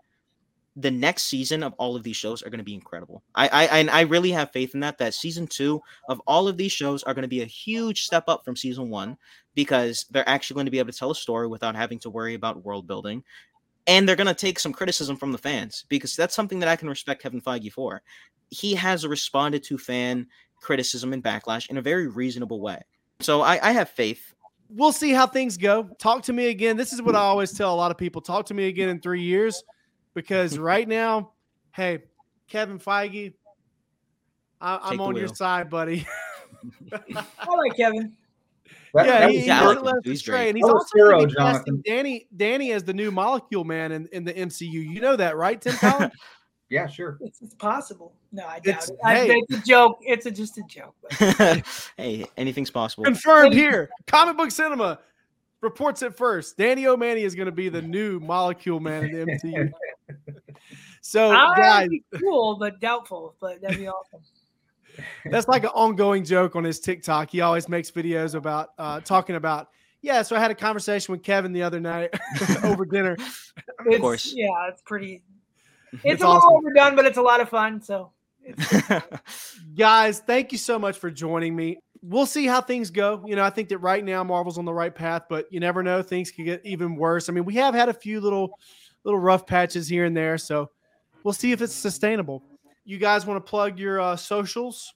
the 0.75 0.91
next 0.91 1.23
season 1.23 1.61
of 1.61 1.73
all 1.73 1.95
of 1.95 2.03
these 2.03 2.15
shows 2.15 2.41
are 2.41 2.49
going 2.49 2.59
to 2.59 2.63
be 2.63 2.73
incredible. 2.73 3.21
I, 3.35 3.47
I 3.47 3.63
and 3.79 3.89
I 3.89 4.01
really 4.01 4.31
have 4.31 4.51
faith 4.51 4.73
in 4.73 4.79
that. 4.79 4.97
That 4.97 5.13
season 5.13 5.45
two 5.45 5.81
of 6.09 6.19
all 6.25 6.47
of 6.47 6.57
these 6.57 6.71
shows 6.71 7.03
are 7.03 7.13
going 7.13 7.23
to 7.23 7.27
be 7.27 7.41
a 7.41 7.45
huge 7.45 8.05
step 8.05 8.23
up 8.27 8.43
from 8.43 8.55
season 8.55 8.89
one 8.89 9.17
because 9.53 10.05
they're 10.09 10.27
actually 10.27 10.55
going 10.55 10.65
to 10.65 10.71
be 10.71 10.79
able 10.79 10.91
to 10.91 10.97
tell 10.97 11.11
a 11.11 11.15
story 11.15 11.47
without 11.47 11.75
having 11.75 11.99
to 11.99 12.09
worry 12.09 12.33
about 12.33 12.63
world 12.65 12.87
building, 12.87 13.23
and 13.85 14.07
they're 14.07 14.15
going 14.15 14.27
to 14.27 14.33
take 14.33 14.59
some 14.59 14.73
criticism 14.73 15.15
from 15.15 15.31
the 15.31 15.37
fans 15.37 15.85
because 15.89 16.15
that's 16.15 16.35
something 16.35 16.59
that 16.59 16.69
I 16.69 16.75
can 16.75 16.89
respect 16.89 17.21
Kevin 17.21 17.41
Feige 17.41 17.71
for. 17.71 18.01
He 18.53 18.75
has 18.75 19.05
responded 19.05 19.63
to 19.63 19.77
fan 19.77 20.27
criticism 20.61 21.13
and 21.13 21.23
backlash 21.23 21.69
in 21.69 21.77
a 21.77 21.81
very 21.81 22.07
reasonable 22.07 22.61
way. 22.61 22.81
So 23.19 23.41
I, 23.41 23.59
I 23.61 23.71
have 23.71 23.89
faith. 23.89 24.33
We'll 24.69 24.91
see 24.91 25.11
how 25.11 25.27
things 25.27 25.57
go. 25.57 25.89
Talk 25.99 26.23
to 26.23 26.33
me 26.33 26.47
again. 26.47 26.77
This 26.77 26.93
is 26.93 27.01
what 27.01 27.15
I 27.15 27.19
always 27.19 27.51
tell 27.51 27.73
a 27.73 27.75
lot 27.75 27.91
of 27.91 27.97
people. 27.97 28.21
Talk 28.21 28.45
to 28.47 28.53
me 28.53 28.67
again 28.67 28.89
in 28.89 28.99
three 28.99 29.21
years 29.21 29.63
because 30.13 30.57
right 30.59 30.87
now, 30.87 31.31
hey, 31.71 31.99
Kevin 32.47 32.79
Feige, 32.79 33.33
I, 34.61 34.93
am 34.93 35.01
on 35.01 35.15
your 35.15 35.27
side, 35.27 35.69
buddy. 35.69 36.07
I 36.93 37.55
like 37.55 37.75
Kevin. 37.75 38.13
That, 38.93 39.07
yeah, 39.07 39.19
that 39.21 39.31
he, 39.31 39.39
he 39.41 39.47
doesn't 39.47 39.83
let 39.83 40.07
us 40.07 40.19
stray, 40.19 40.49
and 40.49 40.57
he's 40.57 40.65
also 40.65 40.87
hero, 40.93 41.25
casting 41.25 41.81
Danny 41.81 42.27
Danny 42.37 42.71
as 42.73 42.83
the 42.83 42.93
new 42.93 43.09
Molecule 43.09 43.63
Man 43.63 43.91
in, 43.91 44.07
in 44.11 44.23
the 44.23 44.33
MCU. 44.33 44.71
You 44.71 45.01
know 45.01 45.15
that, 45.15 45.35
right, 45.35 45.59
Tim 45.59 45.73
Collins? 45.73 46.13
yeah, 46.69 46.87
sure. 46.87 47.17
It's, 47.21 47.41
it's, 47.41 47.53
possible. 47.55 48.13
No, 48.31 48.45
I 48.45 48.59
doubt 48.59 48.75
it's, 48.75 48.89
it. 48.89 48.97
I, 49.03 49.15
hey. 49.15 49.43
It's 49.47 49.63
a 49.63 49.67
joke. 49.67 49.99
It's 50.01 50.25
a, 50.25 50.31
just 50.31 50.57
a 50.57 50.63
joke. 50.63 50.95
hey, 51.97 52.25
anything's 52.37 52.71
possible. 52.71 53.03
Confirmed 53.03 53.53
here. 53.53 53.89
Comic 54.07 54.37
Book 54.37 54.51
Cinema 54.51 54.99
reports 55.61 56.01
it 56.01 56.15
first. 56.15 56.57
Danny 56.57 56.85
O 56.87 56.95
Manny 56.95 57.23
is 57.23 57.35
going 57.35 57.47
to 57.47 57.51
be 57.51 57.69
the 57.69 57.81
new 57.81 58.19
Molecule 58.19 58.79
Man 58.79 59.05
in 59.05 59.11
the 59.11 59.25
MCU. 59.25 59.71
so, 61.01 61.31
guys, 61.31 61.89
cool 62.19 62.57
but 62.57 62.79
doubtful, 62.79 63.35
but 63.39 63.61
that'd 63.61 63.77
be 63.77 63.87
awesome. 63.87 64.21
That's 65.25 65.47
like 65.47 65.63
an 65.63 65.71
ongoing 65.73 66.23
joke 66.23 66.55
on 66.55 66.63
his 66.63 66.79
TikTok. 66.79 67.31
He 67.31 67.41
always 67.41 67.67
makes 67.67 67.89
videos 67.89 68.35
about 68.35 68.69
uh, 68.77 68.99
talking 68.99 69.35
about. 69.35 69.69
Yeah, 70.01 70.21
so 70.21 70.35
I 70.35 70.39
had 70.39 70.51
a 70.51 70.55
conversation 70.55 71.13
with 71.13 71.23
Kevin 71.23 71.53
the 71.53 71.63
other 71.63 71.79
night 71.79 72.13
over 72.63 72.85
dinner. 72.85 73.15
of 73.79 74.01
course, 74.01 74.33
yeah, 74.35 74.49
it's 74.69 74.81
pretty. 74.81 75.23
It's, 76.03 76.15
it's 76.15 76.23
a 76.23 76.25
awesome. 76.25 76.47
little 76.47 76.57
overdone, 76.57 76.95
but 76.95 77.05
it's 77.05 77.17
a 77.17 77.21
lot 77.21 77.39
of 77.39 77.49
fun. 77.49 77.79
So, 77.79 78.11
guys, 79.75 80.19
thank 80.19 80.51
you 80.51 80.57
so 80.57 80.79
much 80.79 80.97
for 80.97 81.11
joining 81.11 81.55
me 81.55 81.77
we'll 82.03 82.25
see 82.25 82.45
how 82.45 82.61
things 82.61 82.91
go. 82.91 83.23
You 83.25 83.35
know, 83.35 83.43
I 83.43 83.49
think 83.49 83.69
that 83.69 83.77
right 83.79 84.03
now 84.03 84.23
Marvel's 84.23 84.57
on 84.57 84.65
the 84.65 84.73
right 84.73 84.93
path, 84.93 85.23
but 85.29 85.51
you 85.51 85.59
never 85.59 85.81
know; 85.81 86.03
things 86.03 86.29
could 86.29 86.45
get 86.45 86.61
even 86.65 86.95
worse. 86.95 87.29
I 87.29 87.31
mean, 87.31 87.45
we 87.45 87.55
have 87.55 87.73
had 87.73 87.89
a 87.89 87.93
few 87.93 88.21
little, 88.21 88.59
little 89.03 89.19
rough 89.19 89.47
patches 89.47 89.87
here 89.87 90.05
and 90.05 90.15
there, 90.15 90.37
so 90.37 90.69
we'll 91.23 91.33
see 91.33 91.51
if 91.51 91.61
it's 91.61 91.73
sustainable. 91.73 92.43
You 92.85 92.97
guys 92.97 93.25
want 93.25 93.43
to 93.43 93.49
plug 93.49 93.79
your 93.79 94.01
uh, 94.01 94.15
socials? 94.15 94.93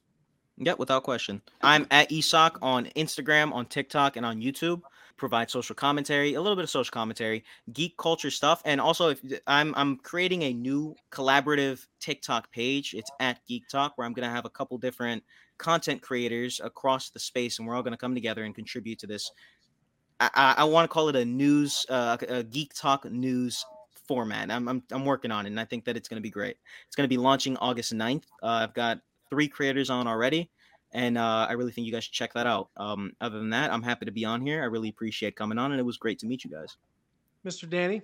Yeah, 0.57 0.73
without 0.73 1.03
question. 1.03 1.41
I'm 1.61 1.87
at 1.91 2.09
E_Sock 2.09 2.57
on 2.61 2.85
Instagram, 2.95 3.53
on 3.53 3.65
TikTok, 3.65 4.17
and 4.17 4.25
on 4.25 4.41
YouTube. 4.41 4.81
Provide 5.17 5.49
social 5.49 5.75
commentary, 5.75 6.35
a 6.35 6.41
little 6.41 6.55
bit 6.55 6.63
of 6.63 6.69
social 6.69 6.91
commentary, 6.91 7.43
geek 7.73 7.97
culture 7.97 8.31
stuff, 8.31 8.61
and 8.65 8.79
also 8.79 9.09
if 9.09 9.21
I'm 9.47 9.73
I'm 9.75 9.97
creating 9.97 10.43
a 10.43 10.53
new 10.53 10.95
collaborative 11.11 11.85
TikTok 11.99 12.51
page. 12.51 12.93
It's 12.93 13.11
at 13.19 13.45
Geek 13.47 13.67
Talk, 13.67 13.97
where 13.97 14.05
I'm 14.05 14.13
gonna 14.13 14.29
have 14.29 14.45
a 14.45 14.49
couple 14.49 14.77
different 14.77 15.23
content 15.57 16.01
creators 16.01 16.61
across 16.63 17.09
the 17.09 17.19
space, 17.19 17.59
and 17.59 17.67
we're 17.67 17.75
all 17.75 17.83
to 17.83 17.97
come 17.97 18.13
together 18.13 18.43
and 18.43 18.53
contribute 18.53 18.99
to 18.99 19.07
this. 19.07 19.31
I, 20.19 20.29
I, 20.33 20.55
I 20.59 20.63
want 20.63 20.85
to 20.85 20.93
call 20.93 21.09
it 21.09 21.15
a 21.15 21.25
news, 21.25 21.85
uh, 21.89 22.17
a 22.27 22.43
geek 22.43 22.73
talk 22.73 23.05
news 23.05 23.65
format. 24.07 24.51
I'm, 24.51 24.67
I'm, 24.67 24.83
I'm 24.91 25.05
working 25.05 25.31
on 25.31 25.45
it, 25.45 25.49
and 25.49 25.59
I 25.59 25.65
think 25.65 25.85
that 25.85 25.97
it's 25.97 26.07
going 26.07 26.17
to 26.17 26.23
be 26.23 26.29
great. 26.29 26.57
It's 26.87 26.95
going 26.95 27.05
to 27.05 27.13
be 27.13 27.17
launching 27.17 27.57
August 27.57 27.93
9th. 27.93 28.23
Uh, 28.41 28.47
I've 28.47 28.73
got 28.73 28.99
three 29.29 29.47
creators 29.47 29.89
on 29.89 30.07
already, 30.07 30.49
and 30.93 31.17
uh, 31.17 31.47
I 31.49 31.53
really 31.53 31.71
think 31.71 31.85
you 31.85 31.93
guys 31.93 32.05
should 32.05 32.13
check 32.13 32.33
that 32.33 32.47
out. 32.47 32.69
Um, 32.77 33.13
other 33.21 33.39
than 33.39 33.49
that, 33.51 33.71
I'm 33.71 33.83
happy 33.83 34.05
to 34.05 34.11
be 34.11 34.25
on 34.25 34.45
here. 34.45 34.61
I 34.61 34.65
really 34.65 34.89
appreciate 34.89 35.35
coming 35.35 35.57
on, 35.57 35.71
and 35.71 35.79
it 35.79 35.83
was 35.83 35.97
great 35.97 36.19
to 36.19 36.25
meet 36.25 36.43
you 36.43 36.51
guys. 36.51 36.77
Mr. 37.45 37.69
Danny. 37.69 38.01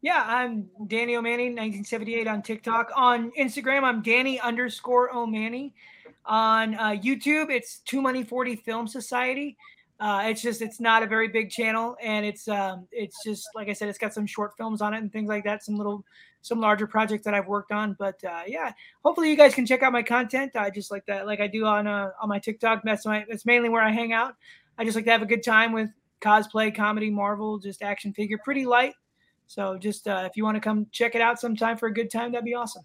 Yeah, 0.00 0.22
I'm 0.26 0.68
Danny 0.88 1.16
O 1.16 1.22
Manny, 1.22 1.44
1978 1.44 2.26
on 2.26 2.42
TikTok. 2.42 2.90
On 2.94 3.30
Instagram, 3.38 3.84
I'm 3.84 4.02
Danny 4.02 4.38
underscore 4.38 5.14
O 5.14 5.26
Manny. 5.26 5.74
On 6.26 6.74
uh, 6.74 6.90
YouTube, 6.90 7.50
it's 7.50 7.78
Two 7.78 8.02
Money 8.02 8.22
Forty 8.22 8.56
Film 8.56 8.86
Society. 8.86 9.56
Uh, 10.00 10.24
it's 10.26 10.42
just 10.42 10.60
it's 10.60 10.80
not 10.80 11.02
a 11.02 11.06
very 11.06 11.28
big 11.28 11.50
channel, 11.50 11.96
and 12.02 12.26
it's 12.26 12.48
um, 12.48 12.86
it's 12.90 13.22
just 13.24 13.46
like 13.54 13.68
I 13.68 13.72
said, 13.72 13.88
it's 13.88 13.98
got 13.98 14.12
some 14.12 14.26
short 14.26 14.56
films 14.56 14.82
on 14.82 14.92
it 14.92 14.98
and 14.98 15.12
things 15.12 15.28
like 15.28 15.44
that, 15.44 15.64
some 15.64 15.76
little 15.76 16.04
some 16.42 16.60
larger 16.60 16.86
projects 16.86 17.24
that 17.24 17.32
I've 17.32 17.46
worked 17.46 17.70
on. 17.70 17.94
But 17.98 18.22
uh, 18.24 18.42
yeah, 18.46 18.72
hopefully 19.04 19.30
you 19.30 19.36
guys 19.36 19.54
can 19.54 19.64
check 19.64 19.82
out 19.82 19.92
my 19.92 20.02
content. 20.02 20.56
I 20.56 20.70
just 20.70 20.90
like 20.90 21.06
that, 21.06 21.26
like 21.26 21.40
I 21.40 21.46
do 21.46 21.64
on 21.64 21.86
uh, 21.86 22.10
on 22.20 22.28
my 22.28 22.38
TikTok. 22.40 22.82
That's 22.84 23.06
my 23.06 23.24
that's 23.28 23.46
mainly 23.46 23.68
where 23.68 23.82
I 23.82 23.90
hang 23.90 24.12
out. 24.12 24.34
I 24.78 24.84
just 24.84 24.96
like 24.96 25.04
to 25.04 25.12
have 25.12 25.22
a 25.22 25.26
good 25.26 25.44
time 25.44 25.72
with 25.72 25.90
cosplay, 26.20 26.74
comedy, 26.74 27.10
Marvel, 27.10 27.58
just 27.58 27.80
action 27.80 28.12
figure, 28.12 28.38
pretty 28.42 28.66
light. 28.66 28.94
So 29.46 29.78
just 29.78 30.08
uh, 30.08 30.24
if 30.28 30.36
you 30.36 30.44
want 30.44 30.56
to 30.56 30.60
come 30.60 30.86
check 30.90 31.14
it 31.14 31.20
out 31.20 31.38
sometime 31.38 31.76
for 31.76 31.86
a 31.86 31.94
good 31.94 32.10
time, 32.10 32.32
that'd 32.32 32.44
be 32.44 32.54
awesome. 32.54 32.82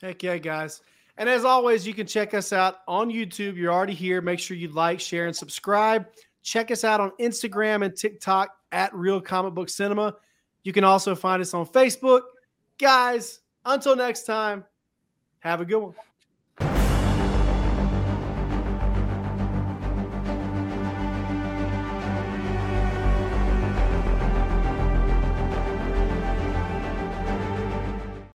Heck 0.00 0.22
yeah, 0.22 0.38
guys. 0.38 0.82
And 1.16 1.28
as 1.28 1.44
always, 1.44 1.86
you 1.86 1.94
can 1.94 2.06
check 2.06 2.34
us 2.34 2.52
out 2.52 2.78
on 2.88 3.10
YouTube. 3.10 3.56
You're 3.56 3.72
already 3.72 3.94
here. 3.94 4.20
Make 4.20 4.38
sure 4.38 4.56
you 4.56 4.68
like, 4.68 5.00
share, 5.00 5.26
and 5.26 5.36
subscribe. 5.36 6.06
Check 6.42 6.70
us 6.70 6.84
out 6.84 7.00
on 7.00 7.12
Instagram 7.20 7.84
and 7.84 7.94
TikTok 7.94 8.56
at 8.72 8.94
Real 8.94 9.20
Comic 9.20 9.54
Book 9.54 9.68
Cinema. 9.68 10.14
You 10.62 10.72
can 10.72 10.84
also 10.84 11.14
find 11.14 11.42
us 11.42 11.54
on 11.54 11.66
Facebook. 11.66 12.22
Guys, 12.78 13.40
until 13.64 13.96
next 13.96 14.24
time, 14.24 14.64
have 15.40 15.60
a 15.60 15.64
good 15.64 15.78
one. 15.78 15.94